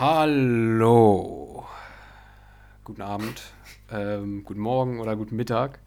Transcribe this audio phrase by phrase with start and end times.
[0.00, 1.66] Hallo.
[2.84, 3.42] Guten Abend,
[3.90, 5.78] ähm, guten Morgen oder guten Mittag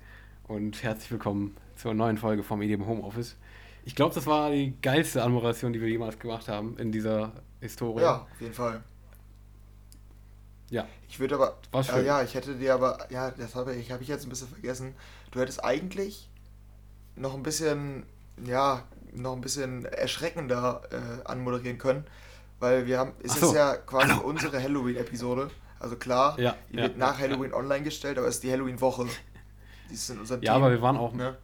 [0.48, 3.38] und herzlich willkommen zur neuen Folge vom EDM Homeoffice.
[3.86, 8.04] Ich glaube, das war die geilste Anmoderation, die wir jemals gemacht haben in dieser Historie.
[8.04, 8.84] Ja, auf jeden Fall.
[10.70, 10.88] Ja.
[11.10, 11.58] Ich würde aber.
[11.72, 12.06] War's Äh, schön.
[12.06, 13.08] ja, ich hätte dir aber.
[13.10, 14.94] Ja, das habe ich, habe ich jetzt ein bisschen vergessen.
[15.32, 16.30] Du hättest eigentlich
[17.16, 18.06] noch ein bisschen.
[18.46, 22.06] Ja, noch ein bisschen erschreckender äh, anmoderieren können.
[22.64, 23.12] Weil wir haben.
[23.22, 23.48] Es so.
[23.48, 25.50] ist ja quasi Hallo, unsere Halloween-Episode.
[25.82, 28.52] Also klar, Ja, die ja, wird nach ja, Halloween online gestellt, aber es ist die
[28.54, 29.06] Halloween-Woche.
[29.90, 30.64] Die ist in unserem Ja, Team.
[30.64, 31.14] aber wir waren auch.
[31.14, 31.36] Ne?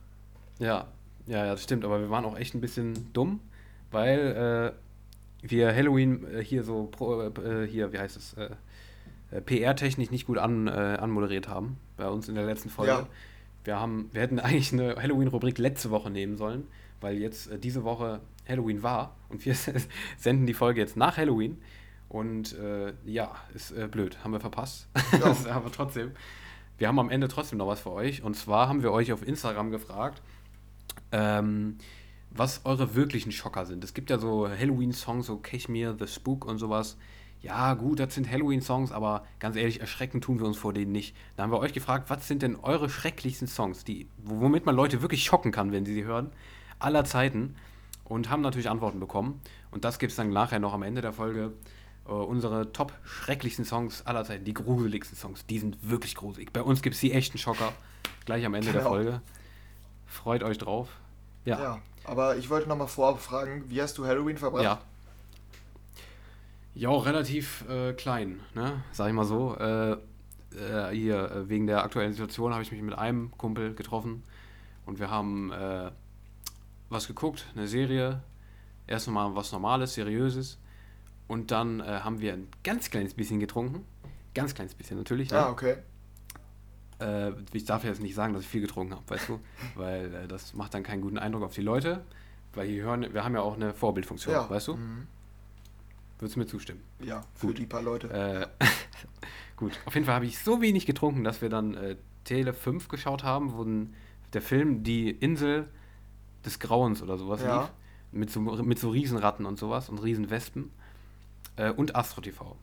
[0.59, 0.87] Ja,
[1.27, 3.41] ja, ja, das stimmt, aber wir waren auch echt ein bisschen dumm,
[3.91, 4.73] weil
[5.43, 8.51] äh, wir Halloween äh, hier so pro, äh, hier, wie heißt es, äh,
[9.31, 13.07] äh, PR-technisch nicht gut an, äh, anmoderiert haben bei uns in der letzten Folge.
[13.65, 16.65] Wir haben, wir hätten eigentlich eine Halloween-Rubrik letzte Woche nehmen sollen,
[17.01, 19.55] weil jetzt äh, diese Woche Halloween war und wir
[20.17, 21.57] senden die Folge jetzt nach Halloween.
[22.09, 24.87] Und äh, ja, ist äh, blöd, haben wir verpasst.
[25.19, 25.35] Ja.
[25.53, 26.11] aber trotzdem,
[26.79, 28.23] wir haben am Ende trotzdem noch was für euch.
[28.23, 30.23] Und zwar haben wir euch auf Instagram gefragt,
[31.11, 31.77] ähm,
[32.31, 33.83] was eure wirklichen Schocker sind.
[33.83, 36.97] Es gibt ja so Halloween-Songs, so Cashmere, The Spook und sowas.
[37.41, 41.15] Ja, gut, das sind Halloween-Songs, aber ganz ehrlich, erschrecken tun wir uns vor denen nicht.
[41.35, 45.01] Da haben wir euch gefragt, was sind denn eure schrecklichsten Songs, die, womit man Leute
[45.01, 46.31] wirklich schocken kann, wenn sie sie hören,
[46.79, 47.55] aller Zeiten.
[48.05, 49.39] Und haben natürlich Antworten bekommen.
[49.69, 51.53] Und das gibt es dann nachher noch am Ende der Folge.
[52.07, 56.51] Äh, unsere top schrecklichsten Songs aller Zeiten, die gruseligsten Songs, die sind wirklich gruselig.
[56.51, 57.71] Bei uns gibt es die echten Schocker
[58.25, 58.89] gleich am Ende der Genau.
[58.89, 59.21] Folge.
[60.07, 60.89] Freut euch drauf.
[61.45, 61.61] Ja.
[61.61, 61.79] Ja.
[62.05, 64.63] Aber ich wollte nochmal vorab fragen, wie hast du Halloween verbracht?
[64.63, 64.81] Ja.
[66.73, 68.83] Ja, relativ äh, klein, ne?
[68.91, 69.55] Sag ich mal so.
[69.57, 69.97] Äh, äh,
[70.91, 74.23] hier, äh, wegen der aktuellen Situation habe ich mich mit einem Kumpel getroffen
[74.85, 75.91] und wir haben äh,
[76.89, 78.21] was geguckt, eine Serie.
[78.87, 80.57] Erst nochmal was Normales, Seriöses.
[81.27, 83.85] Und dann äh, haben wir ein ganz kleines bisschen getrunken.
[84.33, 85.31] Ganz kleines bisschen natürlich.
[85.33, 85.49] Ah, Ne?
[85.51, 85.75] okay.
[86.99, 89.39] Äh, ich darf jetzt nicht sagen, dass ich viel getrunken habe, weißt du?
[89.75, 92.03] Weil äh, das macht dann keinen guten Eindruck auf die Leute.
[92.53, 94.49] Weil die hören, wir haben ja auch eine Vorbildfunktion, Ja.
[94.49, 94.75] weißt du?
[94.75, 95.07] Mhm.
[96.17, 96.81] Würdest du mir zustimmen?
[96.99, 97.59] Ja, für Gut.
[97.59, 98.09] die paar Leute.
[98.59, 98.65] Äh,
[99.55, 102.87] gut, auf jeden Fall habe ich so wenig getrunken, dass wir dann äh, Tele 5
[102.89, 103.65] geschaut haben, wo
[104.33, 105.69] der Film Die Insel
[106.45, 107.61] des Grauens oder sowas Ja.
[107.61, 107.71] lief.
[108.11, 110.71] Mit so, mit so Riesenratten und sowas und Riesenwespen.
[111.57, 112.55] Äh, und Astro TV.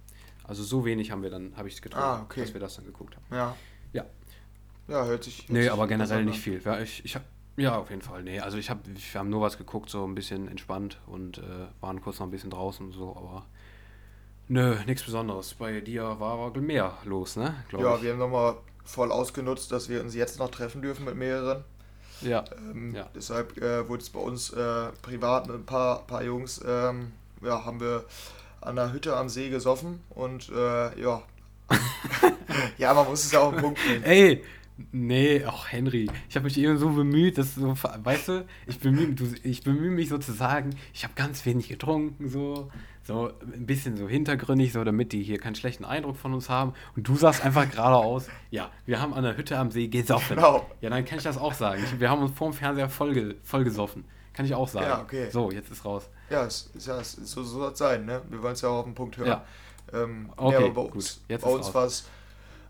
[0.45, 2.41] Also so wenig haben wir dann, habe ich getrunken, Ah, okay.
[2.41, 3.25] dass wir das dann geguckt haben.
[3.31, 3.57] Ja.
[3.93, 4.05] Ja.
[4.89, 5.41] Ja, hört sich.
[5.43, 6.61] hört Nee, sich aber generell nicht viel.
[6.65, 7.23] Ja, ich, ich hab,
[7.57, 8.23] ja, auf jeden Fall.
[8.23, 11.43] Nee, also ich habe, wir haben nur was geguckt, so ein bisschen entspannt und äh,
[11.81, 13.47] waren kurz noch ein bisschen draußen und so, aber
[14.49, 15.55] nö, nichts Besonderes.
[15.55, 17.55] Bei dir war aber mehr los, ne?
[17.69, 18.03] Glaub Ja, ich.
[18.03, 21.65] wir haben nochmal voll ausgenutzt, dass wir uns jetzt noch treffen dürfen mit mehreren.
[22.23, 23.09] Ja, Ähm, Ja.
[23.15, 27.13] Deshalb äh, wurde es bei uns äh, privat mit ein paar, paar Jungs, ähm,
[27.43, 28.05] ja, haben wir
[28.61, 31.23] an der Hütte am See gesoffen und äh, ja.
[32.79, 34.03] ja, man muss es ja auch im Punkt bringen.
[34.05, 34.45] Ey,
[34.93, 39.13] nee, ach Henry, ich habe mich eben so bemüht, dass so, weißt du, ich bemühe
[39.15, 42.71] du, ich bemühe mich so zu sagen, ich habe ganz wenig getrunken, so,
[43.07, 46.73] so ein bisschen so hintergründig, so damit die hier keinen schlechten Eindruck von uns haben.
[46.97, 50.37] Und du sagst einfach geradeaus, ja, wir haben an der Hütte am See gesoffen.
[50.37, 50.67] Genau.
[50.81, 51.83] Ja, dann kann ich das auch sagen.
[51.85, 54.05] Ich, wir haben uns vorm Fernseher voll, voll gesoffen.
[54.33, 54.87] Kann ich auch sagen.
[54.87, 55.31] Ja, okay.
[55.31, 56.11] So, jetzt ist raus.
[56.29, 58.23] Ja, es, ja, es, so, so soll es sein, ne?
[58.29, 59.29] Wir wollen es ja auch auf den Punkt hören.
[59.29, 59.45] Ja.
[59.95, 60.97] Ähm, Okay, ja, aber bei gut.
[60.97, 62.09] uns, Jetzt bei uns war es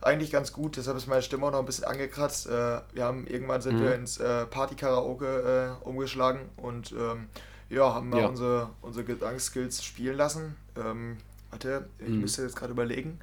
[0.03, 2.47] eigentlich ganz gut, deshalb ist meine Stimme auch noch ein bisschen angekratzt.
[2.47, 2.51] Äh,
[2.93, 3.83] wir haben irgendwann sind Mhm.
[3.83, 7.29] wir ins äh, Party-Karaoke äh, umgeschlagen und ähm,
[7.69, 8.27] ja, haben mal Ja.
[8.27, 10.57] unsere, unsere Gesangsskills spielen lassen.
[10.77, 11.17] Ähm,
[11.51, 12.21] warte, ich Mhm.
[12.21, 13.19] müsste jetzt gerade überlegen.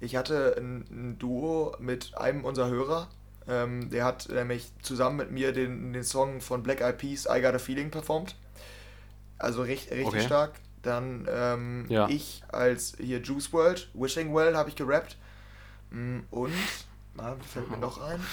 [0.00, 3.08] Ich hatte ein, ein Duo mit einem unserer Hörer.
[3.48, 7.40] Ähm, der hat nämlich zusammen mit mir den, den Song von Black Eyed Peas I
[7.40, 8.36] Got a Feeling performt.
[9.38, 10.20] Also richtig, richtig Okay.
[10.26, 10.52] stark.
[10.82, 12.08] Dann ähm, Ja.
[12.08, 15.16] ich als hier Juice World, Wishing Well habe ich gerappt.
[15.90, 16.52] Mm, Und,
[17.14, 18.24] na, fällt mir noch ein.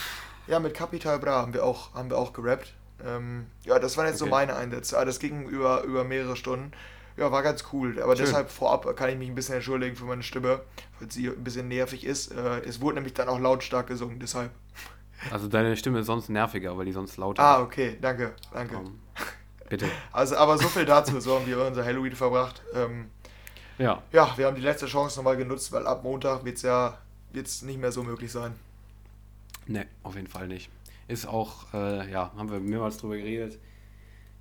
[0.47, 2.73] Ja, mit Capital Bra haben wir auch, haben wir auch gerappt.
[3.06, 4.31] Ähm, ja, das waren jetzt so Okay.
[4.31, 4.97] meine Einsätze.
[4.97, 6.72] Ah, Das ging über, über mehrere Stunden.
[7.16, 8.02] Ja, war ganz cool.
[8.02, 8.25] Aber Schön.
[8.25, 10.62] deshalb vorab kann ich mich ein bisschen entschuldigen für meine Stimme,
[10.99, 12.32] weil sie ein bisschen nervig ist.
[12.32, 14.52] Äh, es wurde nämlich dann auch lautstark gesungen, deshalb.
[15.32, 17.61] Also deine Stimme ist sonst nerviger, weil die sonst lauter Ah, ist.
[17.64, 18.76] okay, danke, danke.
[18.76, 19.00] Komm.
[19.67, 19.88] Bitte.
[20.11, 22.61] Also, aber so viel dazu, so haben wir unser Halloween verbracht.
[22.76, 23.09] Ähm,
[23.79, 24.03] Ja.
[24.11, 26.97] ja, wir haben die letzte Chance nochmal genutzt, weil ab Montag wird es ja
[27.34, 28.53] wird's nicht mehr so möglich sein.
[29.66, 30.70] Ne, auf jeden Fall nicht.
[31.07, 33.59] Ist auch, äh, ja, haben wir mehrmals drüber geredet.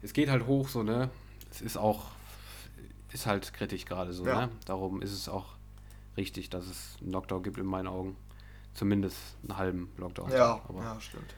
[0.03, 1.11] Es geht halt hoch, so, ne?
[1.51, 2.07] Es ist auch,
[3.13, 4.47] ist halt kritisch gerade so, Ja.
[4.47, 4.53] ne?
[4.65, 5.47] Darum ist es auch
[6.17, 8.17] richtig, dass es einen Lockdown gibt in meinen Augen.
[8.75, 10.31] Zumindest einen halben Lockdown.
[10.33, 11.35] Ja, Aber, ja, stimmt.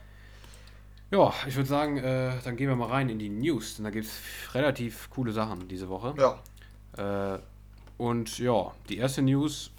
[1.11, 3.75] ja, ich würde sagen, äh, dann gehen wir mal rein in die News.
[3.75, 4.19] Denn da gibt es
[4.53, 6.13] relativ coole Sachen diese Woche.
[6.17, 6.39] Ja,
[7.35, 7.39] Äh,
[7.97, 9.71] Und ja, die erste News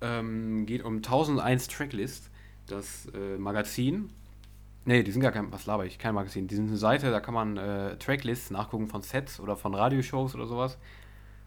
[0.00, 2.30] ähm, geht um 1001 Tracklist,
[2.66, 4.10] das äh, Magazin.
[4.84, 6.48] Ne, die sind gar kein, was laber ich, kein Magazin.
[6.48, 10.34] Die sind eine Seite, da kann man äh, Tracklists nachgucken von Sets oder von Radioshows
[10.34, 10.76] oder sowas.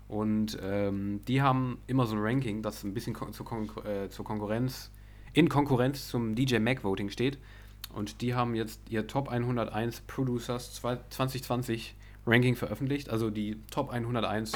[0.07, 4.09] Und ähm, die haben immer so ein Ranking, das ein bisschen kon zur, Kon äh,
[4.09, 4.91] zur Konkurrenz,
[5.33, 7.37] in Konkurrenz zum DJ Mag Voting steht.
[7.93, 11.95] Und die haben jetzt ihr Top 101 Producers 2020
[12.25, 14.53] Ranking veröffentlicht, also die Top 101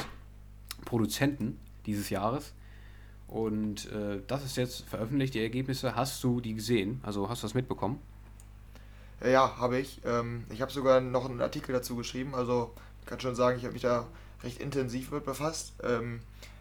[0.84, 2.54] Produzenten dieses Jahres.
[3.28, 5.94] Und äh, das ist jetzt veröffentlicht, die Ergebnisse.
[5.94, 7.00] Hast du die gesehen?
[7.02, 8.00] Also hast du das mitbekommen?
[9.24, 10.00] Ja, habe ich.
[10.04, 12.34] Ähm, ich habe sogar noch einen Artikel dazu geschrieben.
[12.34, 14.06] Also ich kann schon sagen, ich habe mich da
[14.42, 15.74] recht intensiv mit befasst.
[15.82, 16.20] Ähm,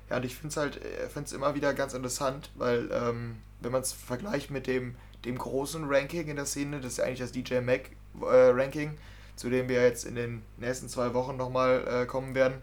[0.10, 3.38] ja, und ich finde es halt, äh, finde es immer wieder ganz interessant, weil ähm,
[3.62, 4.96] wenn man es vergleicht mit dem,
[5.26, 7.92] dem großen Ranking in der Szene, das ist ja eigentlich das DJ Mac
[8.22, 8.98] äh, Ranking,
[9.36, 12.62] zu dem wir jetzt in den nächsten zwei Wochen nochmal äh, kommen werden.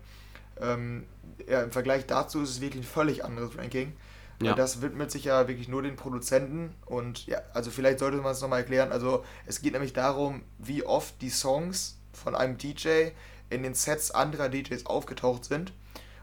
[0.58, 3.92] Ja, im Vergleich dazu ist es wirklich ein völlig anderes Ranking.
[4.42, 4.54] Ja.
[4.54, 8.40] Das widmet sich ja wirklich nur den Produzenten und ja, also vielleicht sollte man es
[8.42, 8.92] nochmal erklären.
[8.92, 13.10] Also es geht nämlich darum, wie oft die Songs von einem DJ
[13.48, 15.72] in den Sets anderer DJs aufgetaucht sind.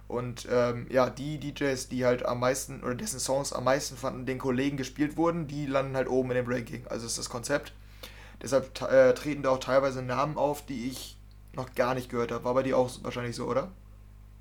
[0.08, 4.26] Und ähm, ja, die DJs, die halt am meisten oder dessen Songs am meisten von
[4.26, 6.86] den Kollegen gespielt wurden, die landen halt oben in dem Ranking.
[6.88, 7.74] Also ist das Konzept.
[8.42, 11.18] Deshalb äh, treten da auch teilweise Namen auf, die ich
[11.54, 12.44] noch gar nicht gehört habe.
[12.44, 13.72] War bei dir auch wahrscheinlich so, oder?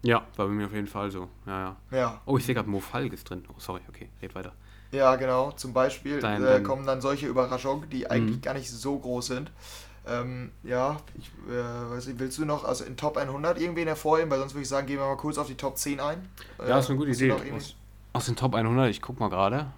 [0.02, 1.28] Ja, war bei mir auf jeden Fall so.
[1.46, 1.96] Ja, ja.
[1.96, 2.20] ja.
[2.26, 3.44] Oh, ich sehe gerade Mo Falk ist drin.
[3.48, 4.52] Oh, sorry, okay, red weiter.
[4.90, 5.52] Ja, genau.
[5.52, 8.42] Zum Beispiel dein, äh, kommen dann solche Überraschungen, die eigentlich mhm.
[8.42, 9.50] gar nicht so groß sind.
[10.04, 14.30] Ähm, ja, ich äh, weiß nicht, willst du noch also in Top 100 irgendwen hervorheben?
[14.30, 16.28] Weil sonst würde ich sagen, gehen wir mal kurz auf die Top 10 ein.
[16.58, 17.32] Ja, äh, ist eine gute Idee.
[17.32, 17.76] Aus,
[18.12, 19.68] aus, den Top 100, ich guck mal gerade,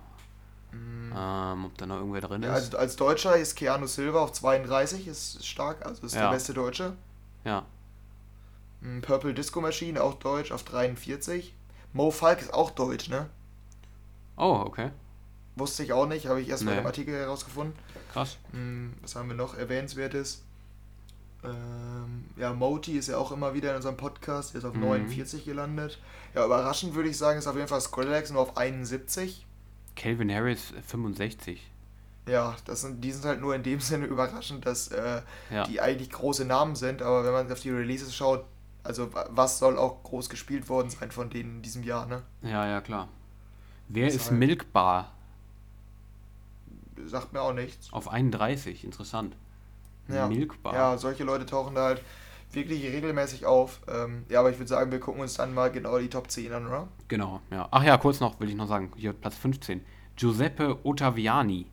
[0.73, 1.13] mhm.
[1.15, 2.49] ähm, ob da noch irgendwer drin ist.
[2.49, 6.23] Ja, also als Deutscher ist Keanu Silva auf 32, ist stark, also ist ja.
[6.23, 6.95] der beste Deutsche.
[7.45, 7.67] Ja.
[9.03, 11.55] Purple Disco Machine, auch deutsch, auf 43.
[11.93, 13.31] Mo Falk ist auch deutsch, ne?
[14.37, 14.91] Oh, okay.
[15.57, 16.71] Wusste ich auch nicht, habe ich erst nee.
[16.71, 17.75] mal im Artikel herausgefunden.
[18.13, 18.39] Krass.
[18.53, 20.43] Hm, was haben wir noch Erwähnenswertes?
[21.45, 24.83] Ähm, ja, Moti ist ja auch immer wieder in unserem Podcast, ist auf mhm.
[24.83, 25.99] 49 gelandet.
[26.35, 29.47] Ja, überraschend würde ich sagen, ist auf jeden Fall Skrillex nur auf 71.
[29.95, 31.71] Calvin Harris 65.
[32.27, 35.65] Ja, das sind, die sind halt nur in dem Sinne überraschend, dass äh, ja.
[35.65, 38.45] die eigentlich große Namen sind, aber wenn man auf die Releases schaut,
[38.85, 42.23] also was soll auch groß gespielt worden sein von denen in diesem Jahr, ne?
[42.43, 43.09] Ja, ja, klar.
[43.89, 45.13] Wer ist, ist Milkbar?
[47.07, 47.93] Sagt mir auch nichts.
[47.93, 49.37] Auf 31, interessant.
[50.09, 50.29] Ja.
[50.29, 50.75] Milkbar.
[50.75, 52.03] Ja, solche Leute tauchen da halt
[52.53, 53.81] wirklich regelmäßig auf.
[53.89, 56.53] Ähm, ja, aber ich würde sagen, wir gucken uns dann mal genau die Top 10
[56.53, 56.89] an, oder?
[57.09, 57.69] Genau, ja.
[57.71, 59.85] Ach ja, kurz noch, will ich noch sagen, hier Platz 15.
[60.17, 61.67] Giuseppe Ottaviani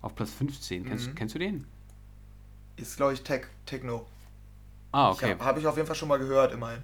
[0.00, 0.84] auf Platz 15.
[0.84, 1.14] Kennst, mhm.
[1.14, 1.66] kennst du den?
[2.76, 4.06] Ist, glaube ich, Tech, Techno.
[4.92, 5.32] Ah, okay.
[5.32, 6.82] Habe hab ich auf jeden Fall schon mal gehört, immerhin.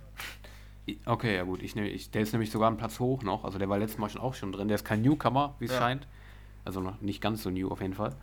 [1.05, 1.63] Okay, ja gut.
[1.63, 3.45] Ich, ich, der ist nämlich sogar einen Platz hoch noch.
[3.45, 4.69] Also der war letztes Mal schon auch schon drin.
[4.69, 5.79] Der ist kein Newcomer, wie es ja.
[5.79, 6.07] scheint.
[6.65, 8.15] Also noch nicht ganz so new auf jeden Fall.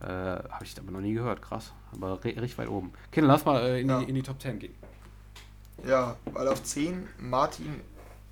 [0.00, 1.42] Äh, Habe ich aber noch nie gehört.
[1.42, 1.72] Krass.
[1.92, 2.92] Aber richtig weit oben.
[3.08, 4.00] Okay, dann lass mal äh, in, ja.
[4.00, 4.74] die, in die Top 10 gehen.
[5.86, 7.80] Ja, weil auf 10 Martin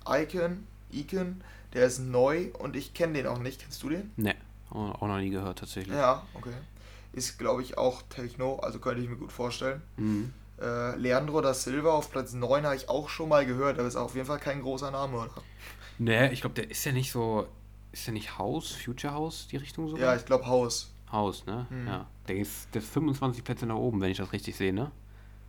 [0.07, 1.41] Icon, Icon,
[1.73, 3.61] der ist neu und ich kenne den auch nicht.
[3.61, 4.11] Kennst du den?
[4.15, 4.35] Ne,
[4.69, 5.95] auch noch nie gehört tatsächlich.
[5.95, 6.53] Ja, okay.
[7.13, 9.81] Ist, glaube ich, auch Techno, also könnte ich mir gut vorstellen.
[9.97, 10.33] Mhm.
[10.59, 13.95] Äh, Leandro da Silva auf Platz 9 habe ich auch schon mal gehört, aber ist
[13.95, 15.31] auf jeden Fall kein großer Name, oder?
[15.99, 17.47] Nee, ich glaube, der ist ja nicht so.
[17.91, 19.97] Ist der nicht House, Future House, die Richtung so?
[19.97, 20.91] Ja, ich glaube House.
[21.11, 21.65] House, ne?
[21.69, 21.87] Mhm.
[21.87, 22.07] Ja.
[22.27, 24.91] Der ist, der ist 25 Plätze nach oben, wenn ich das richtig sehe, ne?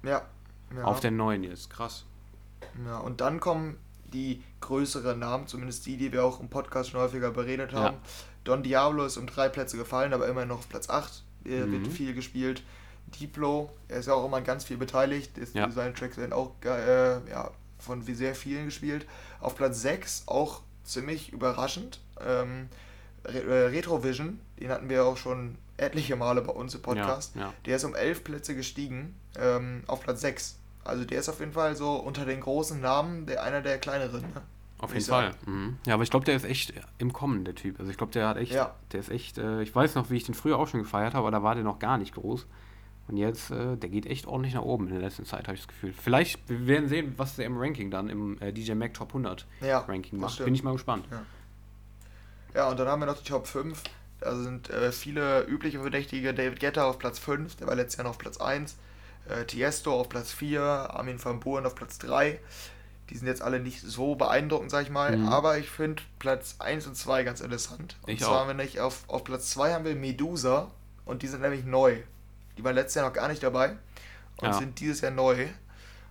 [0.03, 0.23] Ja.
[0.75, 0.85] ja.
[0.85, 2.05] Auf der 9 jetzt, krass.
[2.87, 3.77] Ja, und dann kommen
[4.13, 7.97] die größeren Namen, zumindest die, die wir auch im Podcast schon häufiger beredet haben.
[7.97, 8.03] Ja.
[8.45, 11.25] Don Diablo ist um drei Plätze gefallen, aber immer noch auf Platz 8.
[11.45, 11.73] Er mhm.
[11.73, 12.63] wird viel gespielt.
[13.11, 15.37] Diplo, er ist ja auch immer ganz viel beteiligt.
[15.39, 15.71] Ist, ja.
[15.71, 19.07] Seine Tracks werden auch äh, ja, von sehr vielen gespielt.
[19.41, 22.01] Auf Platz 6 auch ziemlich überraschend.
[22.25, 22.69] Ähm,
[23.25, 27.35] Re äh, Retrovision, den hatten wir auch schon etliche Male bei uns im Podcast.
[27.35, 27.55] Ja, ja.
[27.67, 30.59] Der ist um 11 Plätze gestiegen ähm, auf Platz 6.
[30.85, 34.23] Also der ist auf jeden Fall so unter den großen Namen der einer der kleineren.
[34.23, 34.43] Ne?
[34.79, 35.35] Auf jeden Fall.
[35.45, 35.79] Mhm.
[35.87, 37.79] Ja, aber ich glaube, der ist echt im Kommen, der Typ.
[37.81, 38.75] Also ich glaube, der hat echt, ja.
[38.93, 41.27] der ist echt, äh, ich weiß noch, wie ich den früher auch schon gefeiert habe,
[41.27, 42.47] aber da war der noch gar nicht groß.
[43.09, 45.61] Und jetzt, äh, der geht echt ordentlich nach oben in der letzten Zeit, habe ich
[45.61, 45.95] das Gefühl.
[45.95, 49.47] Vielleicht, wir werden sehen, was der im Ranking dann, im äh, DJ Mac Top 100
[49.63, 50.45] ja, Ranking macht.
[50.45, 51.07] Bin ich mal gespannt.
[51.11, 51.23] Ja.
[52.55, 53.83] ja, und dann haben wir noch die Top 5.
[54.21, 56.35] Da sind äh, viele übliche Verdächtige.
[56.35, 58.77] David Guetta auf Platz 5, der war letztes Jahr noch auf Platz 1.
[59.29, 62.39] Äh, Tiesto auf Platz 4, Armin van Buuren auf Platz 3.
[63.09, 65.17] Die sind jetzt alle nicht so beeindruckend, sag ich mal.
[65.17, 65.29] Mhm.
[65.29, 67.97] Aber ich finde Platz 1 und 2 ganz interessant.
[68.03, 68.41] Und ich zwar auch.
[68.41, 70.71] haben wir nicht auf, auf Platz 2 haben wir Medusa
[71.07, 72.03] und die sind nämlich neu.
[72.59, 73.77] Die waren letztes Jahr noch gar nicht dabei
[74.39, 74.53] und ja.
[74.53, 75.47] sind dieses Jahr neu.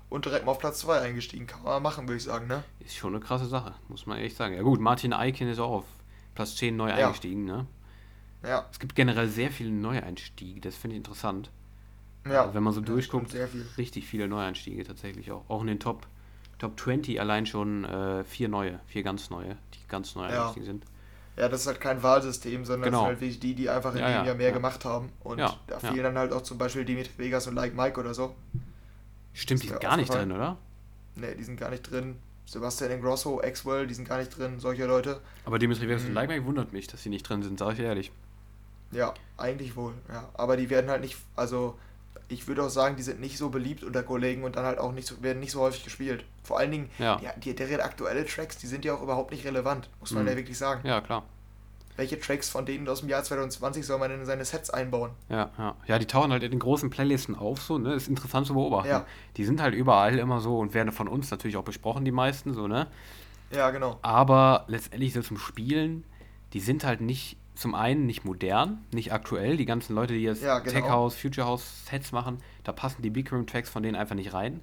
[0.09, 1.45] und direkt mal auf Platz 2 eingestiegen.
[1.47, 2.63] Kann man machen, würde ich sagen, ne?
[2.79, 4.55] Ist schon eine krasse Sache, muss man ehrlich sagen.
[4.55, 5.85] Ja gut, Martin Eichen ist auch auf
[6.33, 6.95] Platz 10 neu Ja.
[7.07, 7.67] eingestiegen, ne?
[8.43, 11.51] Ja, Es gibt generell sehr viele Neueinstiege, das finde ich interessant.
[12.25, 12.43] ja.
[12.43, 13.65] Also wenn man so Ja, durchguckt, viel.
[13.77, 15.43] richtig viele Neueinstiege tatsächlich auch.
[15.49, 16.07] Auch in den Top,
[16.59, 20.39] Top 20 allein schon äh, vier neue, vier ganz neue, die ganz neu Ja.
[20.39, 20.85] eingestiegen sind.
[21.37, 22.97] Ja, das ist halt kein Wahlsystem, sondern Genau.
[22.97, 24.53] das sind halt wirklich die, die einfach in Ja, dem ja, Jahr mehr ja.
[24.53, 25.11] gemacht haben.
[25.23, 25.79] Und da ja.
[25.79, 28.35] fehlen dann halt auch zum Beispiel Dimitri Vegas und Like Mike oder so.
[29.33, 30.57] Stimmt, die sind gar nicht drin, oder?
[31.15, 32.17] Ne, die sind gar nicht drin.
[32.47, 35.19] Sebastian Ingrosso, Axwell, die sind gar nicht drin, solche Leute.
[35.45, 36.07] Aber Dimitri Vegas Mhm.
[36.09, 38.11] und Leibniz wundert mich, dass sie nicht drin sind, sag ich ehrlich.
[38.91, 40.29] Ja, eigentlich wohl, ja.
[40.33, 41.77] Aber die werden halt nicht, also
[42.29, 44.91] ich würde auch sagen, die sind nicht so beliebt unter Kollegen und dann halt auch
[44.91, 46.25] nicht so, werden nicht so häufig gespielt.
[46.43, 47.19] Vor allen Dingen, Ja.
[47.21, 50.29] ja, die, deren aktuelle Tracks, die sind ja auch überhaupt nicht relevant, muss man Mhm.
[50.29, 50.85] ja wirklich sagen.
[50.87, 51.23] Ja, klar.
[51.95, 55.11] Welche Tracks von denen aus dem Jahr 2020 soll man in seine Sets einbauen?
[55.29, 55.75] Ja, ja.
[55.87, 57.93] Ja, die tauchen halt in den großen Playlisten auf, so, ne?
[57.95, 58.89] Ist interessant zu beobachten.
[58.89, 59.05] Ja.
[59.35, 62.53] Die sind halt überall immer so und werden von uns natürlich auch besprochen, die meisten,
[62.53, 62.85] so, ne?
[63.49, 63.97] Ja, genau.
[64.03, 66.03] Aber letztendlich so zum Spielen,
[66.53, 69.57] die sind halt nicht, zum einen nicht modern, nicht aktuell.
[69.57, 70.71] Die ganzen Leute, die jetzt Ja, genau.
[70.79, 74.15] Tech House, Future House Sets machen, da passen die Big Room Tracks von denen einfach
[74.15, 74.61] nicht rein.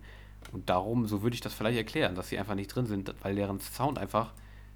[0.53, 3.35] Und darum, so würde ich das vielleicht erklären, dass sie einfach nicht drin sind, weil
[3.35, 4.33] deren Sound einfach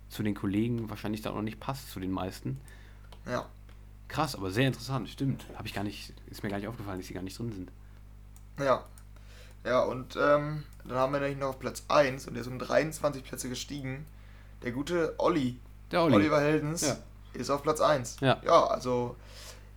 [0.08, 2.58] zu den Kollegen wahrscheinlich dann auch nicht passt, zu den meisten.
[3.26, 3.46] Ja.
[4.08, 5.46] Krass, aber sehr interessant, stimmt.
[5.56, 7.70] Habe ich gar nicht, ist mir gar nicht aufgefallen, dass sie gar nicht drin sind.
[8.58, 8.84] Ja.
[9.64, 12.58] Ja, und ähm, dann haben wir nämlich noch auf Platz 1 und der ist um
[12.58, 14.06] 23 Plätze gestiegen.
[14.62, 15.60] Der gute Olli,
[15.90, 16.14] Der Olli.
[16.16, 16.96] Oliver Heldens, Ja.
[17.34, 18.18] Ist auf Platz 1.
[18.20, 18.40] Ja.
[18.44, 19.16] ja also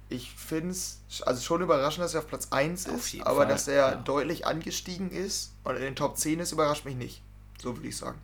[0.09, 3.47] ich finde es also schon überraschend, dass er auf Platz 1 Auf ist, aber Fall,
[3.47, 3.95] dass er ja.
[3.95, 7.21] deutlich angestiegen ist und in den Top 10 ist, überrascht mich nicht.
[7.59, 8.19] So würde ich sagen.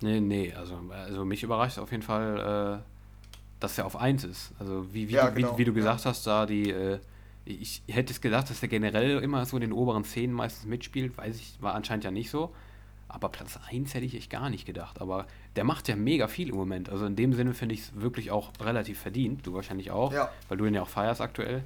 [0.00, 2.82] Nee, nee, also, also mich überrascht auf jeden Fall, äh,
[3.60, 4.52] dass er auf 1 ist.
[4.58, 5.78] Also wie, wie, Ja, du, genau, wie, wie du ja.
[5.78, 6.98] gesagt hast, da die, äh,
[7.44, 11.16] ich hätte es gedacht, dass er generell immer so in den oberen 10 meistens mitspielt,
[11.16, 12.54] weiß ich, war anscheinend ja nicht so.
[13.14, 15.00] Aber Platz 1 hätte ich echt gar nicht gedacht.
[15.00, 15.26] Aber
[15.56, 16.88] der macht ja mega viel im Moment.
[16.88, 19.46] Also in dem Sinne finde ich es wirklich auch relativ verdient.
[19.46, 20.30] Du wahrscheinlich auch, Ja.
[20.48, 21.62] weil du ihn ja auch feierst aktuell.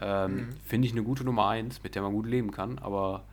[0.00, 0.48] Ähm, Mhm.
[0.64, 2.78] Finde ich eine gute Nummer 1, mit der man gut leben kann.
[2.78, 3.24] Aber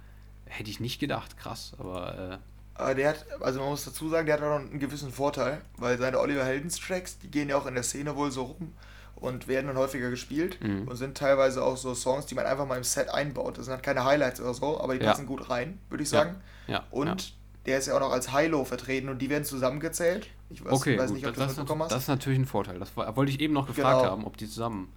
[0.45, 1.73] hätte ich nicht gedacht, krass.
[1.77, 2.37] Aber äh,
[2.81, 5.61] Aber der hat, also man muss dazu sagen, der hat auch noch einen gewissen Vorteil,
[5.77, 8.73] weil seine Oliver Heldens Tracks, die gehen ja auch in der Szene wohl so rum
[9.15, 10.87] und werden dann häufiger gespielt Mhm.
[10.87, 13.59] und sind teilweise auch so Songs, die man einfach mal im Set einbaut.
[13.59, 15.11] Das sind halt keine Highlights oder so, aber die Ja.
[15.11, 16.37] passen gut rein, würde ich sagen.
[16.65, 16.83] ja.
[16.89, 17.15] Und ja.
[17.65, 20.27] Der ist ja auch noch als High-Low vertreten und die werden zusammengezählt.
[20.49, 22.01] Ich weiß, Okay, weiß gut, nicht, ob du das, das das, mitbekommen das hast.
[22.03, 22.79] ist natürlich ein Vorteil.
[22.79, 24.11] Das wollte ich eben noch gefragt Genau.
[24.11, 24.91] haben, ob die zusammen.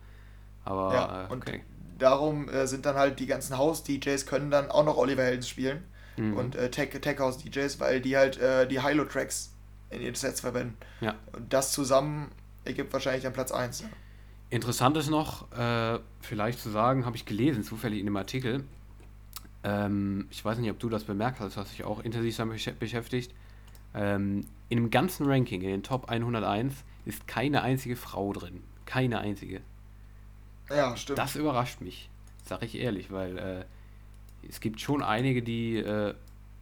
[0.64, 1.62] Aber ja, äh, und okay.
[1.98, 5.84] darum äh, sind dann halt die ganzen House-DJs können dann auch noch Oliver Heldens spielen
[6.18, 6.36] Mhm.
[6.36, 9.52] und äh, Tech, Tech House-DJs, weil die halt äh, die High-Low-Tracks
[9.90, 10.74] in ihren Sets verwenden.
[11.02, 11.14] Ja.
[11.32, 12.30] Und das zusammen
[12.64, 13.82] ergibt wahrscheinlich dann Platz 1.
[13.82, 13.86] Ja.
[14.48, 18.64] Interessant ist noch, äh, vielleicht zu sagen, habe ich gelesen, zufällig in dem Artikel.
[19.66, 22.72] Ähm, ich weiß nicht, ob du das bemerkt hast, hast dich auch intensiv damit besch-
[22.78, 23.34] beschäftigt.
[23.94, 26.72] Ähm, in dem ganzen Ranking, in den Top 101,
[27.04, 28.62] ist keine einzige Frau drin.
[28.84, 29.60] Keine einzige.
[30.70, 31.18] Ja, stimmt.
[31.18, 32.08] Das überrascht mich,
[32.44, 33.64] sag ich ehrlich, weil äh,
[34.48, 36.14] es gibt schon einige, die äh,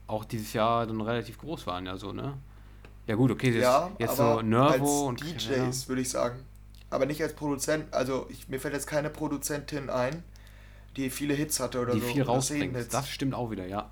[0.07, 2.35] auch dieses Jahr dann relativ groß waren, ja so, ne?
[3.07, 6.39] Ja gut, okay, jetzt, ja, jetzt so Nervo als und DJs würde ich sagen.
[6.89, 7.93] Aber nicht als Produzent.
[7.93, 10.23] Also ich, mir fällt jetzt keine Produzentin ein,
[10.97, 12.07] die viele Hits hatte oder die so.
[12.07, 12.77] viel oder rausbringt.
[12.93, 13.89] Das stimmt auch wieder, ja.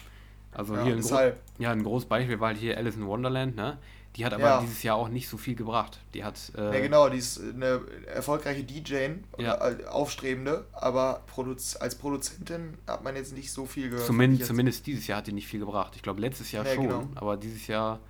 [0.52, 3.78] Also Ja, hier ein, ja, ein großes Beispiel war halt hier Alice in Wonderland, ne?
[4.16, 4.60] Die hat aber Ja.
[4.60, 5.98] dieses Jahr auch nicht so viel gebracht.
[6.12, 9.54] Die hat äh, Ja, genau, die ist eine erfolgreiche DJ, Ja.
[9.70, 14.04] äh, aufstrebende, aber Produz als Produzentin hat man jetzt nicht so viel gehört.
[14.06, 15.94] zumindest, zumindest dieses Jahr hat die nicht viel gebracht.
[15.96, 17.08] Ich glaube letztes Jahr Nee, schon, genau.
[17.14, 18.00] aber dieses Jahr,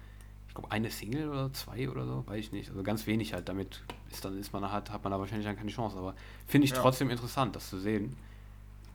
[0.49, 2.71] ich glaube eine Single oder zwei oder so, weiß ich nicht.
[2.71, 3.49] Also ganz wenig halt.
[3.49, 3.81] Damit
[4.11, 5.97] ist dann ist man hat, hat man da wahrscheinlich dann keine Chance.
[5.97, 6.15] Aber
[6.49, 6.79] finde ich Ja.
[6.81, 8.17] trotzdem interessant, das zu sehen.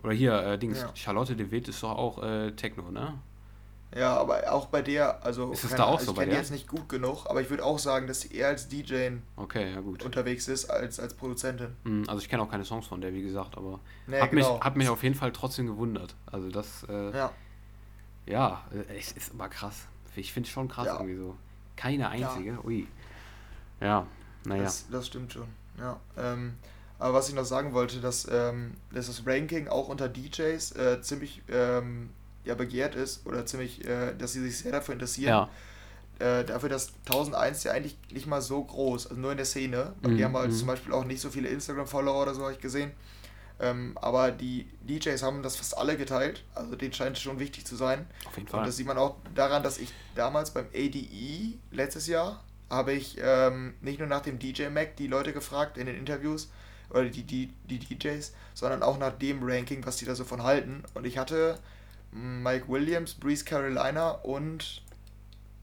[0.03, 0.91] Oder hier, äh, Dings, Ja.
[0.95, 3.13] Charlotte de Witt ist doch auch äh, Techno, ne?
[3.95, 6.31] Ja, aber auch bei der, also Ist es keine da auch Ahnung, so ich kenne
[6.31, 9.11] die jetzt nicht gut genug, aber ich würde auch sagen, dass sie eher als DJ
[9.37, 11.69] Okay, ja unterwegs ist als als Produzentin.
[11.85, 14.55] Hm, Also ich kenne auch keine Songs von der, wie gesagt, aber Nee, hat, genau.
[14.55, 16.15] mich, hat mich auf jeden Fall trotzdem gewundert.
[16.29, 17.31] Also das, äh, ja,
[18.25, 19.87] Ja, äh, es ist aber krass.
[20.17, 20.95] Ich finde es schon krass Ja.
[20.99, 21.35] irgendwie so.
[21.77, 22.87] Keine einzige, ui.
[23.79, 24.05] Ja,
[24.43, 24.63] naja.
[24.63, 25.47] Das, das stimmt schon.
[25.79, 25.97] Ja.
[26.17, 26.55] Ähm,
[26.99, 31.01] aber was ich noch sagen wollte, dass, ähm, dass das Ranking auch unter DJs äh,
[31.01, 32.09] ziemlich ähm,
[32.43, 35.29] ja, begehrt ist oder ziemlich, äh, dass sie sich sehr dafür interessieren.
[35.29, 35.49] Ja,
[36.19, 39.93] Äh, dafür, dass 1001 ja eigentlich nicht mal so groß, also nur in der Szene.
[40.01, 40.55] Und Mhm, die haben halt mhm.
[40.55, 42.91] zum Beispiel auch nicht so viele Instagram-Follower oder so, habe ich gesehen.
[43.59, 46.43] Ähm, aber die DJs haben das fast alle geteilt.
[46.55, 48.07] Also denen scheint es schon wichtig zu sein.
[48.25, 48.65] auf jeden Und Fall.
[48.65, 53.75] das sieht man auch daran, dass ich damals beim ADE letztes Jahr habe ich ähm,
[53.81, 56.49] nicht nur nach dem DJ Mac die Leute gefragt in den Interviews
[56.89, 60.43] oder die, die, die DJs, sondern auch nach dem Ranking, was die da so von
[60.43, 60.83] halten.
[60.93, 61.59] Und ich hatte
[62.11, 64.81] Mike Williams, Breeze Carolina und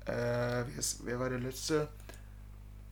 [0.07, 0.65] äh,
[1.05, 1.89] wer, war der letzte?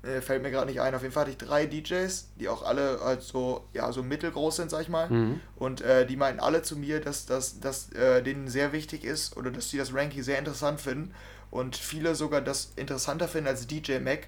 [0.03, 0.95] Äh, fällt mir gerade nicht ein.
[0.95, 4.57] Auf jeden Fall hatte ich drei DJs, die auch alle halt so, ja, so mittelgroß
[4.57, 5.09] sind, sag ich mal.
[5.09, 5.41] Mhm.
[5.57, 9.37] Und äh, die meinten alle zu mir, dass das dass, äh, denen sehr wichtig ist
[9.37, 11.15] oder dass sie das Ranking sehr interessant finden.
[11.51, 14.27] Und viele sogar das interessanter finden als DJ Mac.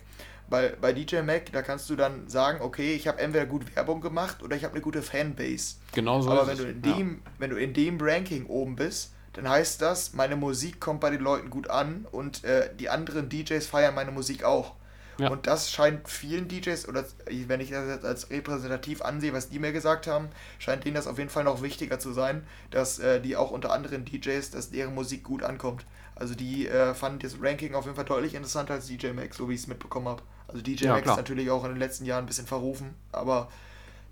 [0.49, 4.01] Weil bei DJ Mac, da kannst du dann sagen, okay, ich habe entweder gut Werbung
[4.01, 5.77] gemacht oder ich habe eine gute Fanbase.
[5.93, 6.97] Genau so Aber ist wenn du, in Ja.
[6.97, 11.11] dem, wenn du in dem Ranking oben bist, dann heißt das, meine Musik kommt bei
[11.11, 14.75] den Leuten gut an und äh, die anderen DJs feiern meine Musik auch.
[15.19, 15.31] Ja.
[15.31, 17.05] Und das scheint vielen DJs, oder
[17.47, 21.07] wenn ich das jetzt als repräsentativ ansehe, was die mir gesagt haben, scheint denen das
[21.07, 24.71] auf jeden Fall noch wichtiger zu sein, dass äh, die auch unter anderen DJs, dass
[24.71, 25.85] deren Musik gut ankommt.
[26.17, 29.49] Also die äh, fanden das Ranking auf jeden Fall deutlich interessanter als DJ Max, so
[29.49, 30.23] wie ich es mitbekommen habe.
[30.49, 31.15] Also DJ Ja, Max klar.
[31.15, 33.49] ist natürlich auch in den letzten Jahren ein bisschen verrufen, aber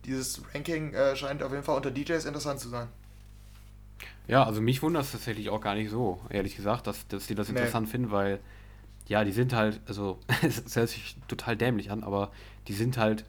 [0.07, 2.89] dieses Ranking äh, scheint auf jeden Fall unter DJs interessant zu sein.
[4.29, 7.35] Ja, also mich wundert es tatsächlich auch gar nicht so, ehrlich gesagt, dass, dass die
[7.35, 7.59] das Nee.
[7.59, 8.41] interessant finden, weil
[9.09, 12.33] ja, die sind halt, also es hört sich total dämlich an, aber
[12.69, 13.27] die sind halt,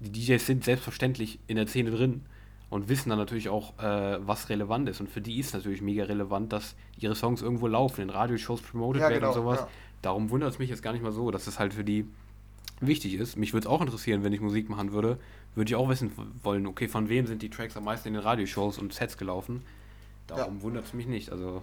[0.00, 2.22] die DJs sind selbstverständlich in der Szene drin
[2.70, 5.00] und wissen dann natürlich auch, äh, was relevant ist.
[5.00, 9.02] Und für die ist natürlich mega relevant, dass ihre Songs irgendwo laufen, in Radioshows promoted
[9.02, 9.60] Ja, werden genau, und sowas.
[9.60, 9.68] ja.
[10.02, 12.06] Darum wundert es mich jetzt gar nicht mal so, dass es halt für die
[12.80, 13.36] wichtig ist.
[13.36, 15.18] Mich würde es auch interessieren, wenn ich Musik machen würde,
[15.54, 16.10] würde ich auch wissen
[16.42, 19.62] wollen, okay, von wem sind die Tracks am meisten in den Radioshows und Sets gelaufen.
[20.26, 21.30] Darum wundert es mich nicht.
[21.30, 21.62] Also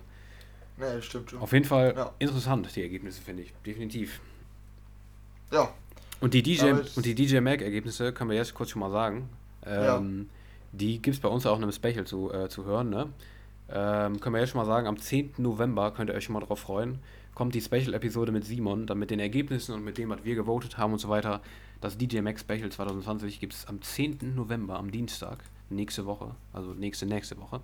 [0.78, 2.12] Ne, das stimmt auf jeden Fall Ja.
[2.18, 3.54] interessant, die Ergebnisse, finde ich.
[3.66, 4.20] Definitiv.
[5.52, 5.70] Ja,
[6.22, 9.30] Und die DJ, und die DJ Mag-Ergebnisse können wir jetzt kurz schon mal sagen.
[9.66, 10.30] Ähm,
[10.74, 12.90] Die gibt es bei uns auch in einem Special zu, äh, zu hören.
[12.90, 13.10] Ne?
[13.70, 15.34] Ähm, können wir jetzt schon mal sagen, am 10.
[15.38, 17.00] November könnt ihr euch schon mal drauf freuen.
[17.34, 20.78] Kommt die Special-Episode mit Simon, dann mit den Ergebnissen und mit dem, was wir gewotet
[20.78, 21.42] haben und so weiter.
[21.80, 24.36] Das DJ Max Special 2020 gibt es am 10.
[24.36, 26.36] November, am Dienstag, nächste Woche.
[26.54, 27.62] Also nächste, nächste Woche.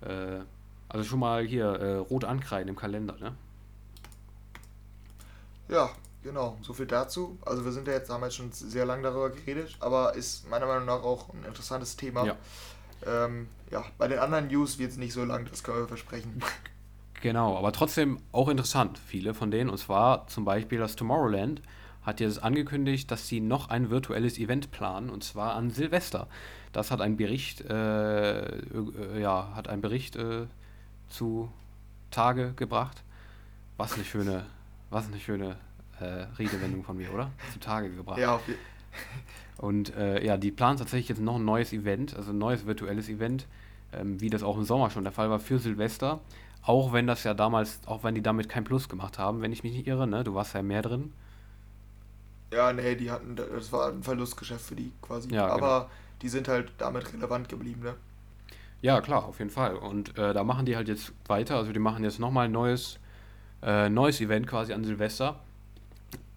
[0.00, 0.40] Äh,
[0.88, 3.34] also schon mal hier äh, rot ankreiden im Kalender, ne?
[5.68, 5.90] ja,
[6.22, 6.56] genau.
[6.62, 7.38] So viel dazu.
[7.44, 10.66] Also wir sind ja jetzt, haben jetzt schon sehr lange darüber geredet, aber ist meiner
[10.66, 12.24] Meinung nach auch ein interessantes Thema.
[12.24, 12.36] Ja.
[13.04, 16.42] Ähm, ja, bei den anderen News wird es nicht so lang, das können wir versprechen.
[17.26, 19.68] Genau, aber trotzdem auch interessant, viele von denen.
[19.68, 21.60] Und zwar zum Beispiel das Tomorrowland
[22.02, 26.28] hat jetzt angekündigt, dass sie noch ein virtuelles Event planen, und zwar an Silvester.
[26.72, 30.46] Das hat ein Bericht, äh, äh, ja, hat ein Bericht äh,
[31.08, 31.50] zu
[32.12, 33.02] Tage gebracht.
[33.76, 34.46] Was eine schöne,
[34.90, 35.56] was eine schöne
[35.98, 37.32] äh, Redewendung von mir, oder?
[37.52, 38.20] Zu Tage gebracht.
[38.20, 38.42] Ja, auf
[39.58, 43.08] Und äh, ja, die planen tatsächlich jetzt noch ein neues Event, also ein neues virtuelles
[43.08, 43.48] Event,
[43.92, 46.20] ähm, wie das auch im Sommer schon der Fall war für Silvester.
[46.66, 49.62] Auch wenn das ja damals, auch wenn die damit kein Plus gemacht haben, wenn ich
[49.62, 50.24] mich nicht irre, ne?
[50.24, 51.12] Du warst ja mehr drin.
[52.52, 55.32] ja, nee, die hatten, das war ein Verlustgeschäft für die quasi.
[55.32, 55.90] Ja, aber
[56.22, 57.94] die sind halt damit relevant geblieben, ne?
[58.82, 59.76] Ja, klar, auf jeden Fall.
[59.76, 61.56] Und äh, da machen die halt jetzt weiter.
[61.56, 62.98] Also die machen jetzt nochmal ein neues,
[63.62, 65.40] äh, neues Event quasi an Silvester.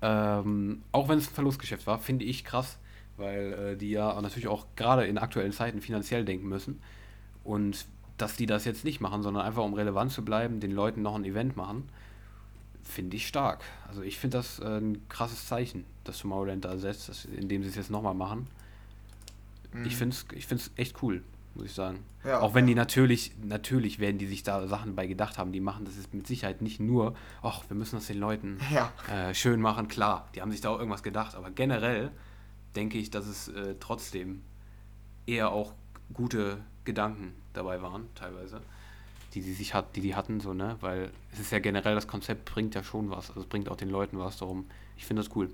[0.02, 2.78] Ähm, auch wenn es ein Verlustgeschäft war, finde ich krass,
[3.18, 6.82] weil äh, die ja natürlich auch gerade in aktuellen Zeiten finanziell denken müssen.
[7.44, 7.86] Und
[8.22, 11.16] dass die das jetzt nicht machen, sondern einfach um relevant zu bleiben, den Leuten noch
[11.16, 11.90] ein Event machen,
[12.84, 13.62] finde ich stark.
[13.88, 17.70] Also ich finde das äh, ein krasses Zeichen, das Tomorrowland da setzt, dass, indem sie
[17.70, 18.48] es jetzt nochmal machen.
[19.72, 19.98] Ich Mhm.
[19.98, 22.00] finde es ich find's echt cool, muss ich sagen.
[22.26, 22.78] Ja, Auch wenn die ja.
[22.78, 25.52] natürlich, natürlich werden die sich da Sachen bei gedacht haben.
[25.52, 28.92] Die machen das ist mit Sicherheit nicht nur, ach, wir müssen das den Leuten Ja,
[29.14, 29.88] äh, schön machen.
[29.88, 31.36] Klar, die haben sich da auch irgendwas gedacht.
[31.36, 32.12] Aber generell
[32.76, 34.42] denke ich, dass es äh, trotzdem
[35.28, 35.74] eher auch
[36.14, 38.62] gute Gedanken dabei waren, teilweise.
[39.34, 40.78] Die, die sich hat, die die hatten, so, ne?
[40.82, 43.30] Weil es ist ja generell, das Konzept bringt ja schon was.
[43.30, 44.66] Also es bringt auch den Leuten was darum.
[44.98, 45.50] Ich finde das cool.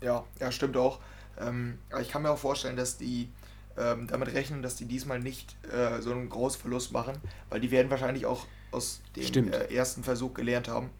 [0.00, 1.00] Ja, ja, stimmt auch.
[1.38, 3.28] Ähm, aber ich kann mir auch vorstellen, dass die
[3.76, 7.16] ähm, damit rechnen, dass die diesmal nicht äh, so einen großen Verlust machen,
[7.48, 10.90] weil die werden wahrscheinlich auch aus dem äh, ersten Versuch gelernt haben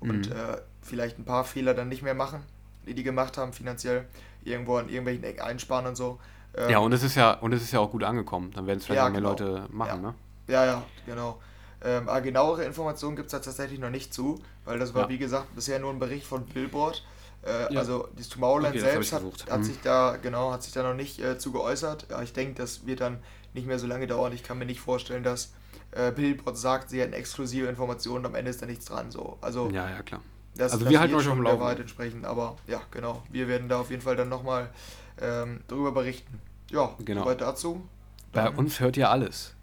[0.00, 0.36] und Mhm.
[0.36, 2.40] äh, vielleicht ein paar Fehler dann nicht mehr machen,
[2.86, 4.06] die die gemacht haben finanziell,
[4.44, 6.20] irgendwo an irgendwelchen Ecken einsparen und so.
[6.56, 8.50] Ähm, ja, und es ist ja, und es ist ja auch gut angekommen.
[8.54, 9.30] Dann werden es vielleicht Ja, auch mehr genau.
[9.30, 10.08] Leute machen, Ja.
[10.10, 10.14] ne?
[10.48, 11.40] Ja, ja, genau.
[11.84, 15.08] Ähm, aber genauere Informationen gibt es da tatsächlich noch nicht zu, weil das war, Ja.
[15.10, 17.04] wie gesagt, bisher nur ein Bericht von Billboard.
[17.42, 17.80] Äh, Ja.
[17.80, 19.64] Also das Tomorrowland Okay, selbst hat, hat Mhm.
[19.64, 22.06] sich da, genau, hat sich da noch nicht äh, zu geäußert.
[22.10, 23.18] Ja, ich denke, das wird dann
[23.52, 24.32] nicht mehr so lange dauern.
[24.32, 25.52] Ich kann mir nicht vorstellen, dass
[25.92, 29.10] äh, Billboard sagt, sie hätten exklusive Informationen, am Ende ist da nichts dran.
[29.10, 29.38] So.
[29.40, 30.20] Also Ja, ja, klar.
[30.56, 33.22] das, Also das wir halten euch auf schon dem entsprechen, aber ja, genau.
[33.30, 34.70] Wir werden da auf jeden Fall dann nochmal
[35.20, 36.40] ähm, drüber berichten.
[36.70, 37.22] Ja, Genau.
[37.24, 37.86] soweit dazu.
[38.32, 39.54] Bei uns hört ihr alles.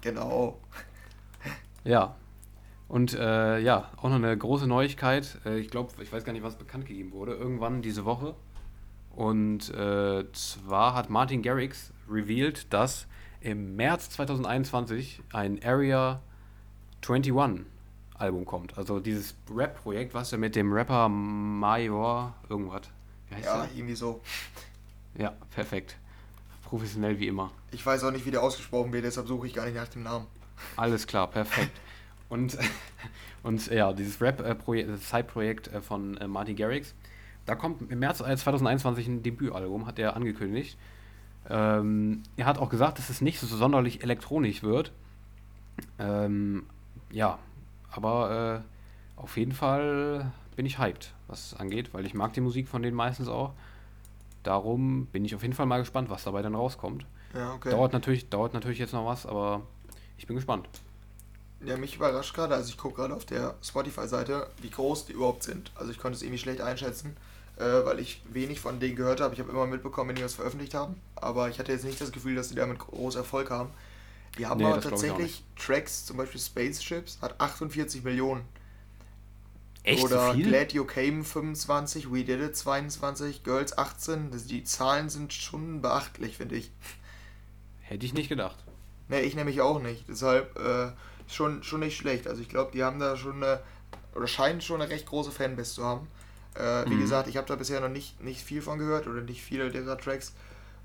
[0.00, 0.58] Genau.
[1.84, 2.14] Ja.
[2.88, 5.38] Und äh, ja, auch noch eine große Neuigkeit.
[5.44, 7.32] Äh, ich glaube, ich weiß gar nicht, was bekannt gegeben wurde.
[7.34, 8.34] Irgendwann diese Woche.
[9.14, 13.06] Und äh, zwar hat Martin Garrix revealed, dass
[13.40, 16.20] im März 2021 ein Area
[17.06, 17.64] 21
[18.16, 18.78] Album kommt.
[18.78, 22.82] Also dieses Rap-Projekt, was er mit dem Rapper Major irgendwas.
[23.28, 23.76] Wie heißt ja, der?
[23.76, 24.20] irgendwie so.
[25.16, 25.96] Ja, perfekt.
[26.64, 27.50] Professionell wie immer.
[27.70, 30.02] Ich weiß auch nicht, wie der ausgesprochen wird, deshalb suche ich gar nicht nach dem
[30.02, 30.26] Namen.
[30.76, 31.72] Alles klar, perfekt.
[32.28, 32.56] und,
[33.42, 36.94] und ja, dieses Rap-Projekt, Side-Projekt äh, von äh, Marty Garrix,
[37.46, 40.78] da kommt im März 2021 ein Debütalbum, hat er angekündigt.
[41.48, 44.92] Ähm, er hat auch gesagt, dass es nicht so sonderlich elektronisch wird.
[45.98, 46.64] Ähm,
[47.10, 47.38] ja,
[47.90, 52.40] aber äh, auf jeden Fall bin ich hyped, was es angeht, weil ich mag die
[52.40, 53.52] Musik von denen meistens auch.
[54.44, 57.04] Darum bin ich auf jeden Fall mal gespannt, was dabei dann rauskommt.
[57.34, 57.70] Ja, okay.
[57.70, 59.62] Dauert natürlich, dauert natürlich jetzt noch was, aber
[60.16, 60.68] ich bin gespannt.
[61.64, 65.42] Ja, mich überrascht gerade, also ich gucke gerade auf der Spotify-Seite, wie groß die überhaupt
[65.42, 65.72] sind.
[65.74, 67.16] Also ich konnte es irgendwie schlecht einschätzen
[67.56, 69.34] äh, weil ich wenig von denen gehört habe.
[69.34, 72.12] Ich habe immer mitbekommen, wenn die was veröffentlicht haben, aber ich hatte jetzt nicht das
[72.12, 73.70] Gefühl, dass die damit groß Erfolg haben.
[74.38, 78.42] Die haben nee, aber tatsächlich Tracks, zum Beispiel Spaceships, hat 48 Millionen.
[79.84, 80.38] Echt Oder so?
[80.38, 84.30] Glad You Came 25, We Did It 22, Girls 18.
[84.30, 86.72] Das, die Zahlen sind schon beachtlich, finde ich.
[87.82, 88.56] Hätte ich nicht gedacht.
[89.08, 90.08] Ne, ich nämlich auch nicht.
[90.08, 90.90] Deshalb äh,
[91.30, 92.26] schon, schon nicht schlecht.
[92.26, 93.60] Also ich glaube, die haben da schon eine,
[94.14, 96.08] oder scheinen schon eine recht große Fanbase zu haben.
[96.54, 97.00] Äh, wie mhm.
[97.02, 99.98] gesagt, ich habe da bisher noch nicht, nicht viel von gehört oder nicht viele dieser
[99.98, 100.32] Tracks.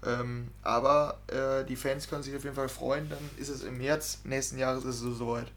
[0.06, 3.78] Ähm, aber äh, die Fans können sich auf jeden Fall freuen, dann ist es im
[3.78, 5.52] März nächsten Jahres ist es soweit.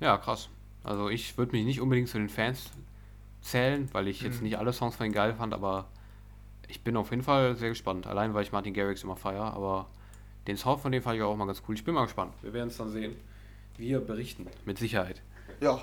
[0.00, 0.48] Ja, krass.
[0.84, 2.70] Also ich würde mich nicht unbedingt zu den Fans
[3.40, 4.44] zählen, weil ich jetzt mhm.
[4.44, 5.88] nicht alle Songs von ihm geil fand, aber
[6.68, 8.06] ich bin auf jeden Fall sehr gespannt.
[8.06, 9.86] Allein weil ich Martin Garrix immer feiere, aber
[10.46, 11.74] den Song von dem fand ich auch mal ganz cool.
[11.74, 12.32] Ich bin mal gespannt.
[12.42, 13.14] Wir werden es dann sehen.
[13.76, 15.22] Wir berichten, mit Sicherheit.
[15.60, 15.80] Ja.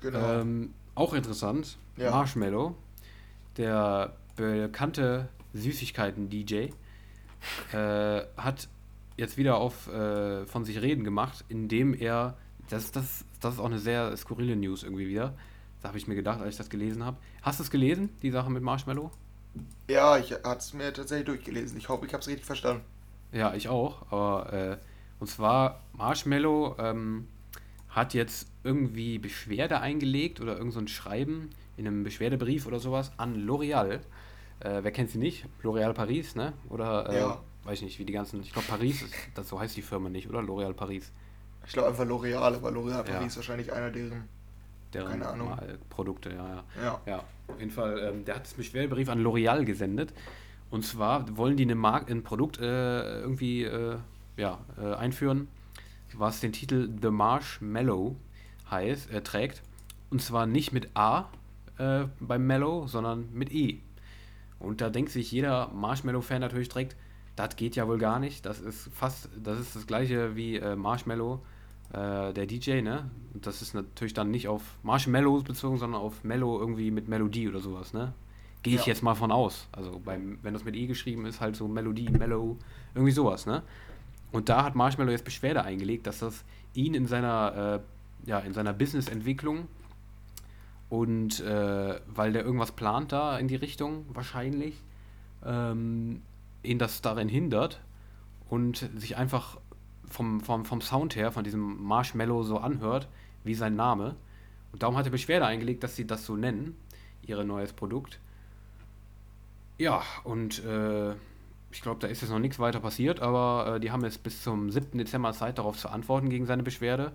[0.00, 0.40] Genau.
[0.40, 2.10] Ähm, auch interessant, ja.
[2.10, 2.74] Marshmallow,
[3.56, 6.70] der bekannte Süßigkeiten-DJ,
[7.72, 8.68] äh, hat
[9.16, 12.36] jetzt wieder auf äh, von sich reden gemacht, indem er,
[12.68, 15.34] das, das, das ist auch eine sehr skurrile News irgendwie wieder,
[15.82, 17.16] da habe ich mir gedacht, als ich das gelesen habe.
[17.42, 19.10] Hast du es gelesen, die Sache mit Marshmallow?
[19.88, 21.78] Ja, ich hatte es mir tatsächlich durchgelesen.
[21.78, 22.82] Ich hoffe, ich habe es richtig verstanden.
[23.32, 24.10] Ja, ich auch.
[24.10, 24.76] Aber, äh,
[25.20, 27.28] und zwar, Marshmallow ähm,
[27.88, 33.12] hat jetzt irgendwie Beschwerde eingelegt oder irgend so ein Schreiben in einem Beschwerdebrief oder sowas
[33.16, 34.00] an L'Oreal.
[34.60, 35.46] Äh, wer kennt sie nicht?
[35.62, 36.52] L'Oreal Paris, ne?
[36.68, 37.40] Oder äh, ja.
[37.64, 38.42] weiß ich nicht, wie die ganzen.
[38.42, 40.40] Ich glaube Paris, ist, das so heißt die Firma nicht, oder?
[40.40, 41.12] L'Oreal Paris.
[41.66, 43.36] Ich glaube einfach L'Oreal, aber L'Oreal Paris ja.
[43.36, 44.24] wahrscheinlich einer deren,
[44.92, 45.58] deren keine Ahnung.
[45.90, 46.64] Produkte, ja, ja.
[46.82, 47.98] Ja, ja auf jeden Fall.
[47.98, 50.12] Ähm, der hat das Beschwerdebrief an L'Oreal gesendet.
[50.70, 53.96] Und zwar wollen die eine Mark ein Produkt äh, irgendwie äh,
[54.36, 55.48] ja, äh, einführen,
[56.14, 58.16] was den Titel The Marshmallow
[58.70, 59.62] heißt, äh, trägt.
[60.10, 61.28] Und zwar nicht mit A
[61.78, 63.80] äh, beim Mellow, sondern mit E.
[64.58, 66.96] Und da denkt sich jeder Marshmallow-Fan natürlich direkt,
[67.36, 68.46] das geht ja wohl gar nicht.
[68.46, 71.40] Das ist fast, das ist das gleiche wie äh, Marshmallow,
[71.96, 73.10] äh, der DJ, ne?
[73.32, 77.48] Und das ist natürlich dann nicht auf Marshmallows bezogen, sondern auf Mellow irgendwie mit Melodie
[77.48, 78.12] oder sowas, ne?
[78.62, 78.88] Gehe ich ja.
[78.88, 79.68] jetzt mal von aus.
[79.72, 82.58] Also beim, wenn das mit E geschrieben ist, halt so Melodie, Mellow,
[82.94, 83.62] irgendwie sowas, ne?
[84.30, 87.80] Und da hat Marshmallow jetzt Beschwerde eingelegt, dass das ihn in seiner,
[88.26, 89.68] äh, ja, in seiner Businessentwicklung
[90.90, 94.82] und äh, weil der irgendwas plant da in die Richtung, wahrscheinlich,
[95.44, 96.20] ähm,
[96.62, 97.80] ihn das darin hindert
[98.50, 99.58] und sich einfach
[100.08, 103.08] vom, vom, vom Sound her, von diesem Marshmallow so anhört,
[103.44, 104.16] wie sein Name.
[104.72, 106.76] Und darum hat er Beschwerde eingelegt, dass sie das so nennen,
[107.22, 108.18] ihr neues Produkt.
[109.78, 111.12] Ja, und äh,
[111.70, 114.42] ich glaube, da ist jetzt noch nichts weiter passiert, aber äh, die haben jetzt bis
[114.42, 114.98] zum 7.
[114.98, 117.12] Dezember Zeit, darauf zu antworten gegen seine Beschwerde.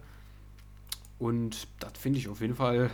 [1.18, 2.90] Und das finde ich auf jeden Fall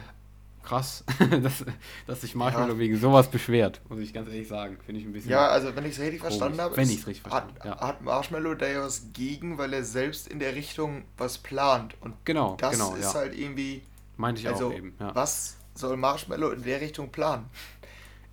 [0.67, 1.03] krass,
[1.41, 1.65] dass,
[2.05, 2.79] dass sich Marshmallow ja.
[2.79, 4.77] wegen sowas beschwert, muss ich ganz ehrlich sagen.
[4.85, 5.31] Finde ich ein bisschen.
[5.31, 6.37] Ja, also wenn ich es richtig komisch.
[6.37, 7.79] verstanden habe, wenn richtig verstanden, hat, ja.
[7.79, 11.95] hat Marshmallow da ja was gegen, weil er selbst in der Richtung was plant.
[12.01, 13.21] Und genau, das genau, ist ja.
[13.21, 13.81] halt irgendwie.
[14.17, 14.93] Meinte ich also, auch eben.
[14.99, 15.15] Ja.
[15.15, 17.45] Was soll Marshmallow in der Richtung planen?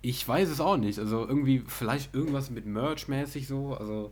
[0.01, 0.99] Ich weiß es auch nicht.
[0.99, 3.75] Also irgendwie, vielleicht irgendwas mit Merch-mäßig so.
[3.75, 4.11] Also,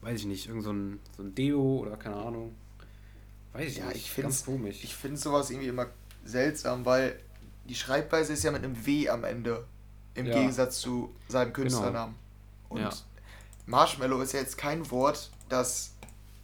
[0.00, 0.46] weiß ich nicht.
[0.46, 2.54] Irgend so ein, so ein Deo oder keine Ahnung.
[3.52, 3.96] Weiß ich ja, nicht.
[3.96, 4.84] Ich finde komisch.
[4.84, 5.86] Ich finde sowas irgendwie immer
[6.24, 7.18] seltsam, weil
[7.68, 9.64] die Schreibweise ist ja mit einem W am Ende.
[10.14, 10.34] Im ja.
[10.34, 11.62] Gegensatz zu seinem genau.
[11.62, 12.14] Künstlernamen.
[12.68, 12.86] Genau.
[12.86, 12.98] Und ja.
[13.66, 15.94] Marshmallow ist ja jetzt kein Wort, das,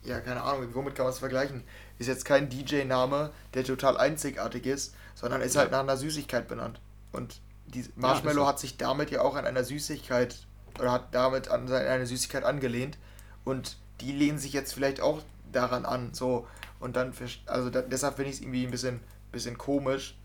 [0.02, 1.62] ja, keine Ahnung, womit kann man es vergleichen?
[1.98, 6.80] Ist jetzt kein DJ-Name, der total einzigartig ist, sondern ist halt nach einer Süßigkeit benannt.
[7.12, 10.46] Und die Marshmallow ja, hat sich damit ja auch an einer Süßigkeit
[10.78, 12.96] oder hat damit an eine Süßigkeit angelehnt
[13.44, 16.46] und die lehnen sich jetzt vielleicht auch daran an, so
[16.78, 17.12] und dann
[17.46, 19.00] also da, deshalb finde ich es irgendwie ein bisschen
[19.32, 20.16] bisschen komisch.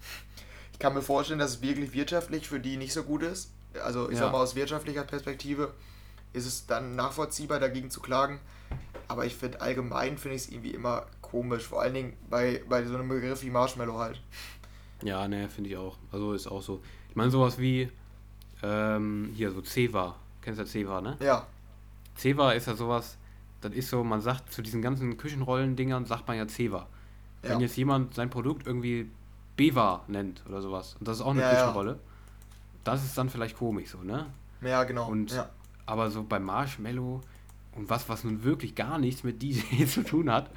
[0.75, 3.49] Ich kann mir vorstellen, dass es wirklich wirtschaftlich für die nicht so gut ist.
[3.81, 4.25] Also ich ja.
[4.25, 5.73] sag mal aus wirtschaftlicher Perspektive
[6.33, 8.41] ist es dann nachvollziehbar dagegen zu klagen,
[9.07, 12.83] aber ich finde allgemein finde ich es irgendwie immer komisch, vor allen Dingen bei, bei
[12.83, 14.21] so einem Begriff wie Marshmallow halt.
[15.01, 15.97] Ja, ne, finde ich auch.
[16.11, 16.81] Also ist auch so.
[17.09, 17.89] Ich meine, sowas wie,
[18.61, 20.17] ähm, hier, so Ceva.
[20.41, 21.15] Kennst du ja Ceva, ne?
[21.21, 21.47] Ja.
[22.17, 23.17] Ceva ist ja sowas,
[23.61, 26.87] das ist so, man sagt zu diesen ganzen Küchenrollen-Dingern, sagt man ja Ceva.
[27.43, 27.51] Ja.
[27.51, 29.09] Wenn jetzt jemand sein Produkt irgendwie
[29.55, 31.59] Beva nennt oder sowas, und das ist auch eine Ja, ja.
[31.59, 31.99] Küchenrolle,
[32.83, 34.27] das ist dann vielleicht komisch so, ne?
[34.61, 35.07] Ja, genau.
[35.09, 35.49] Und ja.
[35.85, 37.21] aber so bei Marshmallow
[37.75, 40.49] und was, was nun wirklich gar nichts mit DJ zu tun hat,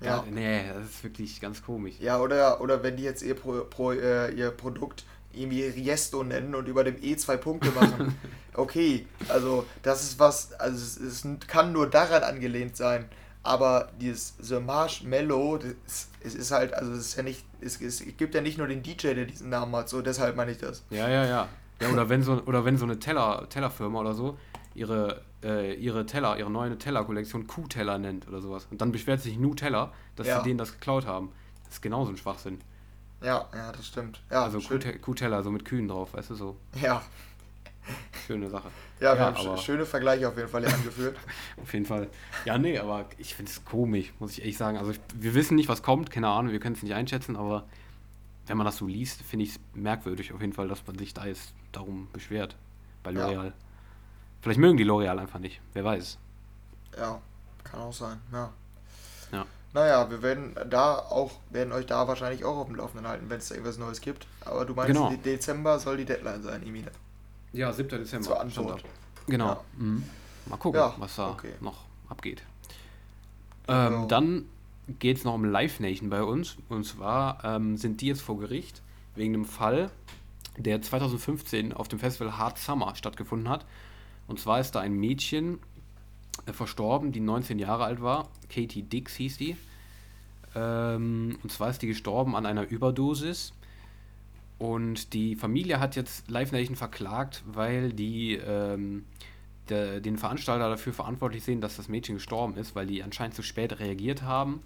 [0.00, 0.24] Ja.
[0.30, 1.96] nee, das ist wirklich ganz komisch.
[2.00, 6.54] Ja, oder, oder wenn die jetzt ihr, Pro, Pro, äh, ihr Produkt irgendwie Riesto nennen
[6.54, 8.16] und über dem E zwei Punkte machen.
[8.54, 13.06] okay, also das ist was, also es, es kann nur daran angelehnt sein.
[13.42, 18.02] Aber dieses The Marshmallow, das, es ist halt, also es ist ja nicht, es, es
[18.16, 20.84] gibt ja nicht nur den DJ, der diesen Namen hat, so deshalb meine ich das.
[20.90, 21.48] Ja, ja, ja.
[21.80, 24.36] Ja, oder wenn so, oder wenn so eine Teller, Tellerfirma oder so
[24.74, 28.66] ihre, äh, ihre Teller, ihre neue Teller-Kollektion Q-Teller nennt oder sowas.
[28.70, 30.38] Und dann beschwert sich Nuteller, dass Ja.
[30.38, 31.30] sie denen das geklaut haben.
[31.64, 32.60] Das ist genauso ein Schwachsinn.
[33.22, 34.20] Ja, ja, das stimmt.
[34.30, 36.56] Ja, also Q-Teller, so mit Kühen drauf, weißt du, so.
[36.82, 37.02] Ja,
[38.26, 38.70] Schöne Sache.
[39.00, 41.16] Ja, wir Ja, haben sch- aber- schöne Vergleiche auf jeden Fall hier angeführt.
[41.62, 42.08] Auf jeden Fall.
[42.44, 44.76] Ja, nee, aber ich finde es komisch, muss ich ehrlich sagen.
[44.78, 47.64] Also ich, wir wissen nicht, was kommt, keine Ahnung, wir können es nicht einschätzen, aber
[48.46, 51.12] wenn man das so liest, finde ich es merkwürdig auf jeden Fall, dass man sich
[51.14, 52.56] da jetzt darum beschwert
[53.02, 53.26] bei Ja.
[53.28, 53.52] L'Oreal.
[54.40, 56.16] Vielleicht mögen die L'Oreal einfach nicht, wer weiß.
[56.96, 57.20] Ja,
[57.64, 58.50] kann auch sein, ja.
[59.32, 59.44] Ja.
[59.74, 63.36] Naja, wir werden da auch, werden euch da wahrscheinlich auch auf dem Laufenden halten, wenn
[63.38, 64.26] es da irgendwas Neues gibt.
[64.46, 65.10] Aber du meinst, Genau.
[65.10, 66.90] De- Dezember soll die Deadline sein, Emine.
[67.52, 67.88] Ja, 7.
[67.88, 68.26] Dezember.
[68.26, 68.84] Zur Antwort.
[69.26, 69.46] Genau.
[69.48, 69.60] Ja.
[69.76, 70.04] Mhm.
[70.46, 71.52] Mal gucken, Ja, was da okay.
[71.60, 72.42] noch abgeht.
[73.66, 74.02] Genau.
[74.02, 74.44] Ähm, dann
[74.98, 76.56] geht es noch um Live Nation bei uns.
[76.68, 78.82] Und zwar ähm, sind die jetzt vor Gericht
[79.14, 79.90] wegen einem Fall,
[80.56, 83.66] der 2015 auf dem Festival Hard Summer stattgefunden hat.
[84.26, 85.58] Und zwar ist da ein Mädchen
[86.46, 88.28] äh, verstorben, die 19 Jahre alt war.
[88.48, 89.56] Katie Dix hieß die.
[90.54, 93.52] Ähm, und zwar ist die gestorben an einer Überdosis.
[94.58, 99.04] Und die Familie hat jetzt Live Nation verklagt, weil die ähm,
[99.68, 103.42] der, den Veranstalter dafür verantwortlich sehen, dass das Mädchen gestorben ist, weil die anscheinend zu
[103.42, 104.62] spät reagiert haben.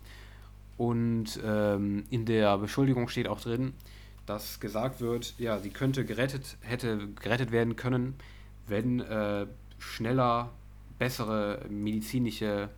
[0.79, 3.75] Und ähm, in der Beschuldigung steht auch drin,
[4.25, 8.15] dass gesagt wird, ja, sie könnte gerettet, hätte gerettet werden können,
[8.67, 9.47] wenn äh,
[9.79, 10.51] schneller
[10.99, 12.71] bessere medizinische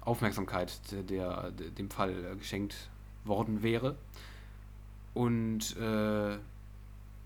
[0.00, 2.88] Aufmerksamkeit der, der, dem Fall geschenkt
[3.24, 3.96] worden wäre.
[5.14, 6.38] Und äh,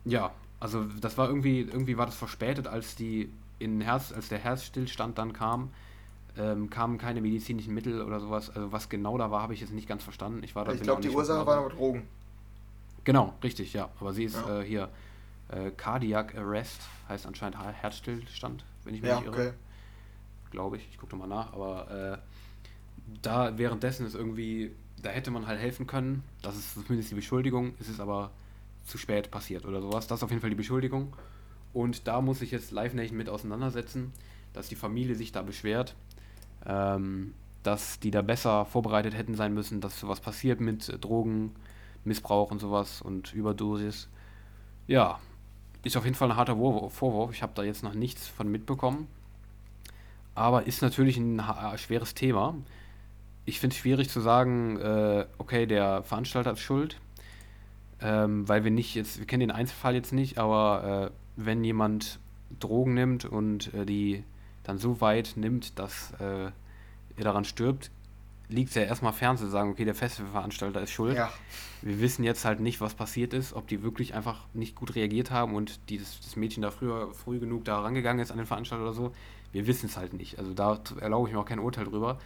[0.05, 4.39] ja, also das war irgendwie, irgendwie war das verspätet, als die in Herz, als der
[4.39, 5.71] Herzstillstand dann kam,
[6.37, 8.51] ähm, kamen keine medizinischen Mittel oder sowas.
[8.51, 10.43] Also was genau da war, habe ich jetzt nicht ganz verstanden.
[10.43, 11.67] Ich war da Ich glaube, die Ursache mit war dabei.
[11.67, 12.03] aber Drogen.
[13.05, 13.91] Genau, richtig, ja.
[14.01, 14.61] Aber sie ist Ja.
[14.61, 14.89] äh, hier
[15.51, 19.49] äh, Cardiac Arrest, heißt anscheinend Her- Herzstillstand, wenn ich mich Ja, nicht irre.
[19.49, 19.53] okay.
[20.51, 20.89] Glaube ich.
[20.91, 21.53] Ich gucke nochmal nach.
[21.53, 22.19] Aber äh,
[23.23, 24.73] da währenddessen ist irgendwie,
[25.05, 26.25] da hätte man halt helfen können.
[26.43, 27.75] Das ist zumindest die Beschuldigung.
[27.79, 28.31] Es ist aber
[28.85, 30.07] zu spät passiert oder sowas.
[30.07, 31.15] Das ist auf jeden Fall die Beschuldigung.
[31.73, 34.13] Und da muss sich jetzt Live Nation mit auseinandersetzen,
[34.53, 35.95] dass die Familie sich da beschwert,
[36.67, 42.51] ähm, dass die da besser vorbereitet hätten sein müssen, dass sowas passiert mit äh, Drogenmissbrauch
[42.51, 44.09] und sowas und Überdosis.
[44.87, 45.19] Ja,
[45.83, 47.33] ist auf jeden Fall ein harter Vorwurf.
[47.33, 49.09] Ich habe da jetzt noch nichts von mitbekommen.
[50.35, 51.43] Aber ist natürlich ein
[51.77, 52.55] schweres Thema.
[53.45, 57.01] Ich finde es schwierig zu sagen, äh, okay, der Veranstalter ist schuld,
[58.01, 62.21] ähm, weil wir nicht jetzt, wir kennen den Einzelfall jetzt nicht, aber äh, wenn jemand
[62.59, 64.25] Drogen nimmt und äh, die
[64.63, 66.51] dann so weit nimmt, dass äh,
[67.17, 67.91] er daran stirbt,
[68.49, 71.17] liegt es ja erstmal fern zu sagen, okay, der Festivalveranstalter ist schuld.
[71.17, 71.33] Ja,
[71.83, 75.31] Wir wissen jetzt halt nicht, was passiert ist, ob die wirklich einfach nicht gut reagiert
[75.31, 78.85] haben und dieses, das Mädchen da früher früh genug da rangegangen ist an den Veranstalter
[78.85, 79.13] oder so.
[79.53, 80.39] Wir wissen es halt nicht.
[80.39, 82.19] Also da erlaube ich mir auch kein Urteil drüber.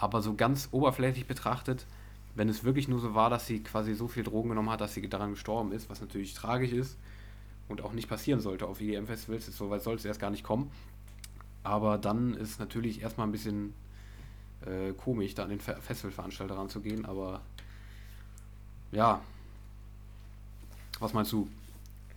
[0.00, 1.86] Aber so ganz oberflächlich betrachtet,
[2.34, 4.94] wenn es wirklich nur so war, dass sie quasi so viel Drogen genommen hat, dass
[4.94, 6.98] sie daran gestorben ist, was natürlich tragisch ist
[7.68, 10.70] und auch nicht passieren sollte auf EDM-Festivals, so weit soll es erst gar nicht kommen.
[11.64, 13.74] Aber dann ist natürlich erstmal ein bisschen
[14.66, 17.42] äh, komisch, da an den Fe Festivalveranstalter ranzugehen, aber
[18.92, 19.20] ja.
[21.00, 21.48] Was meinst du?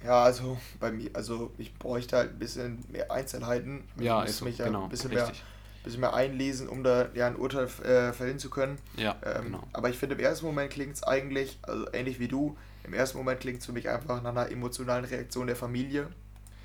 [0.03, 3.83] ja, also bei mir, also ich bräuchte halt ein bisschen mehr Einzelheiten.
[3.99, 5.43] Ich Ja, muss ist so, mich ja genau, ein bisschen mehr, richtig.
[5.83, 8.77] Bisschen mehr einlesen, um da ja ein Urteil äh, fällen zu können.
[8.97, 9.63] Ja, Ähm, genau.
[9.73, 13.17] Aber ich finde, im ersten Moment klingt es eigentlich, also ähnlich wie du, im ersten
[13.17, 16.07] Moment klingt es für mich einfach nach einer emotionalen Reaktion der Familie,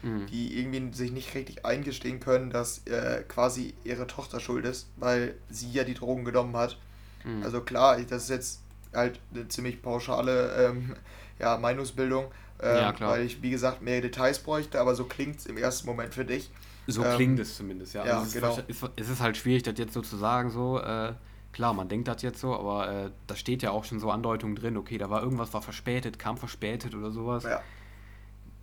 [0.02, 0.26] Mhm.
[0.26, 5.34] die irgendwie sich nicht richtig eingestehen können, dass äh, quasi ihre Tochter schuld ist, weil
[5.50, 6.78] sie ja die Drogen genommen hat.
[7.24, 7.42] Mhm.
[7.42, 8.60] Also klar, das ist jetzt
[8.94, 10.94] halt eine ziemlich pauschale ähm,
[11.40, 12.26] ja, Meinungsbildung,
[12.62, 15.86] ähm, Ja, weil ich, wie gesagt, mehr Details bräuchte, aber so klingt es im ersten
[15.86, 16.50] Moment für dich.
[16.90, 18.04] So ähm, klingt es zumindest, ja.
[18.04, 18.58] ja, also es, genau.
[18.66, 21.12] ist, es ist halt schwierig, das jetzt so zu sagen, so, äh,
[21.52, 24.56] klar, man denkt das jetzt so, aber äh, da steht ja auch schon so Andeutungen
[24.56, 27.44] drin, okay, da war irgendwas, war verspätet, kam verspätet oder sowas.
[27.44, 27.60] Ja.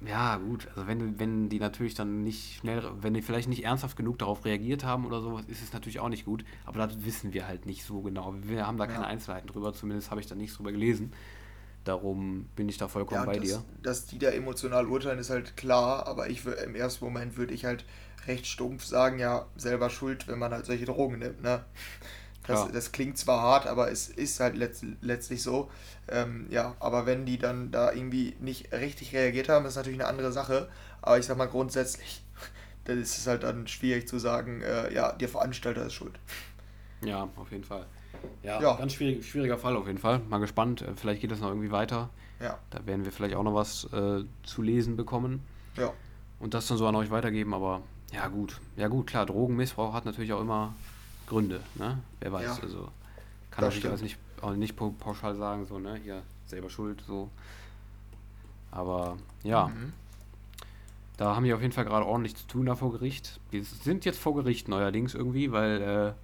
[0.06, 3.96] Ja, gut, also wenn, wenn die natürlich dann nicht schnell, wenn die vielleicht nicht ernsthaft
[3.96, 6.44] genug darauf reagiert haben oder sowas, ist es natürlich auch nicht gut.
[6.66, 8.36] Aber das wissen wir halt nicht so genau.
[8.42, 9.10] Wir haben da keine Ja.
[9.10, 11.14] Einzelheiten drüber, zumindest habe ich da nichts drüber gelesen.
[11.86, 13.64] Darum bin ich da vollkommen Ja, bei dass, dir.
[13.84, 17.64] dass die da emotional urteilen, ist halt klar, aber ich im ersten Moment würde ich
[17.66, 17.86] halt
[18.28, 21.64] recht stumpf sagen, ja, selber schuld, wenn man halt solche Drogen nimmt, ne?
[22.48, 22.72] Das, Klar.
[22.74, 25.72] das klingt zwar hart, aber es ist halt letzt, letztlich so.
[26.08, 30.08] Ähm, ja, aber wenn die dann da irgendwie nicht richtig reagiert haben, ist natürlich eine
[30.08, 30.70] andere Sache.
[31.02, 32.24] Aber ich sag mal grundsätzlich,
[32.86, 36.20] dann ist es halt dann schwierig zu sagen, äh, ja, der Veranstalter ist schuld.
[37.04, 37.88] Ja, auf jeden Fall.
[38.44, 38.76] Ja, Ja.
[38.76, 40.20] ganz schwierig, schwieriger Fall auf jeden Fall.
[40.30, 42.12] Mal gespannt, äh, vielleicht geht das noch irgendwie weiter.
[42.40, 45.44] Ja, Da werden wir vielleicht auch noch was äh, zu lesen bekommen
[45.78, 45.92] ja,
[46.40, 47.54] und das dann so an euch weitergeben.
[47.56, 48.60] Aber ja, gut.
[48.78, 50.74] Ja, gut, klar, Drogenmissbrauch hat natürlich auch immer
[51.28, 52.00] Gründe, ne?
[52.20, 52.44] Wer weiß.
[52.58, 52.88] Ja, also das
[53.52, 53.92] kann natürlich stimmt.
[53.92, 56.00] alles nicht, auch nicht pau- pauschal sagen, so, ne?
[56.04, 57.30] Hier, selber schuld, so.
[58.72, 59.94] Aber ja, Mhm.
[61.18, 63.40] da haben die auf jeden Fall gerade ordentlich zu tun da vor Gericht.
[63.52, 66.16] Die sind jetzt vor Gericht neuerdings irgendwie, weil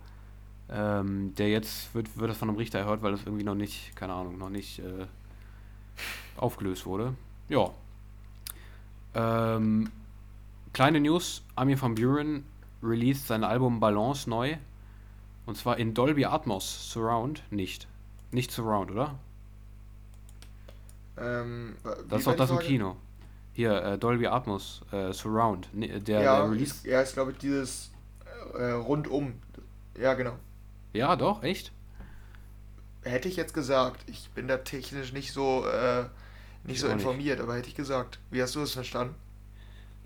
[0.70, 3.56] äh, ähm, der jetzt wird, wird das von einem Richter erhört, weil das irgendwie noch
[3.56, 5.06] nicht, keine Ahnung, noch nicht äh,
[6.38, 7.14] aufgelöst wurde.
[7.50, 7.70] Ja.
[9.14, 9.90] Ähm,
[10.74, 12.46] kleine News: Armin van Buren
[12.84, 14.58] released sein Album Balance neu.
[15.46, 17.88] Und zwar in Dolby Atmos Surround nicht.
[18.32, 19.16] Nicht Surround, oder?
[21.18, 21.76] Ähm,
[22.08, 22.60] Das ist doch das im?
[22.60, 22.96] Kino.
[23.54, 25.68] Hier, äh, Dolby Atmos äh, Surround.
[25.74, 26.74] Ne, Der, ja, der Release.
[26.76, 27.92] ist, ja, ist glaube ich dieses
[28.58, 29.34] äh, rundum.
[30.00, 30.38] Ja, genau.
[30.94, 31.72] Ja, doch, echt?
[33.04, 34.04] Hätte ich jetzt gesagt.
[34.08, 36.04] Ich bin da technisch nicht so, äh,
[36.64, 37.02] nicht Ich so auch nicht.
[37.04, 38.20] informiert, aber hätte ich gesagt.
[38.30, 39.16] Wie hast du es verstanden?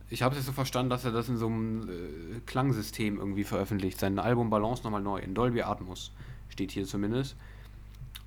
[0.09, 3.43] Ich habe es jetzt so verstanden, dass er das in so einem äh, Klangsystem irgendwie
[3.43, 3.99] veröffentlicht.
[3.99, 5.17] Sein Album Balance nochmal neu.
[5.19, 6.11] In Dolby Atmos.
[6.49, 7.35] Steht hier zumindest.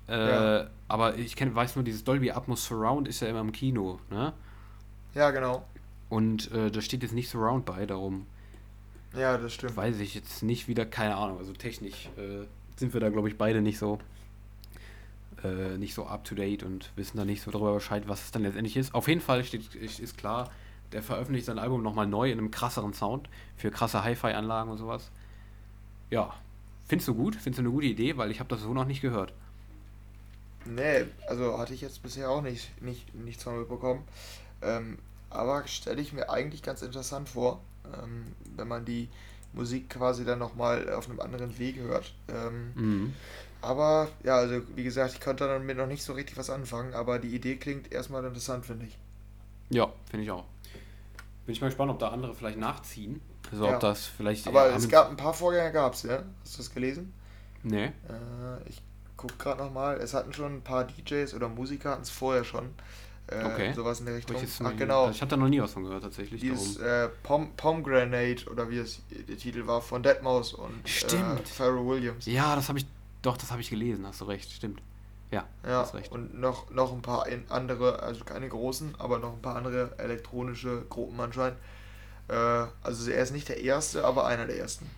[0.07, 0.29] Äh,
[0.61, 0.69] Ja.
[0.87, 4.33] Aber ich kenn, weiß nur, dieses Dolby Atmos Surround ist ja immer im Kino, ne?
[5.15, 5.63] Ja, genau.
[6.09, 8.25] Und äh, da steht jetzt nicht Surround bei, darum
[9.15, 9.77] Ja, das stimmt.
[9.77, 11.37] weiß ich jetzt nicht wieder, keine Ahnung.
[11.37, 13.99] Also technisch äh, sind wir da, glaube ich, beide nicht so
[15.43, 18.31] äh, nicht so up to date und wissen da nicht so darüber Bescheid, was es
[18.31, 18.93] dann letztendlich ist.
[18.93, 20.49] Auf jeden Fall steht, ist, ist klar,
[20.93, 25.11] der veröffentlicht sein Album nochmal neu in einem krasseren Sound für krasse Hi-Fi-Anlagen und sowas.
[26.11, 26.35] Ja,
[26.85, 27.35] findest du gut?
[27.35, 28.17] Findest du eine gute Idee?
[28.17, 29.33] Weil ich habe das so noch nicht gehört.
[30.65, 34.03] Nee, also hatte ich jetzt bisher auch nicht, nicht, nichts von mitbekommen.
[34.61, 34.99] Ähm,
[35.29, 39.09] aber stelle ich mir eigentlich ganz interessant vor, ähm, wenn man die
[39.53, 42.13] Musik quasi dann nochmal auf einem anderen Weg hört.
[42.27, 43.13] Ähm, Mhm.
[43.61, 47.19] aber ja, also wie gesagt, ich konnte damit noch nicht so richtig was anfangen, aber
[47.19, 48.97] die Idee klingt erstmal interessant, finde ich.
[49.69, 50.45] Ja, finde ich auch.
[51.49, 53.21] Bin ich mal gespannt, ob da andere vielleicht nachziehen.
[53.51, 53.73] Also Ja.
[53.73, 54.47] ob das vielleicht.
[54.47, 56.21] Aber es gab ein paar Vorgänger, gab es, ja?
[56.43, 57.11] Hast du das gelesen?
[57.63, 57.85] Nee.
[57.85, 57.91] Äh,
[58.67, 58.79] ich
[59.17, 59.97] guck gerade nochmal.
[59.97, 62.65] Es hatten schon ein paar DJs oder Musiker hatten es vorher schon.
[63.25, 63.73] Äh, Okay.
[63.73, 64.35] Sowas in der Richtung.
[64.35, 65.09] Ich, jetzt Ach genau.
[65.09, 66.39] ich habe da noch nie was von gehört, tatsächlich.
[66.39, 71.47] Dieses äh, Pom Pomegranate oder wie es der Titel war von Deadmau5 und Äh, Stimmt.
[71.49, 72.27] Pharrell Williams.
[72.27, 72.85] Ja, das habe ich.
[73.23, 74.83] Doch, das habe ich gelesen, hast du recht, stimmt.
[75.31, 76.11] Ja, Ja, hast recht.
[76.11, 80.83] und noch, noch ein paar andere, also keine großen, aber noch ein paar andere elektronische
[80.89, 81.57] Gruppen anscheinend.
[82.27, 82.33] Äh,
[82.83, 84.89] also er ist nicht der erste, aber einer der ersten.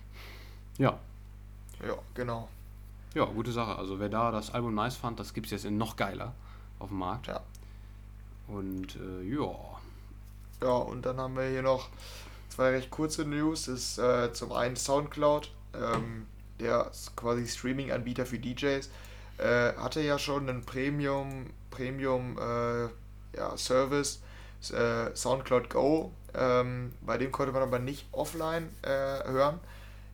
[0.78, 0.98] Ja,
[1.86, 2.48] Ja, genau.
[3.14, 3.76] ja, gute Sache.
[3.76, 6.32] Also wer da das Album nice fand, das gibt es jetzt in noch geiler
[6.78, 7.26] auf dem Markt.
[7.26, 7.40] Ja.
[8.48, 9.54] Und äh, ja.
[10.62, 11.88] Ja, und dann haben wir hier noch
[12.48, 13.64] zwei recht kurze News.
[13.66, 16.26] Das ist äh, zum einen Soundcloud, ähm,
[16.60, 18.88] der ist quasi Streaming-Anbieter für DJs,
[19.38, 22.88] äh, hatte ja schon einen Premium, Premium äh,
[23.36, 24.22] ja, Service,
[24.72, 26.12] äh, Soundcloud Go.
[26.34, 29.60] Ähm, bei dem konnte man aber nicht offline äh, hören.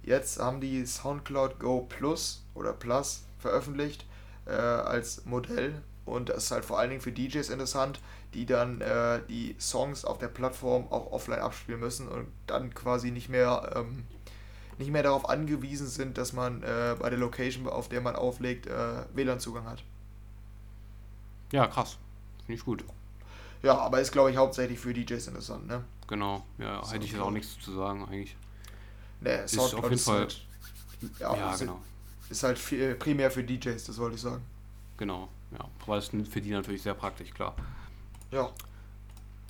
[0.03, 4.05] Jetzt haben die Soundcloud Go Plus oder Plus veröffentlicht
[4.47, 8.01] äh, als Modell und das ist halt vor allen Dingen für DJs interessant,
[8.35, 13.11] die dann äh, die Songs auf der Plattform auch offline abspielen müssen und dann quasi
[13.11, 14.05] nicht mehr ähm,
[14.79, 18.67] nicht mehr darauf angewiesen sind, dass man äh, bei der Location, auf der man auflegt,
[18.67, 19.83] äh, WLAN-Zugang hat.
[21.53, 21.97] Ja, krass.
[22.47, 22.85] Finde ich gut.
[23.63, 25.85] Ja, aber ist glaube ich hauptsächlich für DJs interessant, ne?
[26.07, 26.45] Genau.
[26.59, 28.37] Ja, hätte ich jetzt auch nichts zu sagen eigentlich.
[29.21, 30.21] Ne, Ist auf jeden Fall.
[30.21, 30.47] halt,
[31.19, 31.81] ja, ja, ist, genau.
[32.31, 34.43] ist halt viel, primär für DJs, das wollte ich sagen.
[34.97, 35.29] Genau.
[35.51, 35.65] Ja.
[35.87, 37.57] Weil es für die natürlich sehr praktisch, klar.
[38.31, 38.51] Ja.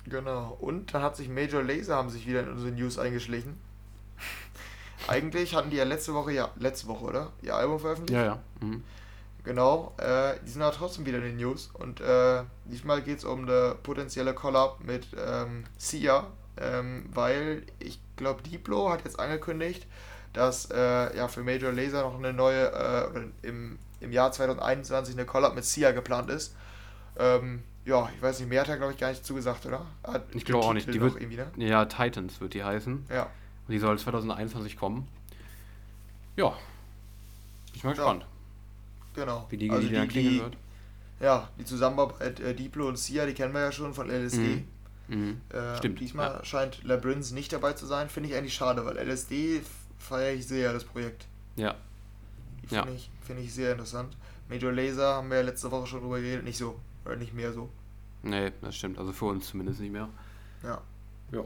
[0.05, 0.57] Genau.
[0.59, 3.57] Und dann hat sich Major Laser haben sich wieder in unsere News eingeschlichen.
[5.07, 7.31] Eigentlich hatten die ja letzte Woche, ja, letzte Woche, oder?
[7.41, 8.19] Ihr Album veröffentlicht?
[8.19, 8.39] Ja, ja.
[8.61, 8.83] Mhm.
[9.43, 9.93] Genau.
[9.97, 11.69] Äh, die sind aber trotzdem wieder in den News.
[11.73, 16.27] Und äh, diesmal geht es um eine potenzielle Collab mit ähm, Sia.
[16.61, 19.87] Ähm, weil ich glaube, Diplo hat jetzt angekündigt,
[20.33, 25.25] dass äh, ja für Major Laser noch eine neue, äh, im, im Jahr 2021 eine
[25.25, 26.55] Collab mit Sia geplant ist.
[27.17, 29.85] Ähm, ja, ich weiß nicht, mehr hat er glaube ich gar nicht zugesagt, oder?
[30.03, 30.93] Hat ich glaube auch nicht.
[30.93, 31.47] Die wird, ne?
[31.57, 33.05] Ja, Titans wird die heißen.
[33.09, 33.27] Ja.
[33.69, 35.07] Und die soll 2021 kommen.
[36.35, 36.49] Ja.
[36.49, 36.57] Bin
[37.75, 38.23] ich mal gespannt.
[38.23, 39.21] Ja.
[39.21, 39.45] Genau.
[39.51, 40.57] Wie die, also die, die, die wird.
[41.19, 44.63] Ja, die Zusammenarbeit äh, Diplo und Sia, die kennen wir ja schon von LSD.
[45.07, 45.15] Mhm.
[45.15, 45.41] Mhm.
[45.49, 45.99] Äh, Stimmt.
[45.99, 46.45] Diesmal ja.
[46.45, 48.09] scheint Labyrinth nicht dabei zu sein.
[48.09, 49.61] Finde ich eigentlich schade, weil LSD
[49.99, 51.27] feiere ich sehr, das Projekt.
[51.55, 51.75] Ja.
[52.67, 52.95] Finde ja.
[52.95, 54.17] ich, find ich sehr interessant.
[54.49, 56.79] Major Laser haben wir ja letzte Woche schon drüber geredet, nicht so.
[57.05, 57.69] Oder nicht mehr so.
[58.23, 58.97] Nee, das stimmt.
[58.97, 60.09] Also für uns zumindest nicht mehr.
[60.63, 60.81] Ja.
[61.31, 61.45] Ja.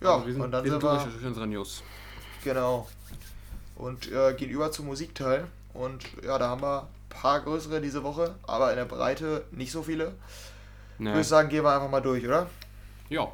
[0.00, 1.82] Ja, also wir sind, und dann wir sind durch, durch unsere News.
[2.44, 2.88] Genau.
[3.76, 5.46] Und äh, gehen über zum Musikteil.
[5.74, 9.72] Und ja, da haben wir ein paar größere diese Woche, aber in der Breite nicht
[9.72, 10.14] so viele.
[10.98, 11.10] Nee.
[11.10, 12.48] Ich würde sagen, gehen wir einfach mal durch, oder?
[13.08, 13.28] Ja.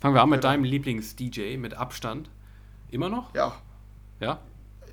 [0.00, 0.52] Fangen wir an mit genau.
[0.52, 2.30] deinem Lieblings-DJ mit Abstand.
[2.90, 3.34] Immer noch?
[3.34, 3.56] Ja.
[4.20, 4.38] Ja?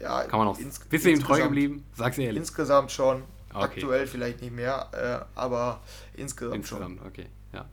[0.01, 0.24] Ja.
[0.24, 0.58] Kann man noch.
[0.89, 1.86] Bist du ihm treu geblieben?
[1.93, 2.38] Sag's ehrlich.
[2.38, 3.24] Insgesamt schon.
[3.54, 3.64] Okay.
[3.66, 5.80] Aktuell vielleicht nicht mehr, äh, aber
[6.16, 7.08] insgesamt, insgesamt schon.
[7.08, 7.28] okay.
[7.54, 7.66] Ja.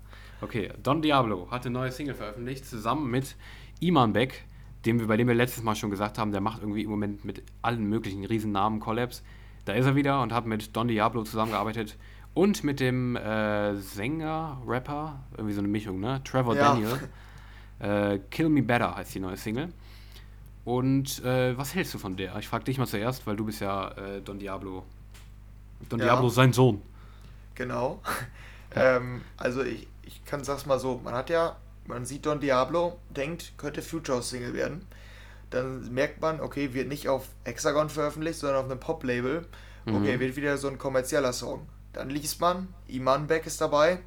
[0.43, 3.37] Okay, Don Diablo hat eine neue Single veröffentlicht, zusammen mit
[3.81, 4.45] Iman Beck,
[4.87, 7.25] dem wir, bei dem wir letztes Mal schon gesagt haben, der macht irgendwie im Moment
[7.25, 9.23] mit allen möglichen Riesennamen Collabs.
[9.67, 11.99] Da ist er wieder und hat mit Don Diablo zusammengearbeitet
[12.33, 16.23] und mit dem äh, Sänger, Rapper, irgendwie so eine Mischung, ne?
[16.25, 16.73] Trevor ja.
[16.73, 16.99] Daniel.
[17.81, 19.73] Äh, Kill Me Better heißt die neue Single.
[20.65, 22.37] Und äh, was hältst du von der?
[22.37, 24.85] Ich frage dich mal zuerst, weil du bist ja äh, Don Diablo.
[25.89, 26.07] Don ja.
[26.07, 26.83] Diablo sein Sohn.
[27.55, 28.03] Genau.
[28.77, 31.57] ähm, also ich, ich kann sag's mal so, man hat ja,
[31.87, 34.87] man sieht Don Diablo, denkt, könnte Future Single werden.
[35.51, 39.47] Dann merkt man, okay, wird nicht auf Hexagon veröffentlicht, sondern auf einem Pop-Label.
[39.87, 40.21] Okay, mhm.
[40.21, 41.67] wird wieder so ein kommerzieller Song.
[41.93, 43.99] Dann liest man, Iman Beck ist dabei.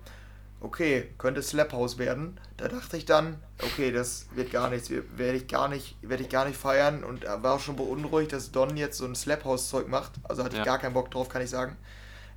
[0.62, 2.40] Okay, könnte Slap House werden.
[2.56, 6.30] Da dachte ich dann, okay, das wird gar nichts, werde ich gar nicht, werde ich
[6.30, 9.68] gar nicht feiern und war auch schon beunruhigt, dass Don jetzt so ein Slap House
[9.68, 10.14] Zeug macht.
[10.24, 10.62] Also hatte ja.
[10.62, 11.76] ich gar keinen Bock drauf, kann ich sagen.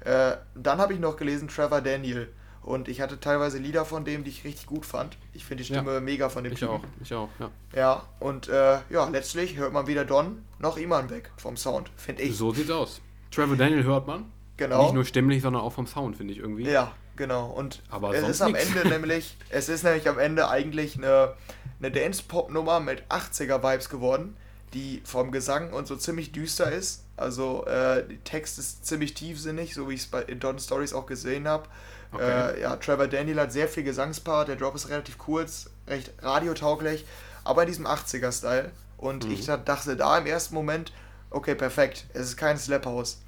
[0.01, 2.29] Äh, dann habe ich noch gelesen Trevor Daniel
[2.67, 5.17] und ich hatte teilweise Lieder von dem, die ich richtig gut fand.
[5.33, 6.01] Ich finde die Stimme ja.
[6.01, 6.75] mega von dem Ich Typen.
[6.75, 7.51] auch, ich auch, ja.
[7.75, 12.23] Ja, und äh, ja, letztlich hört man weder Don noch Iman Beck vom Sound, finde
[12.23, 12.37] ich.
[12.37, 13.01] So sieht's aus.
[13.31, 14.33] Trevor Daniel hört man.
[14.57, 14.83] Genau.
[14.83, 16.69] Nicht nur stimmlich, sondern auch vom Sound, finde ich irgendwie.
[16.69, 17.47] Ja, genau.
[17.51, 18.67] Und Aber es ist am nix.
[18.75, 21.35] Ende nämlich, es ist nämlich am Ende eigentlich eine,
[21.79, 24.37] eine Dance-Pop-Nummer mit 80er-Vibes geworden,
[24.75, 27.05] die vom Gesang und so ziemlich düster ist.
[27.17, 30.93] Also äh, der Text ist ziemlich tiefsinnig, so wie ich es bei in Don Stories
[30.93, 31.69] auch gesehen habe.
[32.13, 32.55] Okay.
[32.55, 37.05] Äh, ja, Trevor Daniel hat sehr viel Gesangspart, der Drop ist relativ kurz, recht radiotauglich,
[37.45, 38.71] aber in diesem 80er-Style.
[38.97, 39.33] Und mhm.
[39.33, 40.93] ich dachte da im ersten Moment,
[41.31, 43.19] okay, perfekt, es ist kein Slap House.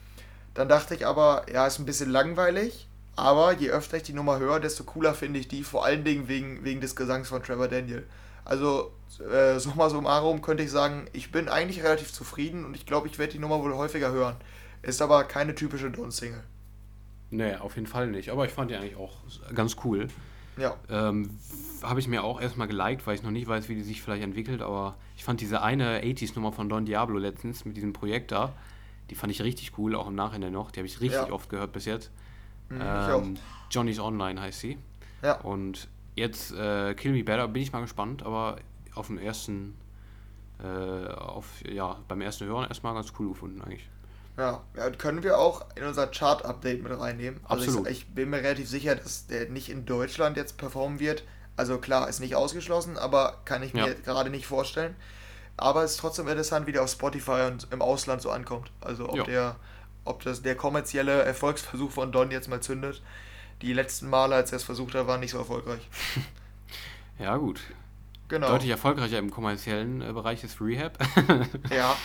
[0.55, 4.39] Dann dachte ich aber, ja, ist ein bisschen langweilig, aber je öfter ich die Nummer
[4.39, 7.69] höre, desto cooler finde ich die, vor allen Dingen wegen, wegen des Gesangs von Trevor
[7.69, 8.07] Daniel.
[8.45, 8.93] Also,
[9.31, 13.19] äh, summa summarum könnte ich sagen, ich bin eigentlich relativ zufrieden und ich glaube, ich
[13.19, 14.37] werde die Nummer wohl häufiger hören.
[14.83, 16.43] Ist aber keine typische Don-Single.
[17.31, 18.31] Nee, auf jeden Fall nicht.
[18.31, 19.17] Aber ich fand die eigentlich auch
[19.55, 20.09] ganz cool.
[20.57, 20.77] Ja.
[20.89, 21.31] Ähm,
[21.83, 24.23] Habe ich mir auch erstmal geliked, weil ich noch nicht weiß, wie die sich vielleicht
[24.23, 24.63] entwickelt.
[24.63, 28.55] Aber ich fand diese eine 80s-Nummer von Don Diablo letztens mit diesem Projekt da,
[29.11, 30.71] die fand ich richtig cool, auch im Nachhinein noch.
[30.71, 31.33] Die habe ich richtig ja.
[31.33, 32.11] oft gehört bis jetzt.
[32.69, 33.35] Mhm, ähm,
[33.71, 34.79] Johnny's Online heißt sie.
[35.23, 35.41] Ja.
[35.41, 38.57] Und jetzt äh, Kill Me Better bin ich mal gespannt, aber
[38.95, 39.77] auf dem ersten,
[40.63, 43.89] äh, auf, ja, beim ersten Hören erstmal ganz cool gefunden eigentlich.
[44.39, 47.41] Ja, ja können wir auch in unser Chart-Update mit reinnehmen.
[47.45, 47.89] Also Absolut.
[47.89, 51.25] Ich, ich, bin mir relativ sicher, dass der nicht in Deutschland jetzt performen wird.
[51.57, 53.95] Also klar, ist nicht ausgeschlossen, aber kann ich mir ja.
[53.95, 54.95] gerade nicht vorstellen.
[55.57, 58.71] Aber es ist trotzdem interessant, wie der auf Spotify und im Ausland so ankommt.
[58.81, 59.57] Also ob der,
[60.05, 63.03] ob das der kommerzielle Erfolgsversuch von Don jetzt mal zündet.
[63.61, 65.89] Die letzten Male, als er es versucht hat, waren nicht so erfolgreich.
[67.19, 67.61] ja, gut.
[68.29, 68.49] Genau.
[68.49, 70.99] Deutlich erfolgreicher im kommerziellen äh, Bereich ist Rehab.
[71.71, 71.97] ja.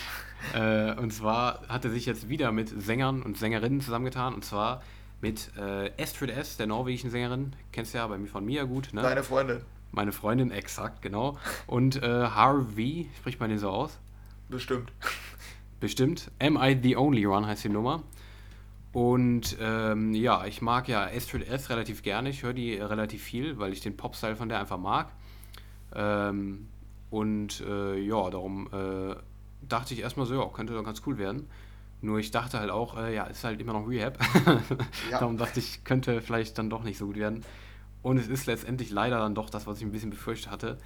[0.54, 4.34] Äh, und zwar hat er sich jetzt wieder mit Sängern und Sängerinnen zusammengetan.
[4.34, 4.82] Und zwar
[5.20, 7.54] mit äh, Astrid S., der norwegischen Sängerin.
[7.72, 9.02] Kennst du ja bei mir von mir gut, ne?
[9.02, 9.60] Deine Freundin.
[9.92, 11.38] Meine Freundin, exakt, genau.
[11.66, 13.98] Und äh, Harvey, spricht man den so aus?
[14.48, 14.92] Bestimmt.
[15.78, 16.30] Bestimmt.
[16.40, 18.02] Am I the Only One heißt die Nummer.
[18.92, 22.30] Und ähm, ja, ich mag ja Astrid S relativ gerne.
[22.30, 25.08] Ich höre die relativ viel, weil ich den Pop-Style von der einfach mag.
[25.94, 26.68] Ähm,
[27.10, 29.14] und äh, ja, darum äh,
[29.68, 31.46] dachte ich erstmal so, ja, könnte doch ganz cool werden.
[32.00, 34.18] Nur ich dachte halt auch, äh, ja, ist halt immer noch Rehab.
[35.10, 35.20] ja.
[35.20, 37.44] darum dachte ich, könnte vielleicht dann doch nicht so gut werden.
[38.02, 40.78] Und es ist letztendlich leider dann doch das, was ich ein bisschen befürchtet hatte.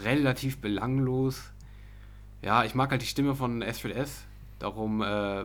[0.00, 1.52] Relativ belanglos.
[2.42, 4.24] Ja, ich mag halt die Stimme von Astrid S.
[4.58, 5.44] Darum äh,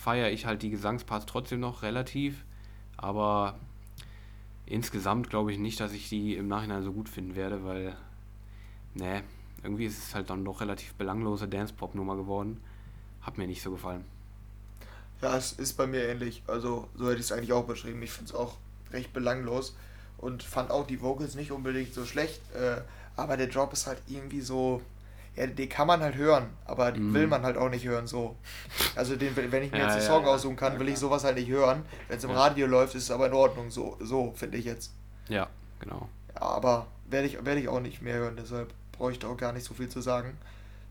[0.00, 2.44] feiere ich halt die Gesangsparts trotzdem noch relativ.
[2.96, 3.58] Aber
[4.64, 7.94] insgesamt glaube ich nicht, dass ich die im Nachhinein so gut finden werde, weil.
[8.94, 9.22] Ne,
[9.62, 12.60] irgendwie ist es halt dann doch relativ belanglose Dance-Pop-Nummer geworden.
[13.22, 14.04] Hat mir nicht so gefallen.
[15.22, 16.42] Ja, es ist bei mir ähnlich.
[16.46, 18.02] Also, so hätte ich es eigentlich auch beschrieben.
[18.02, 18.56] Ich finde es auch
[18.90, 19.76] recht belanglos
[20.18, 22.40] und fand auch die Vocals nicht unbedingt so schlecht.
[22.54, 22.80] Äh,
[23.16, 24.80] aber der Drop ist halt irgendwie so.
[25.36, 27.14] Ja, den kann man halt hören, aber den Mhm.
[27.14, 28.34] will man halt auch nicht hören, so.
[28.96, 30.30] Also, den, wenn ich mir Ja, jetzt einen ja, Song ja.
[30.30, 31.84] aussuchen kann, will ich sowas halt nicht hören.
[32.08, 32.30] Wenn es im.
[32.30, 34.92] Radio läuft, ist es aber in Ordnung, so, so finde ich jetzt.
[35.28, 36.08] Ja, genau.
[36.34, 39.36] Ja, aber werde ich, werde ich auch nicht mehr hören, deshalb brauche ich da auch
[39.36, 40.36] gar nicht so viel zu sagen.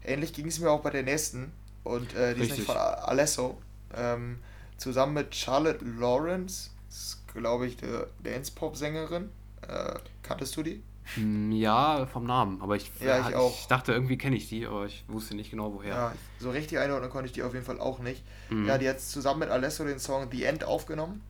[0.03, 1.51] Ähnlich ging es mir auch bei der nächsten
[1.83, 2.57] und äh, die ist Richtig.
[2.59, 3.57] nicht von Alesso.
[3.95, 4.39] Ähm,
[4.77, 9.29] zusammen mit Charlotte Lawrence, ist, glaube ich, eine Dance-Pop-Sängerin.
[9.67, 9.93] Äh,
[10.23, 10.81] kanntest du die?
[11.15, 13.53] Hm, Ja, vom Namen, aber ich, Ja, ich auch.
[13.59, 15.93] ich dachte, irgendwie kenne ich die, aber ich wusste nicht genau woher.
[15.93, 18.23] Ja, so richtig einordnen konnte ich die auf jeden Fall auch nicht.
[18.49, 18.65] Mhm.
[18.67, 21.21] Ja, die hat zusammen mit Alesso den Song The End aufgenommen.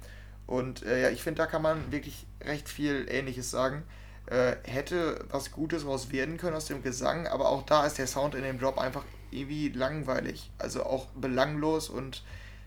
[0.48, 3.84] Und äh, ja, ich finde, da kann man wirklich recht viel Ähnliches sagen.
[4.30, 8.06] Äh, hätte was Gutes raus werden können aus dem Gesang, aber auch da ist der
[8.06, 10.52] Sound in dem Drop einfach irgendwie langweilig.
[10.60, 12.24] Also auch belanglos und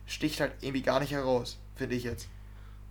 [0.06, 2.28] sticht halt irgendwie gar nicht heraus, finde ich jetzt.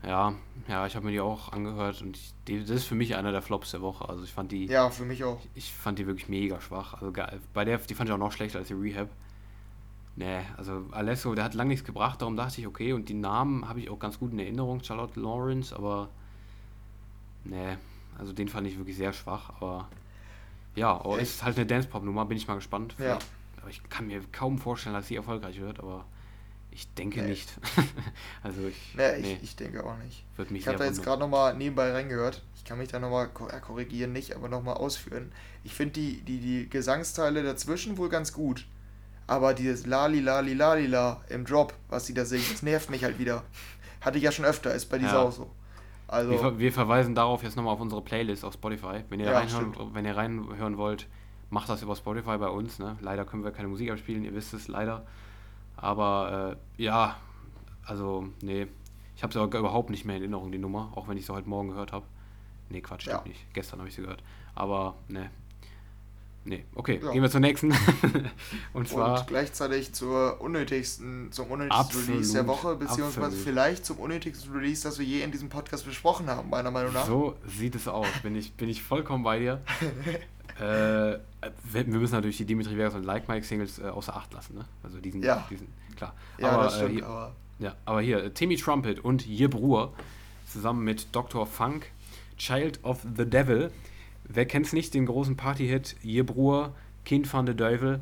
[0.04, 0.34] Ja,
[0.68, 3.32] ja, ich habe mir die auch angehört und ich, die, das ist für mich einer
[3.32, 4.08] der Flops der Woche.
[4.08, 5.40] Also ich fand die, Ja, für mich auch.
[5.54, 6.94] ich fand die wirklich mega schwach.
[6.94, 7.14] Also.
[7.54, 9.10] Bei der, die fand ich auch noch schlechter als die Rehab.
[10.16, 13.68] Nee, also Alesso, der hat lang nichts gebracht, darum dachte ich, okay, und die Namen
[13.68, 16.10] habe ich auch ganz gut in Erinnerung, Charlotte Lawrence, aber
[17.46, 17.78] nee,
[18.18, 19.88] also den fand ich wirklich sehr schwach, aber
[20.76, 21.32] ja, aber Echt?
[21.34, 22.96] ist halt eine Dance-Pop-Nummer, bin ich mal gespannt.
[22.98, 23.20] Ja.
[23.62, 26.06] Aber ich kann mir kaum vorstellen, dass sie erfolgreich wird, aber
[26.72, 27.30] ich denke Nee.
[27.32, 27.54] nicht.
[28.44, 30.24] also ich, Nee, ich, nee, ich denke auch nicht.
[30.38, 32.42] wird mich Ich habe da jetzt gerade nochmal nebenbei reingehört.
[32.56, 35.32] Ich kann mich da nochmal korrigieren, nicht, aber nochmal ausführen.
[35.64, 38.66] Ich finde die, die, die Gesangsteile dazwischen wohl ganz gut.
[39.28, 43.04] Aber dieses Lali, Lali, Lali, La im Drop, was sie da singen, das nervt mich
[43.04, 43.44] halt wieder.
[44.00, 45.20] Hatte ich ja schon öfter, ist bei dieser Ja.
[45.24, 45.50] auch so.
[46.12, 49.04] Also, Wir, wir verweisen darauf jetzt nochmal auf unsere Playlist auf Spotify.
[49.10, 51.08] Wenn ihr, Ja, reinhören, wenn ihr reinhören wollt,
[51.50, 52.80] macht das über Spotify bei uns.
[52.80, 52.98] Ne?
[53.02, 55.06] Leider können wir keine Musik abspielen, ihr wisst es leider.
[55.78, 57.16] Aber äh, ja,
[57.86, 58.68] also nee,
[59.16, 61.50] ich habe sie überhaupt nicht mehr in Erinnerung, die Nummer, auch wenn ich sie heute
[61.50, 62.06] Morgen gehört habe.
[62.70, 63.28] Nee, Quatsch, stimmt Ja.
[63.28, 63.54] nicht.
[63.54, 64.22] Gestern habe ich sie gehört.
[64.54, 65.30] Aber nee.
[66.44, 67.12] Nee, okay, Ja.
[67.12, 67.72] gehen wir zur nächsten.
[68.74, 73.44] Und zwar, und gleichzeitig zur unnötigsten, zum unnötigsten Release der Absolut, Woche, beziehungsweise absolut.
[73.46, 77.06] vielleicht zum unnötigsten Release, das wir je in diesem Podcast besprochen haben, meiner Meinung nach.
[77.06, 78.08] So sieht es aus.
[78.24, 79.62] Bin ich, bin ich vollkommen bei dir.
[80.60, 81.20] äh,
[81.72, 84.66] wir müssen natürlich die Dimitri Vegas und Like Mike Singles äh, außer Acht lassen, ne?
[84.82, 85.46] Also diesen, Ja.
[85.50, 86.16] diesen klar.
[86.40, 89.94] Ja, aber, das äh, stimmt, hier, aber ja, aber hier, äh, Timmy Trumpet und Jebruer
[90.52, 91.46] zusammen mit Dr.
[91.46, 91.92] Funk,
[92.38, 93.72] Child of the Devil.
[94.34, 96.74] Wer kennt's nicht, den großen Party-Hit Jebruer,
[97.06, 98.00] Kind van de Duivel,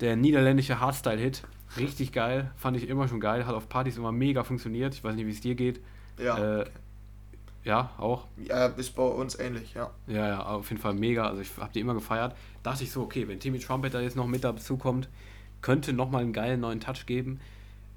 [0.00, 1.42] der niederländische Hardstyle-Hit.
[1.78, 4.94] Richtig geil, fand ich immer schon geil, hat auf Partys immer mega funktioniert.
[4.94, 5.80] Ich weiß nicht, wie es dir geht.
[6.18, 6.66] ja, Äh,
[7.64, 8.26] ja, auch.
[8.44, 9.90] ja, ist bei uns ähnlich, ja.
[10.08, 11.28] Ja, ja, auf jeden Fall mega.
[11.28, 12.34] Also ich habe die immer gefeiert.
[12.64, 15.08] Dachte ich so, okay, wenn Timmy Trumpet da jetzt noch mit dazu kommt,
[15.60, 17.40] könnte nochmal einen geilen neuen Touch geben.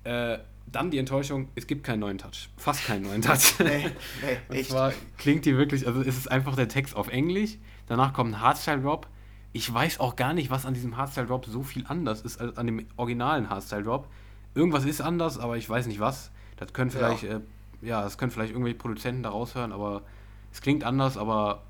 [0.04, 0.38] Äh,
[0.68, 2.50] dann die Enttäuschung, es gibt keinen neuen Touch.
[2.58, 3.56] Fast keinen neuen Touch.
[3.60, 3.90] Nee,
[4.22, 4.70] nee, Und echt.
[4.72, 7.58] zwar klingt die wirklich, also es ist einfach der Text auf Englisch.
[7.88, 9.08] Danach kommt ein Hardstyle-Drop.
[9.54, 12.66] Ich weiß auch gar nicht, was an diesem Hardstyle-Drop so viel anders ist als an
[12.66, 14.08] dem originalen Hardstyle-Drop.
[14.54, 16.32] Irgendwas ist anders, aber ich weiß nicht was.
[16.58, 17.42] Das können vielleicht, ja, äh,
[17.82, 20.04] ja das können vielleicht irgendwelche Produzenten da raushören, aber
[20.52, 21.64] es klingt anders, aber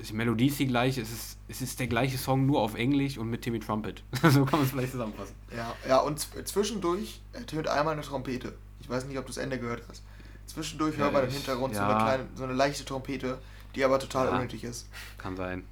[0.00, 1.00] die Melodie ist die gleiche.
[1.02, 4.02] Es ist, es ist der gleiche Song, nur auf Englisch und mit Timmy Trumpet.
[4.30, 5.34] so kann man es vielleicht zusammenfassen.
[5.56, 8.54] Ja, ja, und zw- zwischendurch ertönt einmal eine Trompete.
[8.80, 10.02] Ich weiß nicht, ob du das Ende gehört hast.
[10.46, 11.88] Zwischendurch Ja, hört man im ich- Hintergrund so, ja.
[11.88, 13.38] eine kleine, so eine leichte Trompete,
[13.74, 14.32] die aber total Ja.
[14.36, 14.88] unnötig ist.
[15.18, 15.64] Kann sein.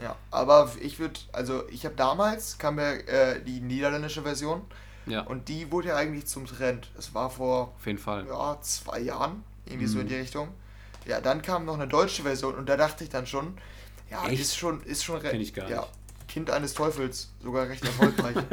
[0.00, 4.62] Ja, aber ich würde, also ich habe damals, kam ja äh, die niederländische Version
[5.06, 6.90] Ja, und die wurde ja eigentlich zum Trend.
[6.96, 8.26] Es war vor auf jeden Fall.
[8.28, 10.08] ja, zwei Jahren, irgendwie so in Mhm.
[10.10, 10.48] die Richtung.
[11.06, 13.56] Ja, dann kam noch eine deutsche Version und da dachte ich dann schon,
[14.10, 14.40] ja, Echt?
[14.40, 15.92] ist schon, ist schon Kenn ich gar ja, nicht.
[16.28, 18.36] Kind eines Teufels, sogar recht erfolgreich.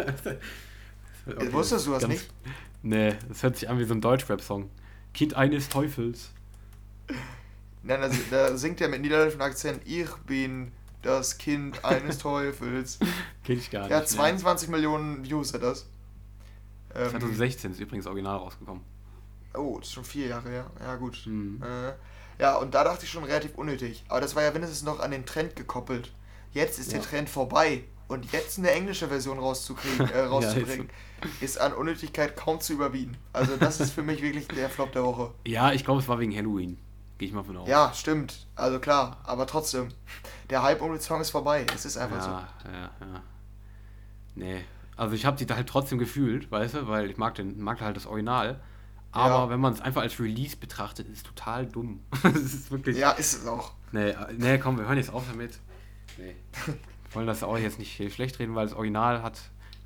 [1.27, 2.29] Okay, Wusstest du das ganz- nicht?
[2.83, 4.69] Nee, das hört sich an wie so ein Deutschrap-Song.
[5.11, 6.29] Kind eines Teufels.
[7.81, 10.71] Nein, also, da singt er mit niederländischem Akzent, ich bin
[11.01, 12.99] das Kind eines Teufels.
[13.43, 13.89] Kenn ich gar nicht.
[13.91, 14.05] Ja, nee.
[14.05, 15.87] 22 Millionen Views hat das.
[16.93, 18.83] Ähm, 2016 ist übrigens original rausgekommen.
[19.55, 20.71] Oh, das ist schon vier Jahre her.
[20.79, 21.23] Ja, gut.
[21.25, 21.61] Mhm.
[21.63, 21.93] Äh,
[22.39, 24.03] ja, und da dachte ich schon relativ unnötig.
[24.09, 26.11] Aber das war ja wenigstens noch an den Trend gekoppelt.
[26.51, 26.99] Jetzt ist Ja.
[26.99, 27.83] der Trend vorbei.
[28.07, 30.89] Und jetzt eine englische Version rauszukriegen, äh, rauszubringen,
[31.41, 33.17] ist an Unnötigkeit kaum zu überbieten.
[33.33, 35.33] Also das ist für mich wirklich der Flop der Woche.
[35.45, 36.77] Ja, ich glaube, es war wegen Halloween.
[37.17, 37.67] Gehe ich mal von aus.
[37.67, 38.45] Ja, stimmt.
[38.55, 39.89] Also klar, aber trotzdem.
[40.51, 41.65] Der Hype um den Song ist vorbei.
[41.73, 42.29] Es ist einfach so.
[42.29, 43.23] ja, ja, ja.
[44.35, 44.65] Nee.
[44.97, 47.81] Also ich habe die da halt trotzdem gefühlt, weißt du, weil ich mag, den, mag
[47.81, 48.61] halt das Original.
[49.15, 49.49] Aber Ja.
[49.49, 52.01] wenn man es einfach als Release betrachtet, ist es total dumm.
[52.23, 52.97] Es ist wirklich.
[52.97, 53.73] Ja, ist es auch.
[53.91, 55.59] Nee, äh, nee, komm, wir hören jetzt auf damit.
[56.17, 56.35] Nee.
[57.13, 59.39] wollen das auch jetzt nicht schlecht reden, weil das Original hat.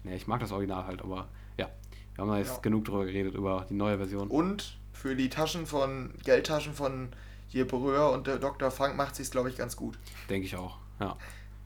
[0.03, 1.27] Ne, ich mag das Original halt, aber
[1.57, 1.69] ja.
[2.15, 2.59] Wir haben da jetzt Ja.
[2.61, 4.27] genug drüber geredet, über die neue Version.
[4.29, 7.09] Und für die Taschen von, Geldtaschen von
[7.47, 8.71] hier Bröhr und der Dr.
[8.71, 9.97] Frank macht sich's, glaube ich, ganz gut.
[10.29, 10.77] Denke ich auch.
[10.99, 11.15] Ja.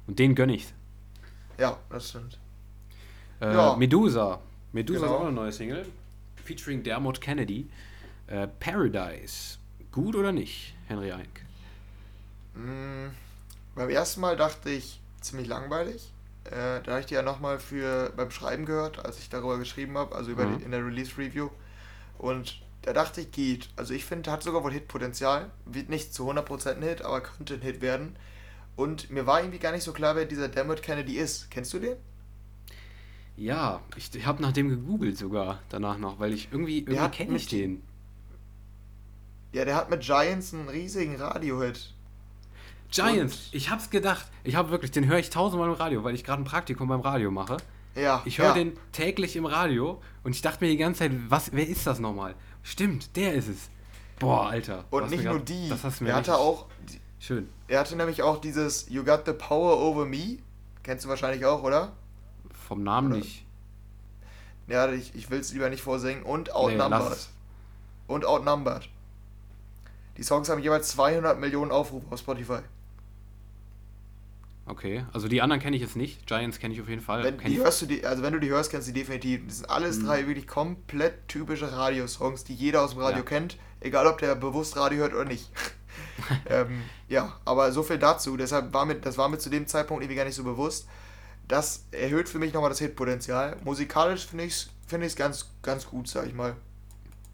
[0.07, 0.73] Und den gönn ich's.
[1.57, 2.39] Ja, das stimmt.
[3.39, 3.75] Äh, Ja.
[3.75, 4.39] Medusa.
[4.73, 5.13] Medusa Genau.
[5.13, 5.85] ist auch eine neue Single.
[6.43, 7.69] Featuring Dermot Kennedy.
[8.27, 9.57] Äh, Paradise.
[9.91, 11.41] Gut oder nicht, Henry Eink?
[12.55, 13.09] Mm,
[13.75, 16.11] beim ersten Mal dachte ich ziemlich langweilig.
[16.45, 19.97] Äh, da habe ich die ja nochmal für beim Schreiben gehört, als ich darüber geschrieben
[19.97, 20.57] habe, also über Mhm.
[20.57, 21.49] die, in der Release Review.
[22.17, 23.69] Und da dachte ich, geht.
[23.75, 25.51] Also ich finde, hat sogar wohl Hitpotenzial.
[25.65, 28.15] Wird nicht zu 100% ein Hit, aber könnte ein Hit werden.
[28.75, 31.49] Und mir war irgendwie gar nicht so klar, wer dieser Dermot Kennedy ist.
[31.49, 31.95] Kennst du den?
[33.35, 37.13] Ja, ich, ich habe nach dem gegoogelt sogar danach noch, weil ich irgendwie, irgendwie hat
[37.13, 37.81] kenne ich den.
[39.51, 41.93] Ja, der hat mit Giants einen riesigen Radio-Hit.
[42.91, 44.27] Giants, Und- ich hab's gedacht.
[44.43, 47.01] Ich habe wirklich, den höre ich tausendmal im Radio, weil ich gerade ein Praktikum beim
[47.01, 47.57] Radio mache.
[47.95, 48.21] Ja.
[48.25, 48.53] Ich höre ja.
[48.53, 51.99] den täglich im Radio und ich dachte mir die ganze Zeit, was, wer ist das
[51.99, 52.35] nochmal?
[52.63, 53.69] Stimmt, der ist es.
[54.19, 54.85] Boah, Alter.
[54.89, 55.69] Und nicht nur grad- die.
[55.69, 56.67] Das hast du mir er hatte auch,
[57.19, 57.49] Schön.
[57.67, 60.37] er hatte nämlich auch dieses You Got the Power Over Me.
[60.81, 61.93] Kennst du wahrscheinlich auch, oder?
[62.67, 63.45] Vom Namen Oder- nicht.
[64.67, 66.23] Ja, ich, ich will es lieber nicht vorsingen.
[66.23, 67.11] Und Nee, Outnumbered.
[67.13, 67.29] es.
[68.07, 68.87] und Outnumbered.
[70.17, 72.59] Die Songs haben jeweils 200 Millionen Aufrufe auf Spotify.
[74.65, 76.25] Okay, also die anderen kenne ich jetzt nicht.
[76.25, 77.23] Giants kenne ich auf jeden Fall.
[77.23, 79.41] Wenn, die hörst du die, also wenn du die hörst, kennst du die definitiv.
[79.45, 80.05] Das sind alles Mhm.
[80.05, 83.25] drei wirklich komplett typische Radiosongs, die jeder aus dem Radio Ja.
[83.25, 85.49] kennt, egal ob der bewusst Radio hört oder nicht.
[86.45, 88.37] ähm, ja, aber so viel dazu.
[88.37, 90.87] Deshalb war mir, das war mir zu dem Zeitpunkt irgendwie gar nicht so bewusst.
[91.47, 93.57] Das erhöht für mich nochmal das Hitpotenzial.
[93.63, 96.55] Musikalisch finde ich es find ich's ganz, ganz gut, sag ich mal.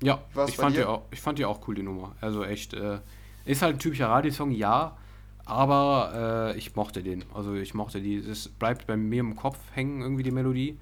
[0.02, 2.16] ja, ich fand, die auch, ich fand die auch cool, die Nummer.
[2.22, 3.00] Also echt, äh,
[3.46, 4.98] ist halt ein typischer Radiosong, ja,
[5.46, 7.24] aber äh, ich mochte den.
[7.34, 8.16] Also ich mochte die.
[8.18, 10.78] Es bleibt bei mir im Kopf hängen, irgendwie die Melodie.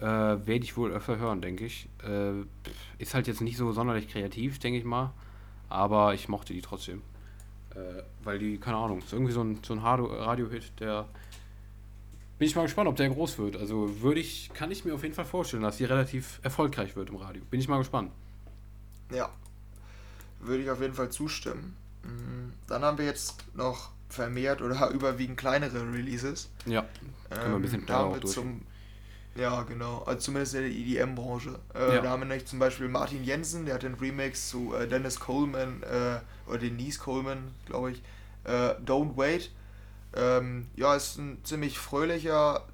[0.00, 1.88] Äh, Werde ich wohl öfter hören, denke ich.
[2.02, 2.42] Äh,
[2.98, 5.12] ist halt jetzt nicht so sonderlich kreativ, denke ich mal.
[5.68, 7.02] Aber ich mochte die trotzdem.
[7.74, 11.06] Äh, weil die, keine Ahnung, ist irgendwie so ein, so ein Radio- Radio-Hit, der.
[12.38, 13.56] Bin ich mal gespannt, ob der groß wird.
[13.56, 17.10] Also würde ich, kann ich mir auf jeden Fall vorstellen, dass die relativ erfolgreich wird
[17.10, 17.42] im Radio.
[17.50, 18.10] Bin ich mal gespannt.
[19.12, 19.30] Ja,
[20.40, 21.76] würde ich auf jeden Fall zustimmen.
[22.02, 26.50] Mm, Dann haben wir jetzt noch vermehrt oder überwiegend kleinere Releases.
[26.66, 26.84] Ja,
[27.30, 28.34] können wir ein bisschen Ähm, da haben wir durch.
[28.34, 28.62] zum
[29.36, 30.02] Ja, genau.
[30.04, 31.58] Also zumindest in der EDM-Branche.
[31.74, 32.00] Äh, Ja.
[32.02, 35.20] Da haben wir nämlich zum Beispiel Martin Jensen, der hat den Remix zu äh, Dennis
[35.20, 36.18] Coleman, äh,
[36.48, 38.02] oder Denise Coleman, glaube ich,
[38.44, 39.50] äh, Don't Wait.
[40.14, 42.64] Ähm, ja, ist ein ziemlich fröhlicher,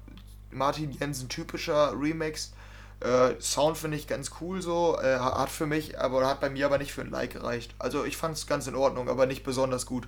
[0.51, 2.53] Martin Jensen typischer Remix.
[2.99, 6.67] Äh, Sound finde ich ganz cool so, äh, hat für mich, aber hat bei mir
[6.67, 7.73] aber nicht für ein Like gereicht.
[7.79, 10.07] Also ich fand es ganz in Ordnung, aber nicht besonders gut.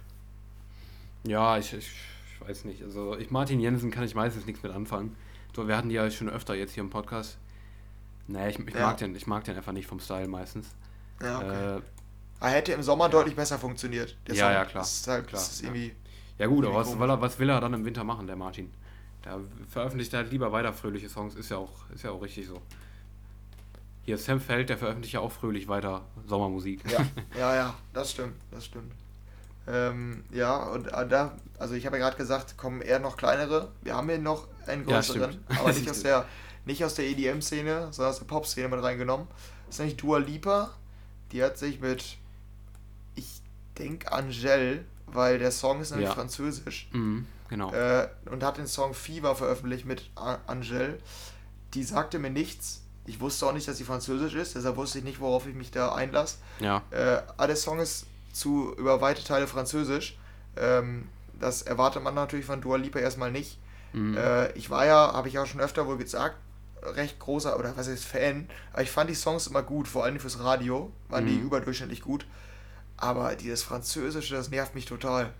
[1.25, 2.83] Ja, ich, ich, ich weiß nicht.
[2.83, 5.15] Also ich Martin Jensen kann ich meistens nichts mit anfangen.
[5.55, 7.37] So, wir hatten die ja schon öfter jetzt hier im Podcast.
[8.27, 8.87] Nee, ich, ich, Ja.
[8.87, 10.67] mag den, ich mag den einfach nicht vom Style meistens.
[11.21, 11.77] Ja, okay.
[11.77, 11.81] Äh,
[12.41, 14.17] er hätte im Sommer deutlich besser funktioniert.
[14.27, 14.53] Ja, Song.
[14.53, 14.83] ja, klar.
[14.83, 15.67] Das ist, halt, Klar, das ist ja.
[15.69, 15.95] irgendwie.
[16.37, 18.71] Ja gut, aber was, er, was will er dann im Winter machen, der Martin?
[19.25, 22.61] Der veröffentlicht halt lieber weiter fröhliche Songs, ist ja auch, ist ja auch richtig so.
[24.05, 26.81] Hier Sam Feld, der veröffentlicht ja auch fröhlich weiter Sommermusik.
[26.91, 27.05] Ja,
[27.39, 28.91] ja, ja, das stimmt, das stimmt.
[29.65, 33.71] Ähm, ja, und äh, da, also ich habe ja gerade gesagt, kommen eher noch kleinere.
[33.81, 35.59] Wir haben hier noch einen Ja, größeren, stimmt.
[35.59, 36.25] aber nicht aus der,
[36.65, 39.27] nicht aus der EDM-Szene, sondern aus der Pop-Szene mit reingenommen.
[39.67, 40.71] Das ist nämlich Dua Lipa.
[41.31, 42.17] Die hat sich mit,
[43.15, 43.41] ich
[43.77, 46.13] denke Angel, weil der Song ist nämlich Ja.
[46.15, 47.71] französisch, Mhm, genau.
[47.73, 50.99] äh, und hat den Song Fever veröffentlicht mit A- Angel.
[51.73, 52.81] Die sagte mir nichts.
[53.05, 55.71] Ich wusste auch nicht, dass sie französisch ist, deshalb wusste ich nicht, worauf ich mich
[55.71, 56.37] da einlasse.
[56.59, 56.81] ja.
[56.91, 60.17] Äh, aber der Song ist zu über weite Teile französisch.
[60.55, 61.07] Ähm,
[61.39, 63.57] das erwartet man natürlich von Dua Lipa erstmal nicht.
[63.91, 64.15] Mhm.
[64.17, 66.37] Äh, ich war ja, habe ich auch schon öfter wohl gesagt,
[66.81, 70.19] recht großer, oder was heißt Fan, aber ich fand die Songs immer gut, vor allem
[70.19, 71.45] fürs Radio, waren die Mhm.
[71.45, 72.25] überdurchschnittlich gut.
[72.97, 75.33] Aber dieses Französische, das nervt mich total.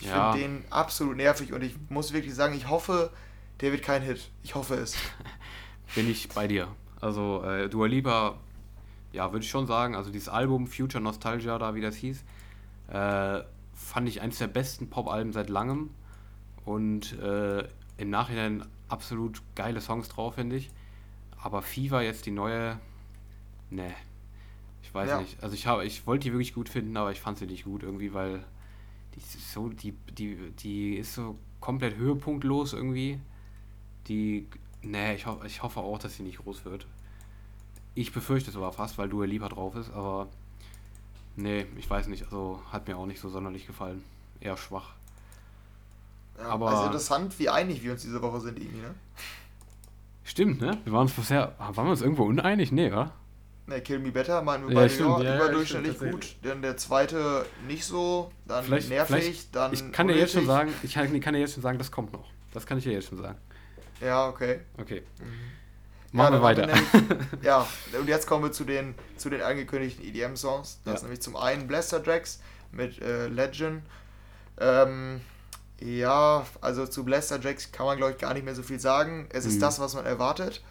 [0.00, 0.32] Ich Ja.
[0.32, 3.10] finde den absolut nervig und ich muss wirklich sagen, ich hoffe,
[3.60, 4.30] der wird kein Hit.
[4.42, 4.94] Ich hoffe es.
[5.94, 6.68] bin ich bei dir.
[7.00, 8.38] Also äh, Dua Lipa,
[9.12, 12.22] ja, würde ich schon sagen, also dieses Album Future Nostalgia, da wie das hieß,
[12.88, 13.40] äh,
[13.74, 15.90] fand ich eines der besten Pop-Alben seit langem
[16.64, 20.70] und äh, im Nachhinein absolut geile Songs drauf, finde ich.
[21.42, 22.78] Aber Fever jetzt die neue,
[23.70, 23.94] ne,
[24.90, 25.20] ich weiß Ja.
[25.20, 25.40] nicht.
[25.40, 27.84] Also ich habe, ich wollte die wirklich gut finden, aber ich fand sie nicht gut
[27.84, 28.44] irgendwie, weil
[29.14, 33.20] die ist so, die, die, die ist so komplett höhepunktlos irgendwie.
[34.08, 34.48] Die,
[34.82, 36.88] nee, ich, ho ich hoffe auch, dass sie nicht groß wird.
[37.94, 40.26] Ich befürchte es aber fast, weil Dua Lipa drauf ist, aber
[41.36, 44.02] nee, ich weiß nicht, also hat mir auch nicht so sonderlich gefallen.
[44.40, 44.94] Eher schwach.
[46.36, 48.94] Ja, aber also interessant, wie einig wir uns diese Woche sind, irgendwie, ne?
[50.24, 50.78] stimmt, ne?
[50.82, 52.72] Wir waren uns bisher, waren wir uns irgendwo uneinig?
[52.72, 53.12] Nee, oder?
[53.70, 56.36] Ne, Kill Me Better meinen wir Ja, beide, stimmt, ja, ja, ja, überdurchschnittlich stimmt, gut.
[56.42, 60.44] Dann der zweite nicht so, dann Vielleicht, nervig, vielleicht dann ich kann dir jetzt schon
[60.46, 62.26] sagen, ich kann, kann dir jetzt schon sagen, das kommt noch.
[62.52, 63.38] Das kann ich dir jetzt schon sagen.
[64.00, 64.60] Ja, okay.
[64.78, 65.02] Okay.
[65.18, 65.24] Ja,
[66.12, 67.06] Machen wir dann haben weiter.
[67.06, 67.66] nämlich- ja,
[67.98, 70.80] und jetzt kommen wir zu den, zu den angekündigten EDM-Songs.
[70.84, 70.94] Das Ja.
[70.96, 72.40] ist nämlich zum einen Blaster Tracks
[72.72, 73.82] mit äh, Legend.
[74.58, 75.20] Ähm,
[75.80, 79.28] ja, also zu Blaster Tracks kann man, glaube ich, gar nicht mehr so viel sagen.
[79.32, 79.60] Es ist Mhm.
[79.60, 80.62] das, was man erwartet.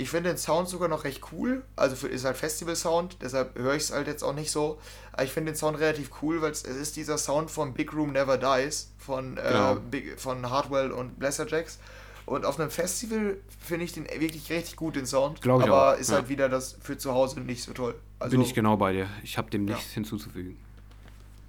[0.00, 1.64] Ich finde den Sound sogar noch recht cool.
[1.74, 4.78] Also für, ist halt Festival-Sound, deshalb höre ich es halt jetzt auch nicht so.
[5.12, 8.12] Aber ich finde den Sound relativ cool, weil es ist dieser Sound von Big Room
[8.12, 9.74] Never Dies von, Genau.
[9.74, 11.78] äh, Big, von Hardwell und Blaster Jacks.
[12.26, 15.40] Und auf einem Festival finde ich den wirklich richtig gut, den Sound.
[15.40, 16.16] Glaub ich aber auch, ist ja.
[16.16, 17.94] halt wieder das für zu Hause nicht so toll.
[18.20, 19.08] Also, Bin ich genau bei dir.
[19.24, 19.74] Ich habe dem Ja.
[19.74, 20.56] nichts hinzuzufügen.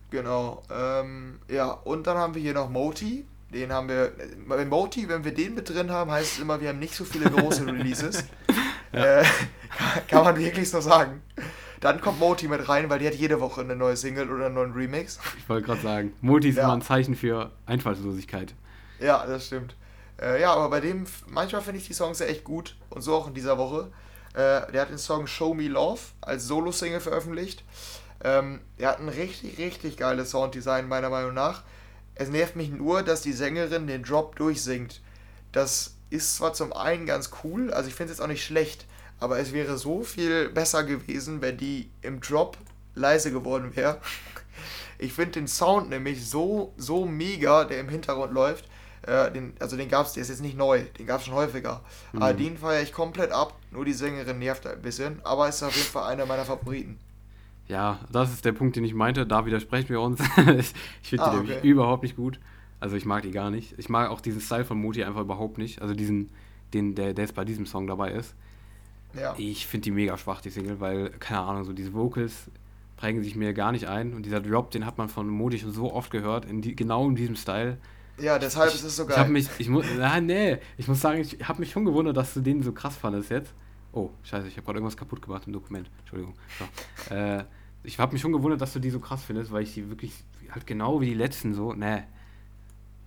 [0.09, 0.63] Genau.
[0.71, 3.25] Ähm, ja, und dann haben wir hier noch Moti.
[3.53, 4.11] Den haben wir.
[4.47, 7.03] Bei Moti, wenn wir den mit drin haben, heißt es immer, wir haben nicht so
[7.03, 8.23] viele große Releases.
[8.91, 9.23] äh,
[10.07, 11.21] kann man wirklich so sagen.
[11.79, 14.55] Dann kommt Moti mit rein, weil die hat jede Woche eine neue Single oder einen
[14.55, 15.17] neuen Remix.
[15.37, 16.65] Ich wollte gerade sagen, Multi ist Ja.
[16.65, 18.53] immer ein Zeichen für Einfallslosigkeit.
[18.99, 19.75] Ja, das stimmt.
[20.21, 22.75] Äh, ja, aber bei dem, manchmal finde ich die Songs ja echt gut.
[22.89, 23.89] Und so auch in dieser Woche.
[24.33, 27.63] Äh, der hat den Song Show Me Love als Solo-Single veröffentlicht.
[28.23, 31.63] Ähm, der hat ein richtig, richtig geiles Sounddesign, meiner Meinung nach.
[32.20, 34.99] Es nervt mich nur, dass die Sängerin den Drop durchsingt.
[35.53, 38.86] Das ist zwar zum einen ganz cool, also ich finde es jetzt auch nicht schlecht,
[39.22, 42.57] aber es wäre so viel besser gewesen, wenn die im Drop
[42.93, 43.99] leise geworden wäre.
[45.01, 48.65] Ich finde den Sound nämlich so, so mega, der im Hintergrund läuft.
[49.03, 51.36] Äh, den, also den gab es, der ist jetzt nicht neu, den gab es schon
[51.36, 51.80] häufiger.
[52.13, 53.57] Aber den feiere ich komplett ab.
[53.72, 56.99] Nur die Sängerin nervt ein bisschen, aber ist auf jeden Fall einer meiner Favoriten.
[57.70, 59.26] Ja, das ist der Punkt, den ich meinte.
[59.28, 60.20] Da widersprechen wir uns.
[60.38, 61.67] ich ich finde Ah, die nämlich okay.
[61.67, 62.39] überhaupt nicht gut.
[62.80, 63.76] Also ich mag die gar nicht.
[63.78, 65.82] Ich mag auch diesen Style von Moti einfach überhaupt nicht.
[65.82, 66.30] Also diesen,
[66.74, 68.34] den, der, der jetzt bei diesem Song dabei ist.
[69.13, 69.36] Ja.
[69.38, 72.49] Ich finde die mega schwach, die Single, weil, keine Ahnung, so diese Vocals
[72.97, 74.13] prägen sich mir gar nicht ein.
[74.13, 77.07] Und dieser Drop, den hat man von Moti schon so oft gehört, in die, genau
[77.07, 77.78] in diesem Style.
[78.17, 79.32] Ja, deshalb ich, ist es so Ich habe geil.
[79.32, 82.41] mich, ich muss, nein, nee, ich muss sagen, ich habe mich schon gewundert, dass du
[82.41, 83.53] den so krass fandest jetzt.
[83.91, 85.89] Oh, scheiße, ich habe gerade irgendwas kaputt gemacht im Dokument.
[85.99, 86.34] Entschuldigung.
[86.57, 86.65] So.
[87.15, 87.43] Äh,
[87.84, 90.13] ich habe mich schon gewundert, dass du die so krass findest, weil ich die wirklich
[90.51, 92.03] halt genau wie die letzten so, nee.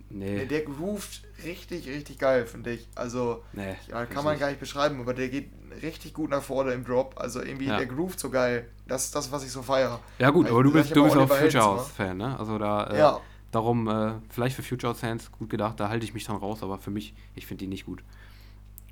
[0.09, 2.87] Nee, der groovt richtig, richtig geil, finde ich.
[2.93, 3.75] Also, nee.
[3.87, 5.49] ja, kann man gar nicht beschreiben, aber der geht
[5.81, 7.15] richtig gut nach vorne im Drop.
[7.17, 7.77] Also irgendwie, Ja.
[7.77, 8.69] der groovt so geil.
[8.87, 9.99] Das ist das, was ich so feiere.
[10.19, 12.37] Ja gut, aber du bist, du auch bist auch Future Heldens, House Fan, ne?
[12.37, 13.21] Also da, äh, Ja.
[13.51, 16.61] darum, äh, vielleicht für Future House Fans gut gedacht, da halte ich mich dann raus,
[16.61, 18.03] aber für mich, ich finde die nicht gut.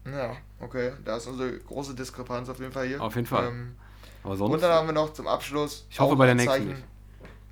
[0.05, 0.93] Ja, okay.
[1.05, 3.01] Da ist unsere große Diskrepanz auf jeden Fall hier.
[3.01, 3.49] Auf jeden Fall.
[3.49, 3.75] Ähm,
[4.23, 5.85] Aber sonst, Und dann haben wir noch zum Abschluss.
[5.89, 6.83] Ich hoffe bei der nächsten Zeichen.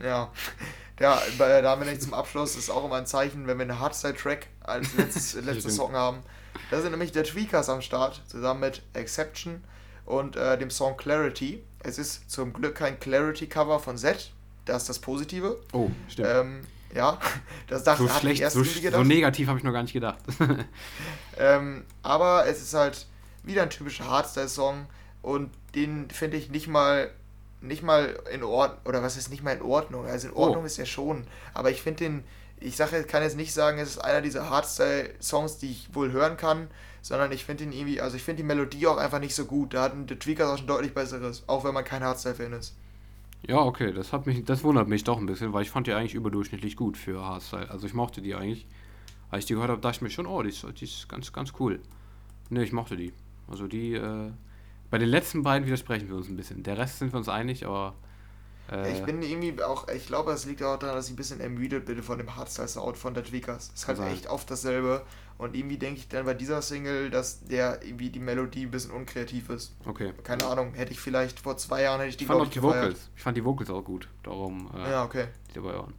[0.03, 0.31] Ja.
[0.99, 2.55] ja, bei, da haben wir nicht zum Abschluss.
[2.55, 5.75] ist auch immer ein Zeichen, wenn wir einen Hardstyle-Track als letztes, letztes.
[5.75, 6.19] Song haben.
[6.71, 9.63] Da sind nämlich der Tweakers am Start, zusammen mit Exception
[10.05, 11.63] und äh, dem Song Clarity.
[11.79, 14.31] Es ist zum Glück kein Clarity-Cover von Z.
[14.65, 15.59] Das ist das Positive.
[15.73, 16.27] oh, stimmt.
[16.31, 16.61] Ähm,
[16.93, 17.19] ja,
[17.67, 20.19] das dachte so schlecht, erst so, so negativ habe ich noch gar nicht gedacht.
[21.39, 23.07] Ähm, aber es ist halt
[23.43, 24.87] wieder ein typischer Hardstyle-Song
[25.21, 27.11] und den finde ich nicht mal
[27.61, 30.05] nicht mal in Ordnung, oder was ist nicht mal in Ordnung?
[30.05, 30.43] Also in Oh.
[30.43, 32.23] Ordnung ist er schon, aber ich finde den,
[32.61, 36.37] ich sage, kann jetzt nicht sagen, es ist einer dieser Hardstyle-Songs, die ich wohl hören
[36.37, 36.69] kann,
[37.01, 39.73] sondern ich finde ihn irgendwie, also ich finde die Melodie auch einfach nicht so gut.
[39.73, 42.75] Da hatten die Tweakers auch schon deutlich besseres, auch wenn man kein Hardstyle-Fan ist.
[43.47, 45.93] ja, okay, das hat mich, das wundert mich doch ein bisschen, weil ich fand die
[45.93, 47.69] eigentlich überdurchschnittlich gut für Hardstyle.
[47.69, 48.67] Also ich mochte die eigentlich.
[49.31, 51.31] Als ich die gehört habe, dachte ich mir schon, oh, die ist, die ist ganz,
[51.33, 51.79] ganz cool.
[52.49, 53.13] Ne, ich mochte die.
[53.49, 54.31] Also die, äh,
[54.89, 56.63] bei den letzten beiden widersprechen wir uns ein bisschen.
[56.63, 57.95] Der Rest sind wir uns einig, aber
[58.71, 61.39] äh, Ich bin irgendwie auch, ich glaube, es liegt auch daran, dass ich ein bisschen
[61.39, 63.71] ermüdet bin von dem Hardstyle-Sound von der Tweakers.
[63.73, 64.11] Es ist halt sein.
[64.11, 65.03] echt oft dasselbe.
[65.37, 68.91] Und irgendwie denke ich dann bei dieser Single, dass der irgendwie die Melodie ein bisschen
[68.91, 69.73] unkreativ ist.
[69.85, 70.11] okay.
[70.23, 72.59] Keine Ahnung, hätte ich vielleicht vor zwei Jahren hätte ich die, Ich fand auch die
[72.59, 72.83] gefeiert.
[72.83, 73.09] Vocals.
[73.15, 74.09] Ich fand die Vocals auch gut.
[74.23, 75.27] Darum, äh, Ja, okay.
[75.49, 75.93] die dabei waren.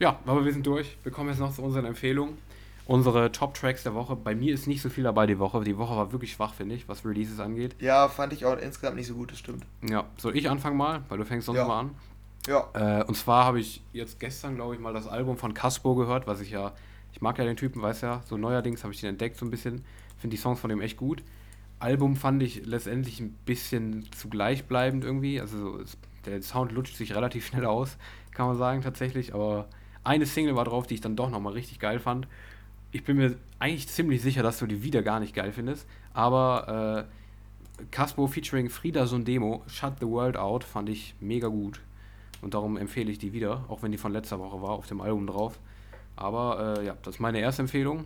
[0.00, 0.96] Ja, aber wir sind durch.
[1.04, 2.36] Wir kommen jetzt noch zu unseren Empfehlungen.
[2.86, 4.14] Unsere Top-Tracks der Woche.
[4.14, 5.64] Bei mir ist nicht so viel dabei die Woche.
[5.64, 7.74] Die Woche war wirklich schwach, finde ich, was Releases angeht.
[7.80, 9.64] Ja, fand ich auch insgesamt nicht so gut, das stimmt.
[9.88, 11.02] Ja, soll ich anfangen mal?
[11.08, 11.66] Weil du fängst sonst Ja.
[11.66, 11.90] mal an.
[12.46, 15.94] Ja, Äh, und zwar habe ich jetzt gestern, glaube ich, mal das Album von Caspo
[15.94, 16.72] gehört, was ich ja,
[17.14, 19.50] ich mag ja den Typen, weiß ja, so neuerdings habe ich den entdeckt so ein
[19.50, 19.82] bisschen,
[20.18, 21.22] finde die Songs von dem echt gut.
[21.78, 25.78] Album fand ich letztendlich ein bisschen zu gleichbleibend irgendwie, also
[26.26, 27.96] der Sound lutscht sich relativ schnell aus,
[28.32, 29.68] kann man sagen tatsächlich, aber
[30.02, 32.28] eine Single war drauf, die ich dann doch nochmal richtig geil fand.
[32.94, 37.08] Ich bin mir eigentlich ziemlich sicher, dass du die wieder gar nicht geil findest, aber
[37.80, 41.80] äh, Caspo featuring Frida Sundemo, Shut the World Out, fand ich mega gut.
[42.40, 45.00] Und darum empfehle ich die wieder, auch wenn die von letzter Woche war, auf dem
[45.00, 45.58] Album drauf.
[46.14, 48.04] Aber äh, ja, das ist meine erste Empfehlung.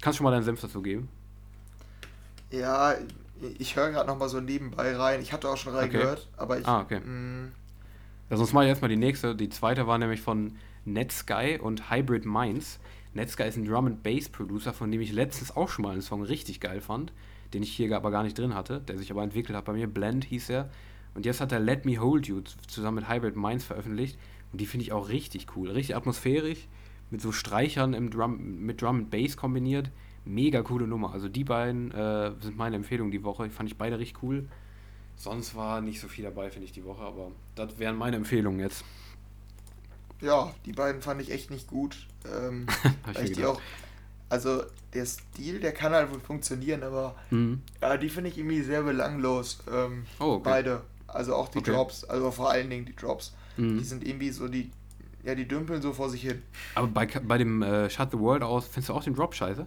[0.00, 1.10] Kannst du schon mal deinen Senf dazu geben?
[2.50, 2.94] Ja,
[3.58, 5.20] ich höre gerade nochmal so nebenbei rein.
[5.20, 6.42] Ich hatte auch schon reingehört, okay.
[6.42, 6.66] aber ich.
[6.66, 7.00] Ah, okay.
[7.00, 7.48] Mh,
[8.30, 9.36] ja, sonst mache ich erstmal die nächste.
[9.36, 10.56] Die zweite war nämlich von
[10.86, 12.80] Netsky und Hybrid Minds.
[13.14, 16.02] Netsky ist ein Drum and Bass Producer, von dem ich letztens auch schon mal einen
[16.02, 17.12] Song richtig geil fand,
[17.52, 19.86] den ich hier aber gar nicht drin hatte, der sich aber entwickelt hat bei mir.
[19.86, 20.70] Blend hieß er.
[21.14, 24.18] Und jetzt hat er Let Me Hold You zusammen mit Hybrid Minds veröffentlicht.
[24.50, 25.70] Und die finde ich auch richtig cool.
[25.70, 26.68] Richtig atmosphärisch,
[27.10, 29.90] mit so Streichern im Drum, mit Drum and Bass kombiniert.
[30.24, 31.12] Mega coole Nummer.
[31.12, 33.50] Also die beiden äh, sind meine Empfehlung die Woche.
[33.50, 34.48] Fand ich beide richtig cool.
[35.16, 38.60] Sonst war nicht so viel dabei, finde ich, die Woche, aber das wären meine Empfehlungen
[38.60, 38.84] jetzt.
[40.22, 42.06] Ja, die beiden fand ich echt nicht gut.
[42.34, 42.66] Ähm,
[43.12, 43.60] weil ich die auch.
[44.28, 44.62] Also,
[44.94, 47.60] der Stil, der kann halt wohl funktionieren, aber Mhm.
[47.82, 49.58] ja, die finde ich irgendwie sehr belanglos.
[49.70, 50.42] Ähm, Oh, okay.
[50.44, 50.82] Beide.
[51.06, 51.72] Also auch die Okay.
[51.72, 53.34] Drops, also vor allen Dingen die Drops.
[53.58, 53.76] Mhm.
[53.78, 54.70] Die sind irgendwie so, die.
[55.24, 56.42] Ja, die dümpeln so vor sich hin.
[56.74, 59.66] Aber bei, bei dem äh, Shut the World aus, findest du auch den Drop scheiße?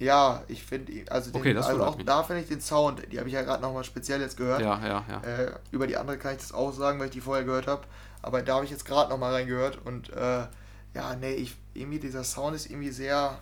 [0.00, 2.06] Ja, ich finde, also, den, Okay, also auch mich.
[2.06, 4.62] da finde ich den Sound, die habe ich ja gerade nochmal speziell jetzt gehört.
[4.62, 5.20] Ja, ja, ja.
[5.20, 7.82] Äh, über die andere kann ich das auch sagen, weil ich die vorher gehört habe.
[8.22, 10.46] Aber da habe ich jetzt gerade nochmal reingehört und äh,
[10.94, 13.38] ja, nee, ich, irgendwie dieser Sound ist irgendwie sehr,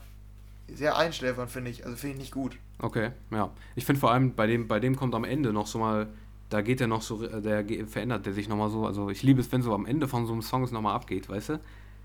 [0.66, 1.84] sehr einschläfernd, finde ich.
[1.84, 2.58] Also finde ich nicht gut.
[2.80, 3.50] Okay, ja.
[3.76, 6.08] Ich finde vor allem, bei dem, bei dem kommt am Ende noch so mal,
[6.50, 8.84] da geht der noch so, äh, der verändert der sich nochmal so.
[8.84, 11.28] Also ich liebe es, wenn so am Ende von so einem Song es nochmal abgeht,
[11.28, 11.52] weißt du?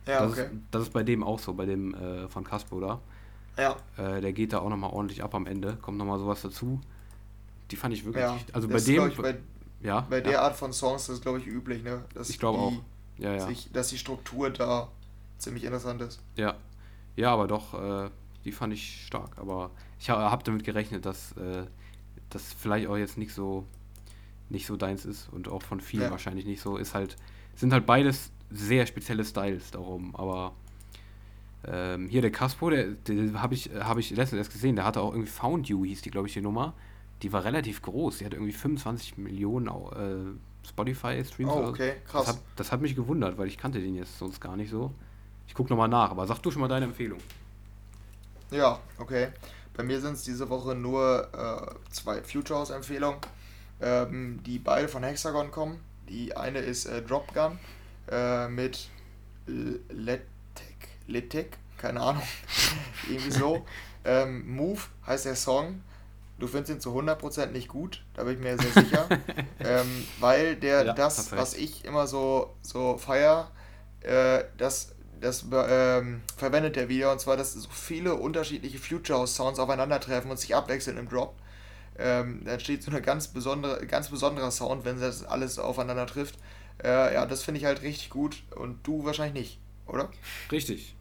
[0.05, 0.41] Ja, das, okay.
[0.41, 3.01] ist, das ist bei dem auch so, bei dem äh, von Caspo da.
[3.57, 6.79] Ja, Äh, der geht da auch nochmal ordentlich ab am Ende, kommt nochmal sowas dazu.
[7.71, 8.23] Die fand ich wirklich.
[8.23, 8.37] ja.
[8.51, 9.07] Also bei das ist, dem.
[9.09, 9.37] ich, bei,
[9.81, 12.03] ja, bei der ja, Art von Songs ist glaube ich üblich, ne?
[12.13, 13.23] Dass Ich glaube die- auch.
[13.23, 13.47] ja, ja.
[13.47, 14.89] Sich, dass die Struktur da
[15.37, 16.19] ziemlich interessant ist.
[16.35, 16.55] Ja,
[17.15, 18.09] ja, aber doch, äh,
[18.45, 19.37] die fand ich stark.
[19.37, 21.65] Aber ich habe hab damit gerechnet, dass äh,
[22.29, 23.65] das vielleicht auch jetzt nicht so
[24.49, 26.11] nicht so deins ist und auch von vielen Ja.
[26.11, 26.77] wahrscheinlich nicht so.
[26.77, 27.15] Ist halt,
[27.55, 30.15] sind halt beides sehr spezielle Styles darum.
[30.15, 30.53] Aber
[31.67, 35.01] ähm, hier der Caspo, der, der habe ich, habe ich letztens erst gesehen, der hatte
[35.01, 36.73] auch irgendwie Found You, hieß die, glaube ich, die Nummer.
[37.21, 38.17] Die war relativ groß.
[38.17, 41.51] Die hatte irgendwie 25 Millionen äh, Spotify-Streams.
[41.51, 42.27] Oh, okay, Das krass.
[42.27, 44.91] hat, das hat mich gewundert, weil ich kannte den jetzt sonst gar nicht so.
[45.47, 47.19] Ich gucke nochmal nach, aber sag du schon mal deine Empfehlung.
[48.51, 49.29] Ja, okay.
[49.75, 53.19] Bei mir sind es diese Woche nur äh, zwei Future House Empfehlungen,
[53.81, 55.79] ähm, die beide von Hexagon kommen.
[56.09, 57.57] Die eine ist äh, Drop Gun
[58.11, 58.89] äh, mit
[59.47, 59.79] L-
[61.07, 62.23] Letek, keine Ahnung,
[63.09, 63.65] irgendwie so.
[64.05, 65.81] ähm, Move heißt der Song.
[66.39, 69.07] Du findest ihn zu 100% nicht gut, da bin ich mir sehr sicher.
[69.59, 73.51] ähm, weil der Ja, das, was ich immer so, so feier,
[74.01, 77.11] äh, das, das ähm, verwendet er wieder.
[77.11, 81.35] Und zwar, dass so viele unterschiedliche Future House Sounds aufeinandertreffen und sich abwechseln im Drop.
[81.97, 86.35] Ähm, da entsteht so eine ganz besondere, ganz besonderer Sound, wenn das alles aufeinander trifft.
[86.83, 88.43] Äh, ja, das finde ich halt richtig gut.
[88.55, 90.09] Und du wahrscheinlich nicht, oder?
[90.51, 90.95] Richtig.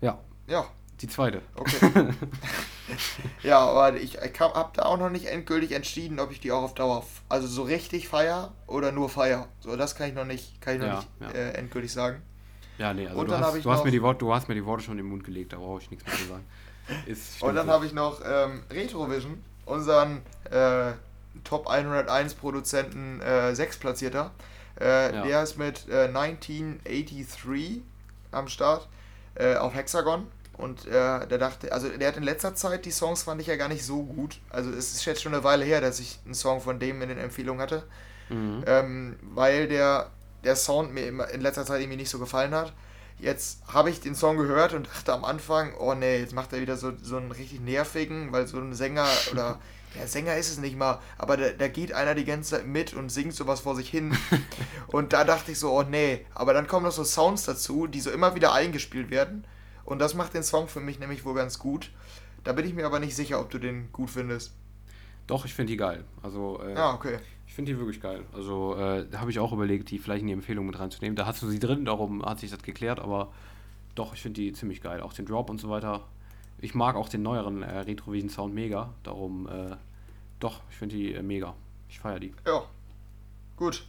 [0.00, 0.66] Ja, Ja,
[1.00, 1.42] die zweite.
[1.56, 1.76] okay.
[3.42, 6.62] ja, aber ich, ich habe da auch noch nicht endgültig entschieden, ob ich die auch
[6.62, 9.48] auf Dauer, also so richtig feier oder nur feier.
[9.60, 11.28] So, das kann ich noch nicht, kann ich noch Ja, nicht ja.
[11.30, 12.22] Äh, endgültig sagen.
[12.78, 14.54] Ja, nee, also Und du, dann hast, du, hast mir die Worte, du hast mir
[14.54, 16.44] die Worte schon in den Mund gelegt, da brauche ich nichts mehr zu sagen.
[17.06, 17.72] Ist, Und dann so.
[17.72, 20.92] habe ich noch ähm, Retrovision, unseren äh,
[21.44, 24.32] Top 101 Produzenten äh, sechsplatzierter.
[24.80, 25.22] Äh, Ja.
[25.22, 27.82] Der ist mit äh, 1983
[28.32, 28.88] am Start
[29.34, 30.26] äh, auf Hexagon.
[30.54, 33.56] Und äh, der dachte, also der hat in letzter Zeit die Songs fand ich ja
[33.56, 34.40] gar nicht so gut.
[34.50, 37.08] Also es ist jetzt schon eine Weile her, dass ich einen Song von dem in
[37.08, 37.84] den Empfehlungen hatte.
[38.28, 38.64] Mhm.
[38.66, 40.10] Ähm, weil der,
[40.44, 42.74] der Sound mir in letzter Zeit irgendwie nicht so gefallen hat.
[43.18, 46.60] Jetzt habe ich den Song gehört und dachte am Anfang, oh nee, jetzt macht er
[46.60, 49.58] wieder so, so einen richtig nervigen, weil so ein Sänger oder
[49.98, 52.94] ja, Sänger ist es nicht mal, aber da, da geht einer die ganze Zeit mit
[52.94, 54.16] und singt sowas vor sich hin.
[54.88, 58.00] und da dachte ich so, oh nee, aber dann kommen noch so Sounds dazu, die
[58.00, 59.44] so immer wieder eingespielt werden.
[59.84, 61.90] Und das macht den Song für mich nämlich wohl ganz gut.
[62.44, 64.52] Da bin ich mir aber nicht sicher, ob du den gut findest.
[65.26, 66.04] Doch, ich finde die geil.
[66.22, 67.18] Also, äh, Ja, okay.
[67.46, 68.24] ich finde die wirklich geil.
[68.32, 71.16] Also, äh, da habe ich auch überlegt, die vielleicht in die Empfehlung mit reinzunehmen.
[71.16, 73.32] Da hast du sie drin, darum hat sich das geklärt, aber
[73.94, 75.00] doch, ich finde die ziemlich geil.
[75.00, 76.04] Auch den Drop und so weiter.
[76.62, 79.76] Ich mag auch den neueren äh, Retrovision-Sound mega, darum, äh,
[80.40, 81.54] doch, ich finde die äh, mega.
[81.88, 82.34] Ich feiere die.
[82.46, 82.64] Ja,
[83.56, 83.86] gut.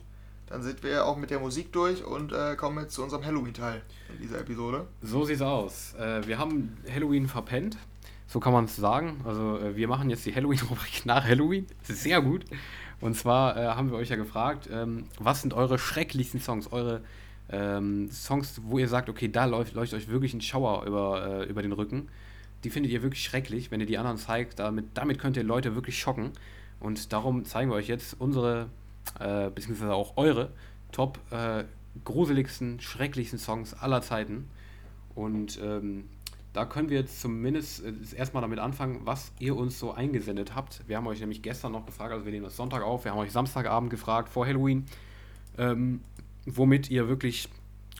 [0.47, 3.81] Dann sind wir auch mit der Musik durch und äh, kommen jetzt zu unserem Halloween-Teil
[4.13, 4.85] in dieser Episode.
[5.01, 5.93] So sieht's aus.
[5.95, 7.77] Äh, wir haben Halloween verpennt.
[8.27, 9.21] So kann man es sagen.
[9.25, 11.67] Also äh, wir machen jetzt die Halloween-Rubrik nach Halloween.
[11.81, 12.43] Das ist sehr gut.
[12.99, 16.71] Und zwar haben wir euch ja gefragt, ähm, was sind eure schrecklichsten Songs?
[16.71, 17.01] Eure
[17.49, 21.63] ähm, Songs, wo ihr sagt, okay, da läuft, läuft euch wirklich ein Schauer über, über
[21.63, 22.09] den Rücken.
[22.63, 24.59] Die findet ihr wirklich schrecklich, wenn ihr die anderen zeigt.
[24.59, 26.31] Damit, damit könnt ihr Leute wirklich schocken.
[26.79, 28.69] Und darum zeigen wir euch jetzt unsere,
[29.19, 30.51] äh, beziehungsweise auch eure
[30.91, 31.63] Top äh,
[32.05, 34.47] gruseligsten, schrecklichsten Songs aller Zeiten.
[35.15, 36.05] Und ähm,
[36.53, 40.81] da können wir jetzt zumindest äh, erstmal damit anfangen, was ihr uns so eingesendet habt.
[40.87, 43.19] Wir haben euch nämlich gestern noch gefragt, also wir nehmen das Sonntag auf, wir haben
[43.19, 44.85] euch Samstagabend gefragt vor Halloween,
[45.57, 46.01] ähm,
[46.45, 47.49] womit ihr wirklich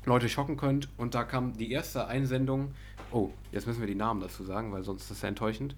[0.06, 0.90] Leute schocken könnt.
[0.98, 2.74] Und da kam die erste Einsendung.
[3.12, 5.76] Oh, jetzt müssen wir die Namen dazu sagen, weil sonst ist das ja enttäuschend.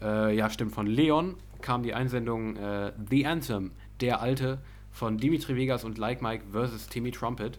[0.00, 0.72] Äh, ja, stimmt.
[0.72, 4.58] Von Leon kam die Einsendung äh, The Anthem, der alte,
[4.90, 7.58] von Dimitri Vegas und Like Mike versus Timmy Trumpet.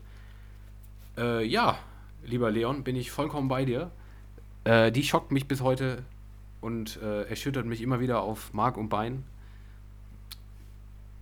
[1.18, 1.78] Äh, ja,
[2.26, 3.92] lieber Leon, bin ich vollkommen bei dir.
[4.64, 6.04] Äh, die schockt mich bis heute
[6.62, 9.24] und äh, erschüttert mich immer wieder auf Mark und Bein.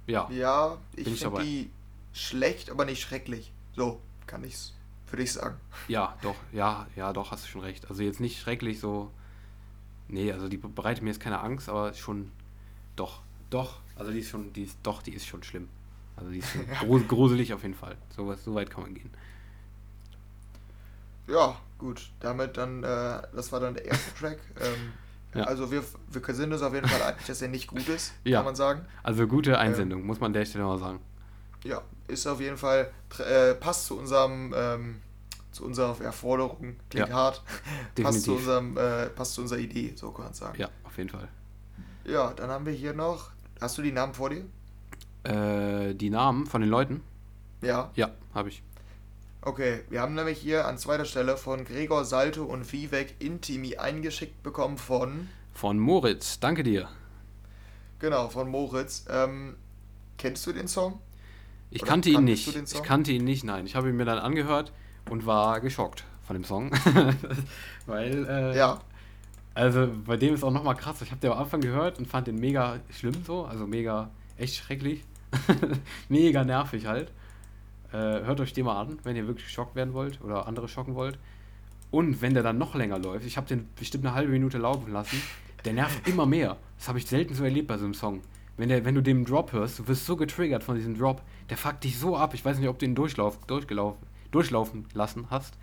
[0.08, 0.30] Ja.
[0.32, 1.70] Ja, ich, ich finde die
[2.14, 3.52] schlecht, aber nicht schrecklich.
[3.76, 4.74] So kann ich's
[5.12, 5.58] für dich sagen.
[5.90, 7.90] Ja, doch, ja, ja, doch, hast du schon recht.
[7.90, 9.12] Also jetzt nicht schrecklich so.
[10.08, 12.32] Nee, also die bereitet mir jetzt keine Angst, aber schon
[12.96, 13.82] doch, doch.
[13.98, 15.68] Also die ist schon, die ist doch, die ist schon schlimm.
[16.16, 17.98] Also die ist schon gruselig auf jeden Fall.
[18.16, 19.12] So, so weit kann man gehen.
[21.28, 22.10] Ja, gut.
[22.22, 24.40] Damit dann, äh, das war dann der erste Track.
[24.62, 24.94] Ähm,
[25.34, 25.44] ja.
[25.44, 28.40] Also wir, wir sind uns auf jeden Fall einig, dass er nicht gut ist, ja.
[28.40, 28.86] kann man sagen.
[29.04, 31.02] Also gute Einsendung, ähm, muss man an der Stelle mal sagen.
[31.64, 35.02] Ja, ist auf jeden Fall, äh, passt zu unserem, ähm,
[35.52, 37.14] zu unserer Erforderung, klingt ja.
[37.14, 37.44] hart,
[38.02, 40.60] passt zu, unserem, äh, passt zu unserer Idee, so kann man sagen.
[40.60, 41.28] Ja, auf jeden Fall.
[42.06, 44.46] Ja, dann haben wir hier noch, hast du die Namen vor dir?
[45.24, 47.02] Äh, die Namen von den Leuten?
[47.62, 47.92] Ja.
[47.96, 48.64] Ja, habe ich.
[49.44, 54.44] Okay, wir haben nämlich hier an zweiter Stelle von Gregor Salto und Vivek Intimi eingeschickt
[54.44, 55.30] bekommen von.
[55.54, 56.90] Von Moritz, danke dir.
[58.00, 59.06] Genau, von Moritz.
[59.10, 59.56] Ähm,
[60.18, 61.00] kennst du den Song?
[61.72, 62.56] Ich Oder kannte ihn nicht.
[62.56, 63.66] Ich kannte ihn nicht, nein.
[63.66, 64.74] Ich habe ihn mir dann angehört
[65.10, 66.72] und war geschockt von dem Song.
[67.86, 68.80] Weil, äh, ja.
[69.54, 71.02] Also bei dem ist auch nochmal krass.
[71.02, 73.46] Ich habe den am Anfang gehört und fand den mega schlimm so.
[73.46, 75.04] Also mega, echt schrecklich.
[76.10, 77.12] mega nervig halt.
[77.92, 80.96] Äh, hört euch den mal an, wenn ihr wirklich geschockt werden wollt oder andere schocken
[80.96, 81.18] wollt.
[81.90, 84.92] Und wenn der dann noch länger läuft, ich habe den bestimmt eine halbe Minute laufen
[84.94, 85.22] lassen,
[85.66, 86.58] der nervt immer mehr.
[86.78, 88.22] Das habe ich selten so erlebt bei so einem Song.
[88.58, 91.58] Wenn, der, wenn du den Drop hörst, du wirst so getriggert von diesem Drop, der
[91.58, 92.34] fuckt dich so ab.
[92.34, 94.00] Ich weiß nicht, ob du ihn durchlauf, durchgelaufen,
[94.32, 95.54] durchlaufen lassen hast.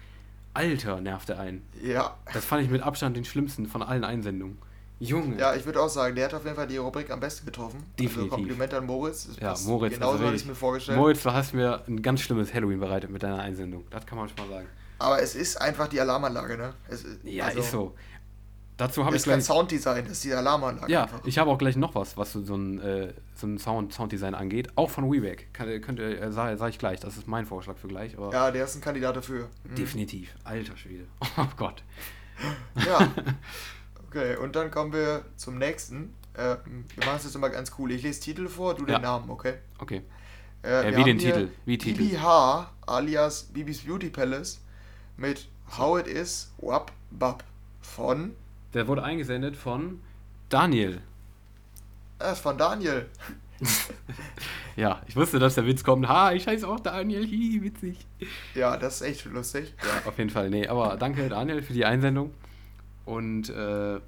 [0.52, 1.66] Alter, nervt er einen.
[1.82, 2.14] Ja.
[2.30, 4.58] Das fand ich mit Abstand den schlimmsten von allen Einsendungen.
[5.00, 5.38] Junge.
[5.38, 7.76] Ja, ich würde auch sagen, der hat auf jeden Fall die Rubrik am besten getroffen.
[7.76, 8.32] Also Definitiv.
[8.32, 9.28] Also Kompliment an Moritz.
[9.40, 9.94] Ja, Moritz.
[9.94, 10.98] Genauso also hatte ich mir vorgestellt.
[10.98, 13.84] Moritz, du hast mir ein ganz schlimmes Halloween bereitet mit deiner Einsendung.
[13.88, 14.68] Das kann man schon mal sagen.
[14.98, 16.74] Aber es ist einfach die Alarmanlage, ne?
[16.88, 17.94] Es, ja, also, ist so.
[18.78, 19.34] Dazu habe ich gleich.
[19.34, 20.90] Das ist kein Sounddesign, das ist die Alarmanlage.
[20.90, 21.20] Ja, einfach.
[21.24, 24.68] ich habe auch gleich noch was, was so ein, äh, so ein Sound, Sounddesign angeht.
[24.76, 25.52] Auch von WeBack.
[25.52, 28.16] könnt ihr, äh, sage sag ich gleich, das ist mein Vorschlag für gleich.
[28.32, 29.48] ja, der ist ein Kandidat dafür.
[29.64, 29.74] Mhm.
[29.74, 30.34] Definitiv.
[30.44, 31.04] Alter Schwede.
[31.36, 31.82] Oh Gott.
[32.86, 33.10] Ja.
[34.08, 36.14] Okay, und dann kommen wir zum nächsten.
[36.32, 37.92] Äh, wir machen es jetzt immer ganz cool.
[37.92, 38.94] Ich lese Titel vor, du ja.
[38.94, 39.56] den Namen, okay?
[39.78, 40.00] Okay.
[40.62, 41.50] Äh, äh, wie den Titel?
[41.66, 41.98] Wie Titel?
[41.98, 44.62] Bibi H, alias Bibis Beauty Palace
[45.18, 47.44] mit How It Is Wap Bab
[47.82, 48.34] von.
[48.74, 50.00] Der wurde eingesendet von
[50.48, 51.00] Daniel.
[52.18, 53.06] Er ist von Daniel.
[54.76, 56.08] ja, ich wusste, dass der Witz kommt.
[56.08, 57.24] Ha, ich heiße auch Daniel.
[57.26, 58.06] Hi, witzig.
[58.54, 59.74] Ja, das ist echt lustig.
[59.82, 60.50] Ja, auf jeden Fall.
[60.50, 62.32] Nee, aber danke, Daniel, für die Einsendung.
[63.04, 64.00] Und äh,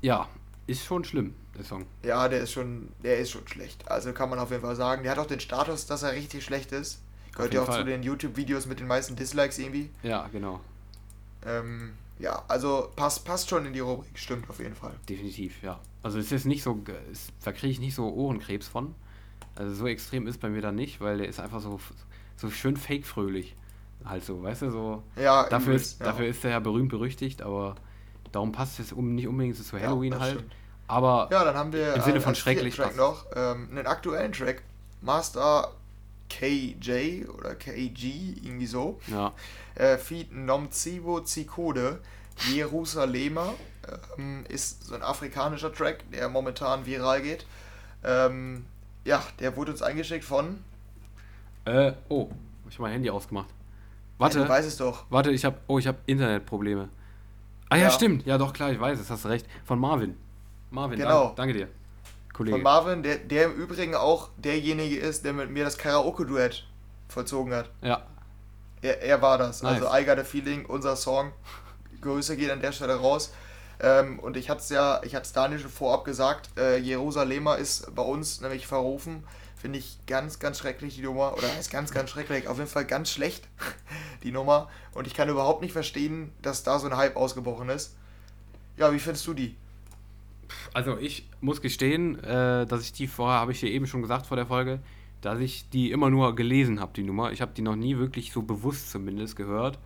[0.00, 0.28] ja,
[0.66, 1.86] ist schon schlimm, der Song.
[2.02, 3.88] Ja, der ist schon, der ist schon schlecht.
[3.90, 5.02] Also kann man auf jeden Fall sagen.
[5.02, 7.02] Der hat auch den Status, dass er richtig schlecht ist.
[7.32, 7.80] Gehört ja auch Fall.
[7.80, 9.90] zu den YouTube-Videos mit den meisten Dislikes irgendwie.
[10.02, 10.60] Ja, genau.
[11.44, 11.92] Ähm,
[12.22, 14.94] ja, also passt, passt schon in die Rubrik, stimmt auf jeden Fall.
[15.08, 15.78] Definitiv, ja.
[16.02, 18.94] Also es ist nicht so, es, da kriege ich nicht so Ohrenkrebs von.
[19.54, 21.78] Also so extrem ist bei mir dann nicht, weil der ist einfach so,
[22.36, 23.54] so schön fake-fröhlich
[24.04, 25.02] halt so, weißt du, so.
[25.16, 26.06] Ja, dafür, ist, ja.
[26.06, 27.74] dafür ist er ja berühmt berüchtigt, aber
[28.30, 30.34] darum passt es um, nicht unbedingt zu Halloween ja, halt.
[30.34, 30.52] Stimmt.
[30.88, 34.62] Aber ja, dann haben wir im Sinne von schrecklich Track noch ähm, einen aktuellen Track,
[35.00, 35.72] Master
[36.32, 38.98] KJ oder KG, irgendwie so.
[39.08, 39.32] Ja.
[39.74, 42.00] Äh, Feed Nomzivo Zikode,
[42.50, 43.54] Jerusalemer,
[44.18, 47.46] ähm, ist so ein afrikanischer Track, der momentan viral geht.
[48.02, 48.64] Ähm,
[49.04, 50.58] ja, der wurde uns eingeschickt von.
[51.66, 52.30] Äh, oh,
[52.68, 53.50] ich habe mein Handy ausgemacht.
[54.18, 54.38] Warte.
[54.38, 55.04] Ja, du weißt es doch.
[55.10, 56.88] Warte, ich habe oh, ich habe Internetprobleme.
[57.68, 58.26] Ah ja, ja, stimmt.
[58.26, 59.46] Ja, doch klar, ich weiß es, hast recht.
[59.64, 60.16] Von Marvin.
[60.70, 61.26] Marvin, genau.
[61.26, 61.68] danke, danke dir.
[62.32, 62.56] Kollege.
[62.56, 66.66] Von Marvin, der, der im Übrigen auch derjenige ist, der mit mir das Karaoke-Duett
[67.08, 67.70] vollzogen hat.
[67.82, 68.02] Ja.
[68.80, 69.62] Er, er war das.
[69.62, 69.82] Nice.
[69.82, 71.32] Also I Got a Feeling, unser Song.
[72.00, 73.32] Grüße geht an der Stelle raus.
[73.80, 77.58] Ähm, und ich hatte es ja, ich hatte es Daniel schon vorab gesagt, äh, Jerusalemer
[77.58, 79.24] ist bei uns nämlich verrufen
[79.62, 81.34] Finde ich ganz, ganz schrecklich die Nummer.
[81.34, 82.48] Oder ist ganz, ganz schrecklich.
[82.48, 83.46] Auf jeden Fall ganz schlecht,
[84.24, 84.68] die Nummer.
[84.92, 87.94] Und ich kann überhaupt nicht verstehen, dass da so ein Hype ausgebrochen ist.
[88.76, 89.56] Ja, wie findest du die?
[90.72, 94.26] Also ich muss gestehen, äh, dass ich die vorher, habe ich dir eben schon gesagt
[94.26, 94.80] vor der Folge,
[95.20, 97.32] dass ich die immer nur gelesen habe, die Nummer.
[97.32, 99.78] Ich habe die noch nie wirklich so bewusst zumindest gehört.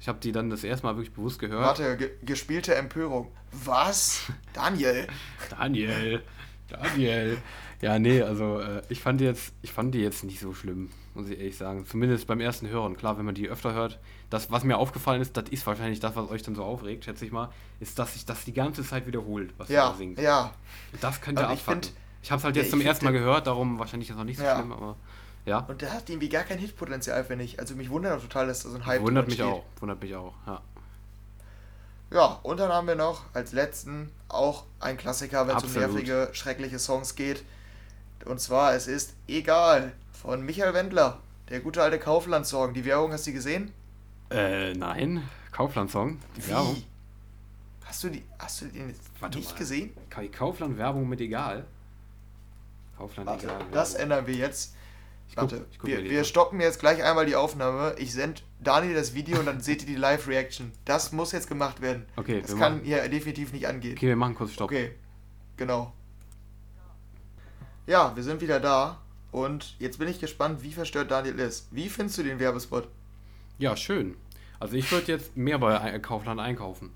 [0.00, 1.62] Ich habe die dann das erste Mal wirklich bewusst gehört.
[1.62, 3.30] Warte, ge gespielte Empörung.
[3.52, 4.32] Was?
[4.54, 5.06] Daniel?
[5.50, 6.22] Daniel,
[6.70, 7.38] Daniel.
[7.80, 10.90] Ja, nee, also äh, ich fand die jetzt, ich fand die jetzt nicht so schlimm,
[11.14, 11.86] muss ich ehrlich sagen.
[11.86, 12.96] Zumindest beim ersten Hören.
[12.96, 13.98] Klar, wenn man die öfter hört,
[14.28, 17.24] das, was mir aufgefallen ist, das ist wahrscheinlich das, was euch dann so aufregt, schätze
[17.24, 17.50] ich mal,
[17.80, 20.18] ist, dass sich das die ganze Zeit wiederholt, was Ja, ihr singt.
[20.20, 20.52] ja.
[21.00, 21.82] Das könnte ich abfacken.
[21.82, 24.16] find- Ich habe es halt Ja, jetzt ich zum ersten Mal gehört, darum wahrscheinlich das
[24.18, 24.56] noch nicht so Ja.
[24.56, 24.96] schlimm, aber
[25.46, 25.60] ja.
[25.60, 27.58] Und der hat irgendwie gar kein Hitpotenzial, finde ich.
[27.58, 29.46] Also mich wundert auch total, dass da so ein Hype Wundert mich steht.
[29.46, 30.60] auch, wundert mich auch, ja.
[32.12, 36.28] Ja, und dann haben wir noch als letzten auch ein Klassiker, wenn es um nervige,
[36.32, 37.44] schreckliche Songs geht.
[38.24, 41.20] Und zwar, es ist Egal von Michael Wendler.
[41.48, 42.74] Der gute alte Kaufland-Song.
[42.74, 43.72] Die Werbung, hast du die gesehen?
[44.30, 46.76] Äh, nein, Kaufland-Song, die Werbung.
[46.76, 46.86] Wie?
[47.84, 49.58] Hast du, die, hast du den jetzt Warte nicht mal.
[49.58, 49.94] gesehen?
[50.10, 51.64] Ka- Kaufland-Werbung mit egal.
[52.96, 53.58] Kaufland Warte, egal.
[53.72, 54.02] das Werbung.
[54.04, 54.74] ändern wir jetzt.
[55.30, 57.94] Ich guck- Warte, ich guck wir, wir stoppen jetzt gleich einmal die Aufnahme.
[57.98, 60.72] Ich sende Daniel das Video und dann seht ihr die Live-Reaction.
[60.84, 62.04] Das muss jetzt gemacht werden.
[62.16, 63.92] Okay, das kann machen- hier definitiv nicht angehen.
[63.96, 64.70] Okay, wir machen kurz Stopp.
[64.70, 64.90] Okay,
[65.56, 65.92] genau.
[67.86, 68.98] Ja, wir sind wieder da
[69.32, 71.68] und jetzt bin ich gespannt, wie verstört Daniel ist.
[71.70, 72.88] Wie findest du den Werbespot?
[73.58, 74.16] Ja, schön.
[74.58, 76.90] Also ich würde jetzt mehr bei Ei- Kaufland einkaufen.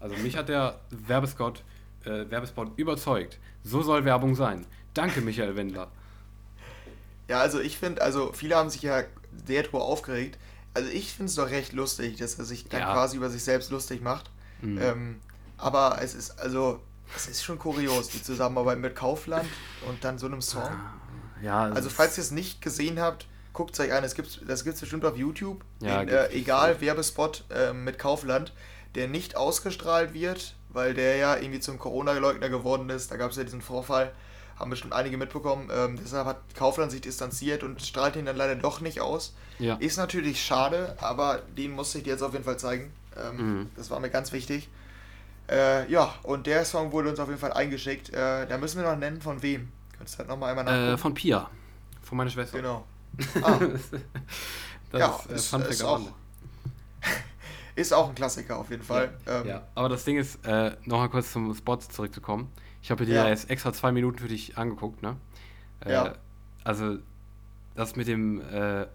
[0.00, 1.62] Also mich hat der Werbespot,
[2.04, 3.38] äh, Werbespot überzeugt.
[3.62, 4.64] So soll Werbung sein.
[4.94, 5.90] Danke, Michael Wendler.
[7.30, 9.04] Ja, also ich finde, also viele haben sich ja
[9.46, 10.36] sehr drüber aufgeregt.
[10.74, 12.92] Also ich finde es doch recht lustig, dass er sich dann Ja.
[12.92, 14.30] quasi über sich selbst lustig macht.
[14.62, 14.78] Mhm.
[14.82, 15.20] Ähm,
[15.56, 16.80] aber es ist, also,
[17.16, 19.48] es ist schon kurios, die Zusammenarbeit mit Kaufland
[19.88, 20.68] und dann so einem Song.
[21.40, 24.02] Ja, Also falls ihr es nicht gesehen habt, guckt es euch an.
[24.02, 25.62] Es gibt's, das gibt es bestimmt auf YouTube.
[25.80, 28.52] Ja, den, äh, egal, Werbespot äh, mit Kaufland,
[28.96, 33.10] der nicht ausgestrahlt wird, weil der ja irgendwie zum Corona-Leugner geworden ist.
[33.12, 34.12] Da gab es ja diesen Vorfall,
[34.60, 35.68] haben bestimmt einige mitbekommen.
[35.74, 39.34] Ähm, deshalb hat Kaufland sich distanziert und strahlt ihn dann leider doch nicht aus.
[39.58, 39.74] ja.
[39.76, 42.92] Ist natürlich schade, aber den musste ich dir jetzt auf jeden Fall zeigen.
[43.16, 43.70] Ähm, Mhm.
[43.76, 44.68] Das war mir ganz wichtig.
[45.50, 48.10] Äh, ja, und der Song wurde uns auf jeden Fall eingeschickt.
[48.10, 49.72] Äh, da müssen wir noch nennen, von wem.
[49.96, 50.94] Könntest du halt nochmal einmal nachgucken?
[50.94, 51.50] Äh, von Pia.
[52.02, 52.58] Von meiner Schwester.
[52.58, 52.84] Genau.
[53.42, 53.58] Ah,
[54.92, 56.00] das ja, ist, äh, ist, ist, auch,
[57.74, 59.12] ist auch ein Klassiker auf jeden Fall.
[59.26, 62.50] Ähm, Ja, aber das Ding ist, äh, nochmal kurz zum Spot zurückzukommen.
[62.82, 63.28] Ich habe dir Ja.
[63.28, 65.16] jetzt extra zwei Minuten für dich angeguckt, ne?
[65.84, 66.12] Äh, Ja.
[66.64, 66.98] Also,
[67.74, 68.86] das mit dem, äh,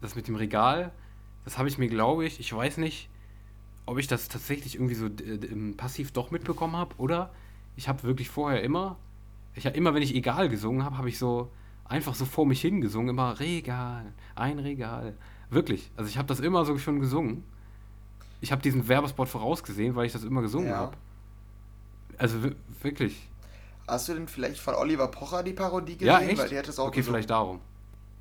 [0.00, 0.92] das mit dem Regal,
[1.44, 3.08] das habe ich mir, glaube ich, ich weiß nicht,
[3.86, 7.30] ob ich das tatsächlich irgendwie so äh, passiv doch mitbekommen habe oder
[7.76, 8.96] ich habe wirklich vorher immer,
[9.54, 11.50] ich habe immer, wenn ich egal gesungen habe, habe ich so
[11.84, 15.14] einfach so vor mich hingesungen, immer Regal, ein Regal.
[15.50, 15.90] Wirklich.
[15.96, 17.42] Also ich habe das immer so schon gesungen.
[18.40, 20.76] Ich habe diesen Werbespot vorausgesehen, weil ich das immer gesungen Ja.
[20.76, 20.96] habe.
[22.18, 23.28] Also wi- wirklich.
[23.86, 26.06] Hast du denn vielleicht von Oliver Pocher die Parodie gesehen?
[26.08, 26.38] Ja, echt?
[26.38, 27.14] Weil der hat es auch okay, gesungen.
[27.16, 27.60] vielleicht darum.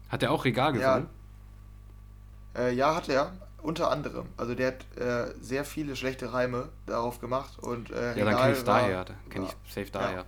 [0.10, 1.10] Hat der auch Regal Ja, gesungen?
[2.56, 3.34] Äh, ja, hat er.
[3.62, 4.28] Unter anderem.
[4.38, 7.58] Also der hat äh, sehr viele schlechte Reime darauf gemacht.
[7.60, 9.06] Und, äh, Ja, dann kenne ich daher.
[9.30, 9.52] Kenne ja.
[9.66, 9.92] ich safe Ja.
[9.92, 10.26] daher.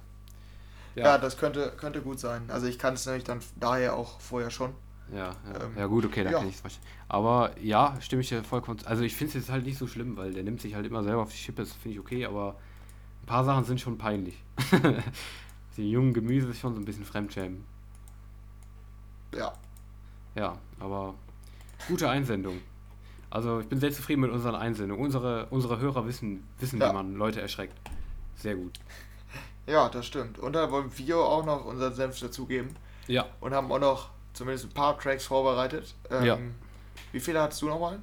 [0.96, 2.50] Ja, das könnte, könnte gut sein.
[2.50, 4.74] Also ich kann es nämlich dann daher auch vorher schon.
[5.14, 5.32] Ja, ja.
[5.64, 6.40] Ähm, ja gut, okay, dann ja.
[6.40, 6.90] kenne ich es wahrscheinlich.
[7.08, 8.80] Aber ja, stimme ich dir vollkommen.
[8.86, 11.04] Also ich finde es jetzt halt nicht so schlimm, weil der nimmt sich halt immer
[11.04, 12.56] selber auf die Schippe, das finde ich okay, aber
[13.30, 14.44] paar Sachen sind schon peinlich.
[15.78, 17.64] die jungen Gemüse ist schon so ein bisschen Fremdschämen.
[19.34, 19.54] Ja.
[20.36, 21.14] Ja, aber
[21.88, 22.60] gute Einsendung.
[23.30, 25.04] Also ich bin sehr zufrieden mit unseren Einsendungen.
[25.06, 26.90] Unsere, unsere Hörer wissen, wissen Ja.
[26.90, 27.76] wie man Leute erschreckt.
[28.36, 28.80] Sehr gut.
[29.68, 30.40] Ja, das stimmt.
[30.40, 32.70] Und da wollen wir auch noch unseren Senf dazugeben.
[33.08, 35.94] Ja, Und haben auch noch zumindest ein paar Tracks vorbereitet.
[36.10, 36.38] Ähm, Ja.
[37.12, 38.00] Wie viele hattest du nochmal?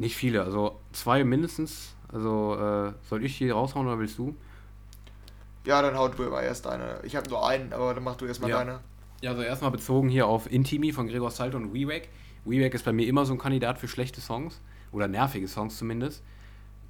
[0.00, 1.96] nicht viele, also zwei mindestens.
[2.12, 4.34] Also äh, soll ich die raushauen oder willst du?
[5.64, 7.00] Ja, dann hau du immer erst deine.
[7.02, 8.58] Ich habe nur einen, aber dann mach du erstmal Ja.
[8.58, 8.80] deine.
[9.20, 12.08] Ja, also erstmal bezogen hier auf Intimi von Gregor Salto und WeWack.
[12.44, 14.60] WeWack ist bei mir immer so ein Kandidat für schlechte Songs.
[14.92, 16.22] Oder nervige Songs zumindest.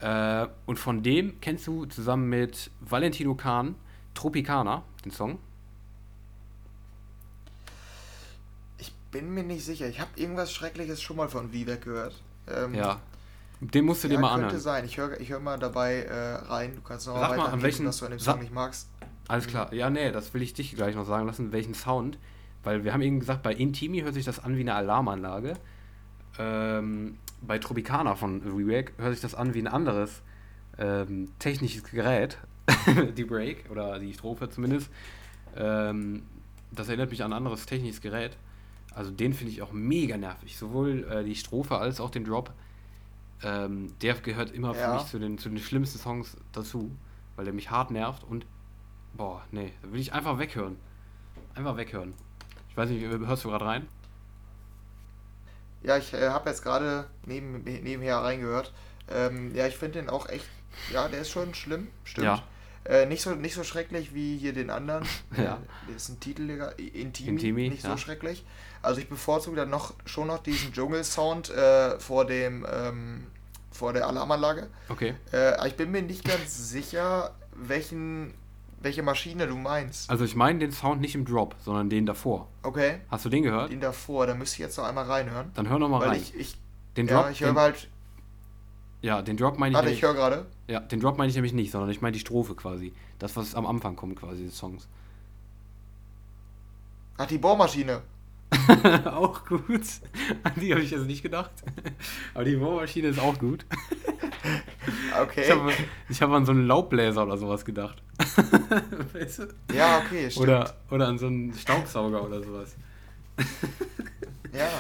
[0.00, 3.74] Äh, und von dem kennst du zusammen mit Valentino Kahn
[4.14, 5.38] Tropicana, den Song.
[8.78, 9.88] Ich bin mir nicht sicher.
[9.88, 12.14] Ich habe irgendwas Schreckliches schon mal von Vivek gehört.
[12.46, 13.00] Ähm, Ja.
[13.60, 14.60] Den musst du ja, dir mal könnte anhören.
[14.62, 14.84] sein.
[14.84, 16.74] Ich höre ich hör mal dabei äh, rein.
[16.76, 18.88] Du kannst noch Sag mal an welchen was du an dem Song nicht magst.
[19.26, 19.50] Alles Mhm.
[19.50, 19.74] klar.
[19.74, 22.18] Ja, nee, das will ich dich gleich noch sagen lassen, welchen Sound.
[22.62, 25.54] Weil wir haben eben gesagt, bei Intimi hört sich das an wie eine Alarmanlage.
[26.38, 30.22] Ähm, bei Tropicana von WeWack hört sich das an wie ein anderes
[30.78, 32.38] ähm, technisches Gerät.
[33.16, 34.90] die Break oder die Strophe zumindest.
[35.56, 36.22] Ähm,
[36.70, 38.36] das erinnert mich an ein anderes technisches Gerät.
[38.94, 40.56] Also den finde ich auch mega nervig.
[40.58, 42.52] Sowohl äh, die Strophe als auch den Drop.
[43.42, 44.94] Ähm, der gehört immer für Ja.
[44.94, 46.90] mich zu den, zu den schlimmsten Songs dazu,
[47.36, 48.46] weil der mich hart nervt und
[49.14, 50.76] boah, nee, da will ich einfach weghören.
[51.54, 52.14] Einfach weghören.
[52.70, 53.88] Ich weiß nicht, hörst du gerade rein?
[55.82, 58.72] Ja, ich äh, habe jetzt gerade neben, nebenher reingehört.
[59.10, 60.46] Ähm, ja, ich finde den auch echt,
[60.92, 62.24] ja, der ist schon schlimm, stimmt.
[62.26, 62.42] Ja.
[62.88, 65.04] Äh, nicht, so, nicht so schrecklich wie hier den anderen.
[65.36, 65.54] Ja.
[65.54, 66.68] Äh, Das ist ein Titel, Digga.
[66.70, 67.90] Intimi, Intimi, nicht ja.
[67.90, 68.44] so schrecklich.
[68.82, 73.26] Also ich bevorzuge dann noch schon noch diesen Dschungel-Sound äh, vor dem ähm,
[73.70, 74.68] vor der Alarmanlage.
[74.88, 75.14] Okay.
[75.32, 78.34] Äh, ich bin mir nicht ganz sicher, welchen,
[78.80, 80.08] welche Maschine du meinst.
[80.10, 82.48] Also ich meine den Sound nicht im Drop, sondern den davor.
[82.62, 83.70] Okay, Hast du den gehört?
[83.70, 85.50] den davor, da müsste ich jetzt noch einmal reinhören.
[85.54, 86.20] Dann hör noch mal Weil rein.
[86.20, 86.56] ich, ich,
[86.96, 87.88] den ja, Drop, ich höre halt,
[89.02, 90.46] ja, den Drop meine ich warte, ich höre gerade.
[90.66, 92.92] ja, den Drop meine ich nämlich nicht, sondern ich meine die Strophe quasi.
[93.18, 94.88] Das, was am Anfang kommt quasi des Songs.
[97.16, 98.02] Ach, die Bohrmaschine.
[99.04, 99.82] auch gut.
[100.42, 101.50] An die habe ich jetzt nicht gedacht.
[102.34, 103.64] Aber die Bohrmaschine ist auch gut.
[105.20, 105.42] Okay.
[106.08, 108.02] Ich habe hab an so einen Laubbläser oder sowas gedacht.
[109.12, 109.48] weißt du?
[109.74, 110.48] Ja, okay, stimmt.
[110.48, 112.76] Oder, oder an so einen Staubsauger oder sowas.
[114.52, 114.70] Ja.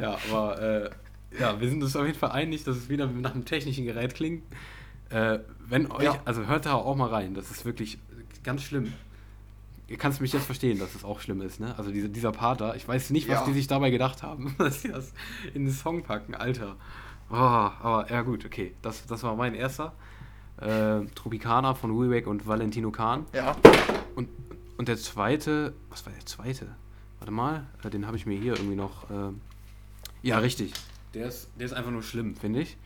[0.00, 0.90] Ja, aber äh,
[1.38, 4.14] ja, wir sind uns auf jeden Fall einig, dass es wieder nach einem technischen Gerät
[4.14, 4.42] klingt.
[5.10, 5.38] Äh,
[5.68, 6.20] wenn euch, Ja.
[6.24, 7.98] also hört da auch mal rein, das ist wirklich
[8.44, 8.92] ganz schlimm.
[9.88, 11.74] Ihr kannst mich jetzt verstehen, dass es auch schlimm ist, ne?
[11.76, 13.46] Also diese, dieser Part da, ich weiß nicht, was Ja.
[13.46, 15.12] die sich dabei gedacht haben, dass sie das
[15.52, 16.76] in den Song packen, Alter.
[17.28, 19.92] Oh, aber ja gut, okay, das, das war mein erster.
[20.60, 23.24] Äh, Tropicana von Wilbeck und Valentino Kahn.
[23.32, 23.56] Ja.
[24.14, 24.28] Und,
[24.76, 26.66] und der zweite, was war der zweite?
[27.18, 29.08] Warte mal, äh, den habe ich mir hier irgendwie noch.
[29.10, 29.40] ähm,
[30.22, 30.72] ja, richtig.
[31.14, 32.76] Der ist, der ist einfach nur schlimm, finde ich.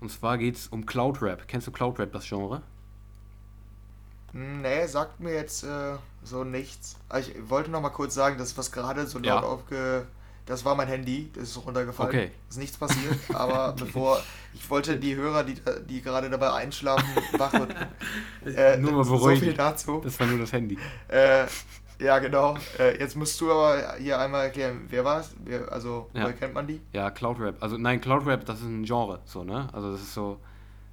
[0.00, 1.46] Und zwar geht es um Cloud Rap.
[1.48, 2.62] Kennst du Cloud Rap, das Genre?
[4.32, 6.96] Nee, sagt mir jetzt äh, so nichts.
[7.08, 9.34] Aber Ich wollte noch mal kurz sagen, das, was gerade so Ja.
[9.36, 10.06] laut aufge...
[10.44, 12.08] Das war mein Handy, das ist runtergefallen.
[12.10, 12.30] Okay.
[12.50, 14.20] Ist nichts passiert, aber bevor...
[14.54, 15.54] Ich wollte die Hörer, die,
[15.88, 17.06] die gerade dabei einschlafen,
[17.38, 17.86] wachrütteln.
[18.44, 19.40] Äh, Nur mal so beruhigen.
[19.40, 20.00] viel dazu.
[20.02, 20.76] Das war nur das Handy.
[21.06, 21.46] Äh,
[22.02, 22.56] ja, genau.
[22.78, 25.34] Äh, jetzt musst du aber hier einmal erklären, wer war es?
[25.70, 26.24] Also, Ja.
[26.24, 26.80] woher kennt man die?
[26.92, 27.56] Ja, Cloud Rap.
[27.62, 29.68] Also nein, Cloud Rap, das ist ein Genre, so, ne?
[29.72, 30.38] Also das ist so,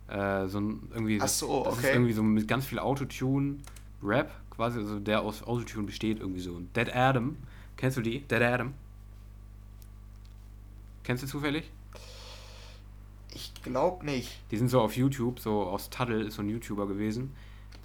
[0.08, 1.20] äh, so ein irgendwie.
[1.22, 1.94] Ach so, das ist okay.
[1.94, 3.58] irgendwie so mit ganz viel Autotune
[4.04, 6.54] Rap, quasi, also der aus Autotune besteht irgendwie so.
[6.54, 7.38] Und Dead Adam,
[7.78, 8.22] kennst du die?
[8.22, 8.74] Dead Adam?
[11.04, 11.72] Kennst du zufällig?
[13.34, 14.40] Ich glaube nicht.
[14.52, 17.34] Die sind so auf YouTube, so aus Tuddle ist so ein YouTuber gewesen.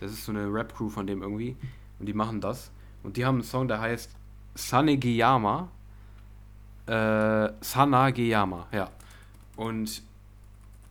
[0.01, 1.57] Das ist so eine Rap-Crew von dem irgendwie.
[1.99, 2.71] Und die machen das.
[3.05, 4.11] Und die haben einen Song, der heißt
[4.57, 5.69] Sanegiyama.
[6.87, 8.91] Äh, Sanageyama, ja.
[9.57, 10.03] Und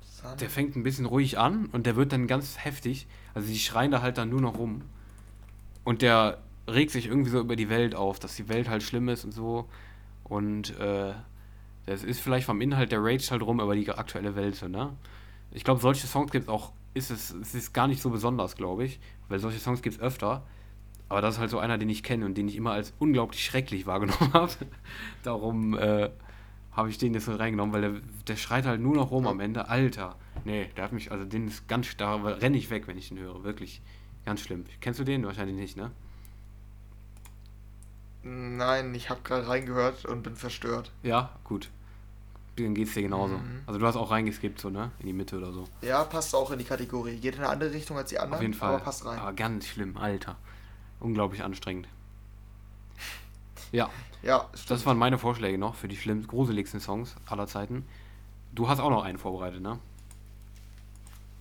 [0.01, 3.07] Sun- der fängt ein bisschen ruhig an und der wird dann ganz heftig.
[3.33, 4.83] Also die schreien da halt dann nur noch rum.
[5.83, 6.37] Und der
[6.67, 9.33] regt sich irgendwie so über die Welt auf, dass die Welt halt schlimm ist und
[9.33, 9.67] so.
[10.23, 11.13] Und äh,
[11.85, 14.93] das ist vielleicht vom Inhalt der Rage halt rum über die aktuelle Welt, so, ne?
[15.51, 18.55] Ich glaube, solche Songs gibt es auch, ist es, es ist gar nicht so besonders,
[18.55, 18.99] glaube ich.
[19.27, 20.43] Weil solche Songs gibt es öfter.
[21.13, 23.45] Aber das ist halt so einer, den ich kenne und den ich immer als unglaublich
[23.45, 24.51] schrecklich wahrgenommen habe.
[25.21, 26.09] Darum äh,
[26.71, 29.39] habe ich den jetzt so reingenommen, weil der, der schreit halt nur noch rum am
[29.39, 29.69] Ende.
[29.69, 33.09] Alter, nee, der hat mich, also den ist ganz, da renne ich weg, wenn ich
[33.09, 33.43] den höre.
[33.43, 33.79] Wirklich
[34.25, 34.65] ganz schlimm.
[34.81, 35.23] Kennst du den?
[35.23, 35.91] Wahrscheinlich nicht, ne?
[38.23, 40.89] Nein, ich habe gerade reingehört und bin verstört.
[41.03, 41.69] Ja, gut.
[42.55, 43.37] Dann geht's dir genauso.
[43.37, 43.61] Mhm.
[43.67, 44.89] Also du hast auch reingeskippt, so, ne?
[44.97, 45.65] In die Mitte oder so.
[45.83, 47.17] Ja, passt auch in die Kategorie.
[47.17, 48.69] Geht in eine andere Richtung als die anderen, Auf jeden Fall.
[48.73, 49.19] aber passt rein.
[49.19, 50.37] Aber ganz schlimm, Alter.
[51.03, 51.87] Unglaublich anstrengend.
[53.71, 53.89] Ja,
[54.23, 54.85] Ja, das stimmt.
[54.85, 57.85] waren meine Vorschläge noch für die schlimmsten, gruseligsten Songs aller Zeiten.
[58.53, 59.79] Du hast auch noch einen vorbereitet, ne?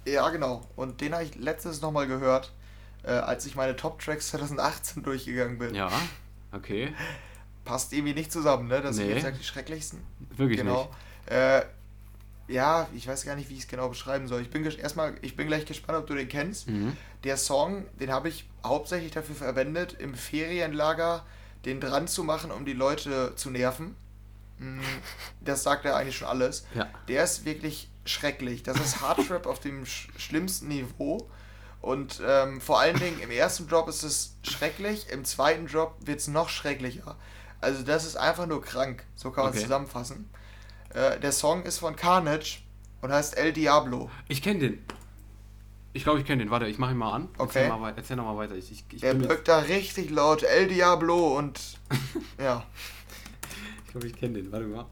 [0.04, 0.62] Ja, genau.
[0.76, 2.52] Und den habe ich letztes nochmal gehört,
[3.04, 5.74] äh, als ich meine Top-Tracks 2018 durchgegangen bin.
[5.74, 5.90] Ja,
[6.52, 6.92] okay.
[7.64, 8.80] Passt irgendwie nicht zusammen, ne?
[8.80, 9.14] Das sind Nee.
[9.14, 10.00] jetzt ja die schrecklichsten.
[10.36, 10.90] Wirklich genau.
[11.26, 11.62] Äh,
[12.52, 14.42] ja, ich weiß gar nicht, wie ich es genau beschreiben soll.
[14.42, 16.68] Ich bin erstmal, ich bin gleich gespannt, ob du den kennst.
[16.68, 16.96] Mhm.
[17.24, 21.24] Der Song, den habe ich hauptsächlich dafür verwendet, im Ferienlager
[21.64, 23.96] den dran zu machen, um die Leute zu nerven.
[24.58, 24.80] Mm,
[25.40, 26.66] Das sagt ja eigentlich schon alles.
[26.74, 26.88] Ja.
[27.08, 28.62] Der ist wirklich schrecklich.
[28.62, 31.30] Das ist Hardtrap auf dem sch schlimmsten Niveau.
[31.80, 36.20] Und ähm, vor allen Dingen im ersten Drop ist es schrecklich, im zweiten Drop wird
[36.20, 37.16] es noch schrecklicher.
[37.60, 39.66] Also das ist einfach nur krank, so kann man es Okay.
[39.66, 40.28] zusammenfassen.
[40.94, 42.58] Äh, der Song ist von Carnage
[43.00, 44.10] und heißt El Diablo.
[44.28, 44.78] Ich kenne den.
[45.94, 46.50] Ich glaube, ich kenne den.
[46.50, 47.28] Warte, ich mache ihn mal an.
[47.38, 47.64] Okay.
[47.64, 48.54] Erzähl, mal, erzähl noch mal weiter.
[48.54, 51.60] Ich, ich, ich, Der wirkt da richtig laut, El Diablo und
[52.38, 52.64] ja.
[53.84, 54.52] ich glaube, ich kenne den.
[54.52, 54.86] Warte mal.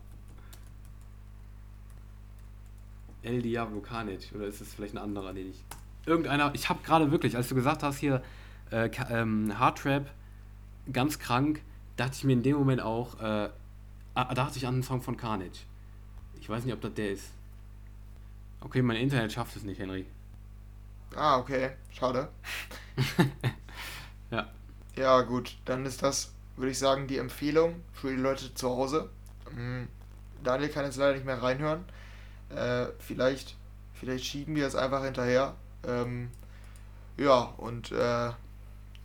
[3.22, 4.34] El Diablo Carnage.
[4.34, 5.64] Oder ist es vielleicht ein anderer, den ich.
[6.06, 6.52] Irgendeiner.
[6.54, 8.22] Ich habe gerade wirklich, als du gesagt hast, hier
[8.70, 10.10] äh, ähm, Hardtrap,
[10.92, 11.62] ganz krank,
[11.96, 13.50] dachte ich mir in dem Moment auch, äh,
[14.14, 15.60] ah, dachte ich an einen Song von Carnage.
[16.40, 17.30] Ich weiß nicht, ob das der ist.
[18.60, 20.06] Okay, mein Internet schafft es nicht, Henry.
[21.14, 22.28] Ah, okay, schade.
[24.30, 24.48] Ja.
[24.96, 29.10] Ja, gut, dann ist das, würde ich sagen, die Empfehlung für die Leute zu Hause.
[29.50, 29.84] Mm,
[30.44, 31.84] Daniel kann jetzt leider nicht mehr reinhören.
[32.48, 33.56] Äh, vielleicht,
[33.94, 35.56] vielleicht schieben wir es einfach hinterher.
[35.84, 36.30] Ähm,
[37.16, 38.30] ja, und äh,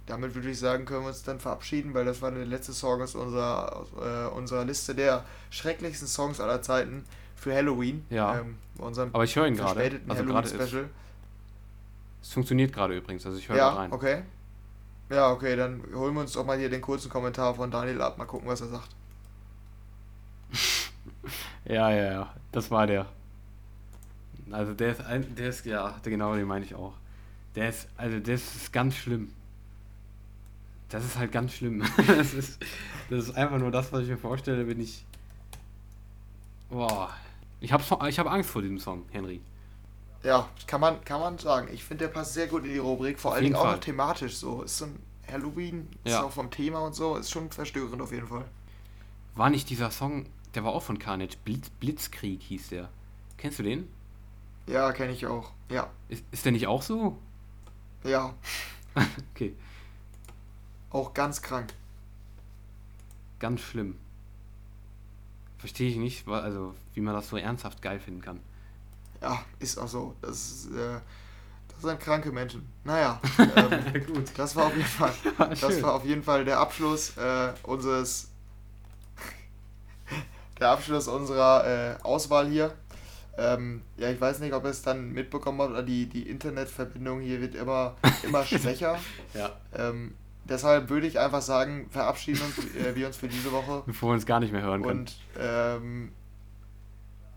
[0.05, 3.01] damit würde ich sagen, können wir uns dann verabschieden, weil das war der letzte Song
[3.01, 7.03] aus unserer, aus, äh, unserer Liste der schrecklichsten Songs aller Zeiten
[7.45, 8.03] für Halloween.
[8.09, 8.39] Ja.
[8.39, 8.57] Ähm,
[9.13, 9.79] Aber ich höre ihn gerade.
[10.07, 10.89] Also gerade ist, Halloween-Special.
[12.23, 13.91] es funktioniert gerade übrigens, also ich höre Ja, rein.
[13.91, 14.23] okay.
[15.11, 18.17] Ja, okay, dann holen wir uns doch mal hier den kurzen Kommentar von Daniel ab.
[18.17, 18.89] Mal gucken, was er sagt.
[21.67, 23.07] Ja, ja, ja, das war der.
[24.51, 26.93] Also der ist ein, der ist, ja, genau den meine ich auch.
[27.55, 29.33] Der ist, also das ist ganz schlimm.
[30.89, 31.83] Das ist halt ganz schlimm.
[32.07, 32.63] Das ist,
[33.09, 35.03] das ist einfach nur das, was ich mir vorstelle, wenn ich.
[36.69, 37.09] Boah.
[37.65, 39.41] Ich habe ich hab Angst vor diesem Song, Henry.
[40.21, 41.67] Ja, kann man, kann man sagen.
[41.73, 43.19] Ich finde, der passt sehr gut in die Rubrik.
[43.19, 44.61] Vor Auf allen Dingen auch noch thematisch so.
[44.61, 44.99] Ist so ein
[45.31, 46.23] Halloween, ist Ja.
[46.23, 47.15] auch vom Thema und so.
[47.15, 48.45] Ist schon verstörend auf jeden Fall.
[49.33, 52.89] War nicht dieser Song, der war auch von Carnage, Blitz, Blitzkrieg hieß der.
[53.37, 53.87] Kennst du den?
[54.67, 55.51] Ja, kenne ich auch.
[55.69, 57.17] Ja, Ist, ist der nicht auch so?
[58.03, 58.31] ja.
[59.33, 59.55] Okay,
[60.91, 61.73] Auch ganz krank.
[63.39, 63.97] ganz schlimm.
[65.65, 68.39] Verstehe ich nicht, also wie man das so ernsthaft geil finden kann.
[69.19, 70.13] Ja, ist auch so.
[70.21, 70.99] Das, ist, äh,
[71.69, 72.69] das sind kranke Menschen.
[72.83, 74.25] Naja, ähm, Gut.
[74.37, 75.11] das war auf jeden Fall,
[75.49, 78.29] das war auf jeden Fall der Abschluss äh, unseres
[80.59, 82.71] der Abschluss unserer äh, Auswahl hier.
[83.35, 87.21] Ähm, ja, ich weiß nicht, ob ihr es dann mitbekommen habt, aber die, die Internetverbindung
[87.21, 88.99] hier wird immer, immer schwächer.
[89.33, 89.49] Ja.
[89.73, 90.13] Ähm,
[90.45, 93.83] deshalb würde ich einfach sagen, verabschieden uns, äh, wir uns für diese Woche.
[93.85, 94.99] Bevor wir uns gar nicht mehr hören können.
[94.99, 96.11] Und ähm,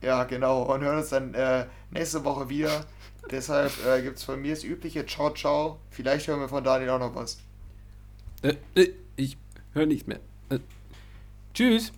[0.03, 0.63] ja, genau.
[0.63, 2.85] Und hören uns dann äh, nächste Woche wieder.
[3.31, 5.79] Deshalb äh, gibt es von mir das übliche Ciao, ciao.
[5.91, 7.39] Vielleicht hören wir von Daniel auch noch was.
[8.43, 9.37] Äh, äh, ich
[9.73, 10.21] höre nichts mehr.
[10.51, 10.61] Äh,
[11.53, 11.93] tschüss.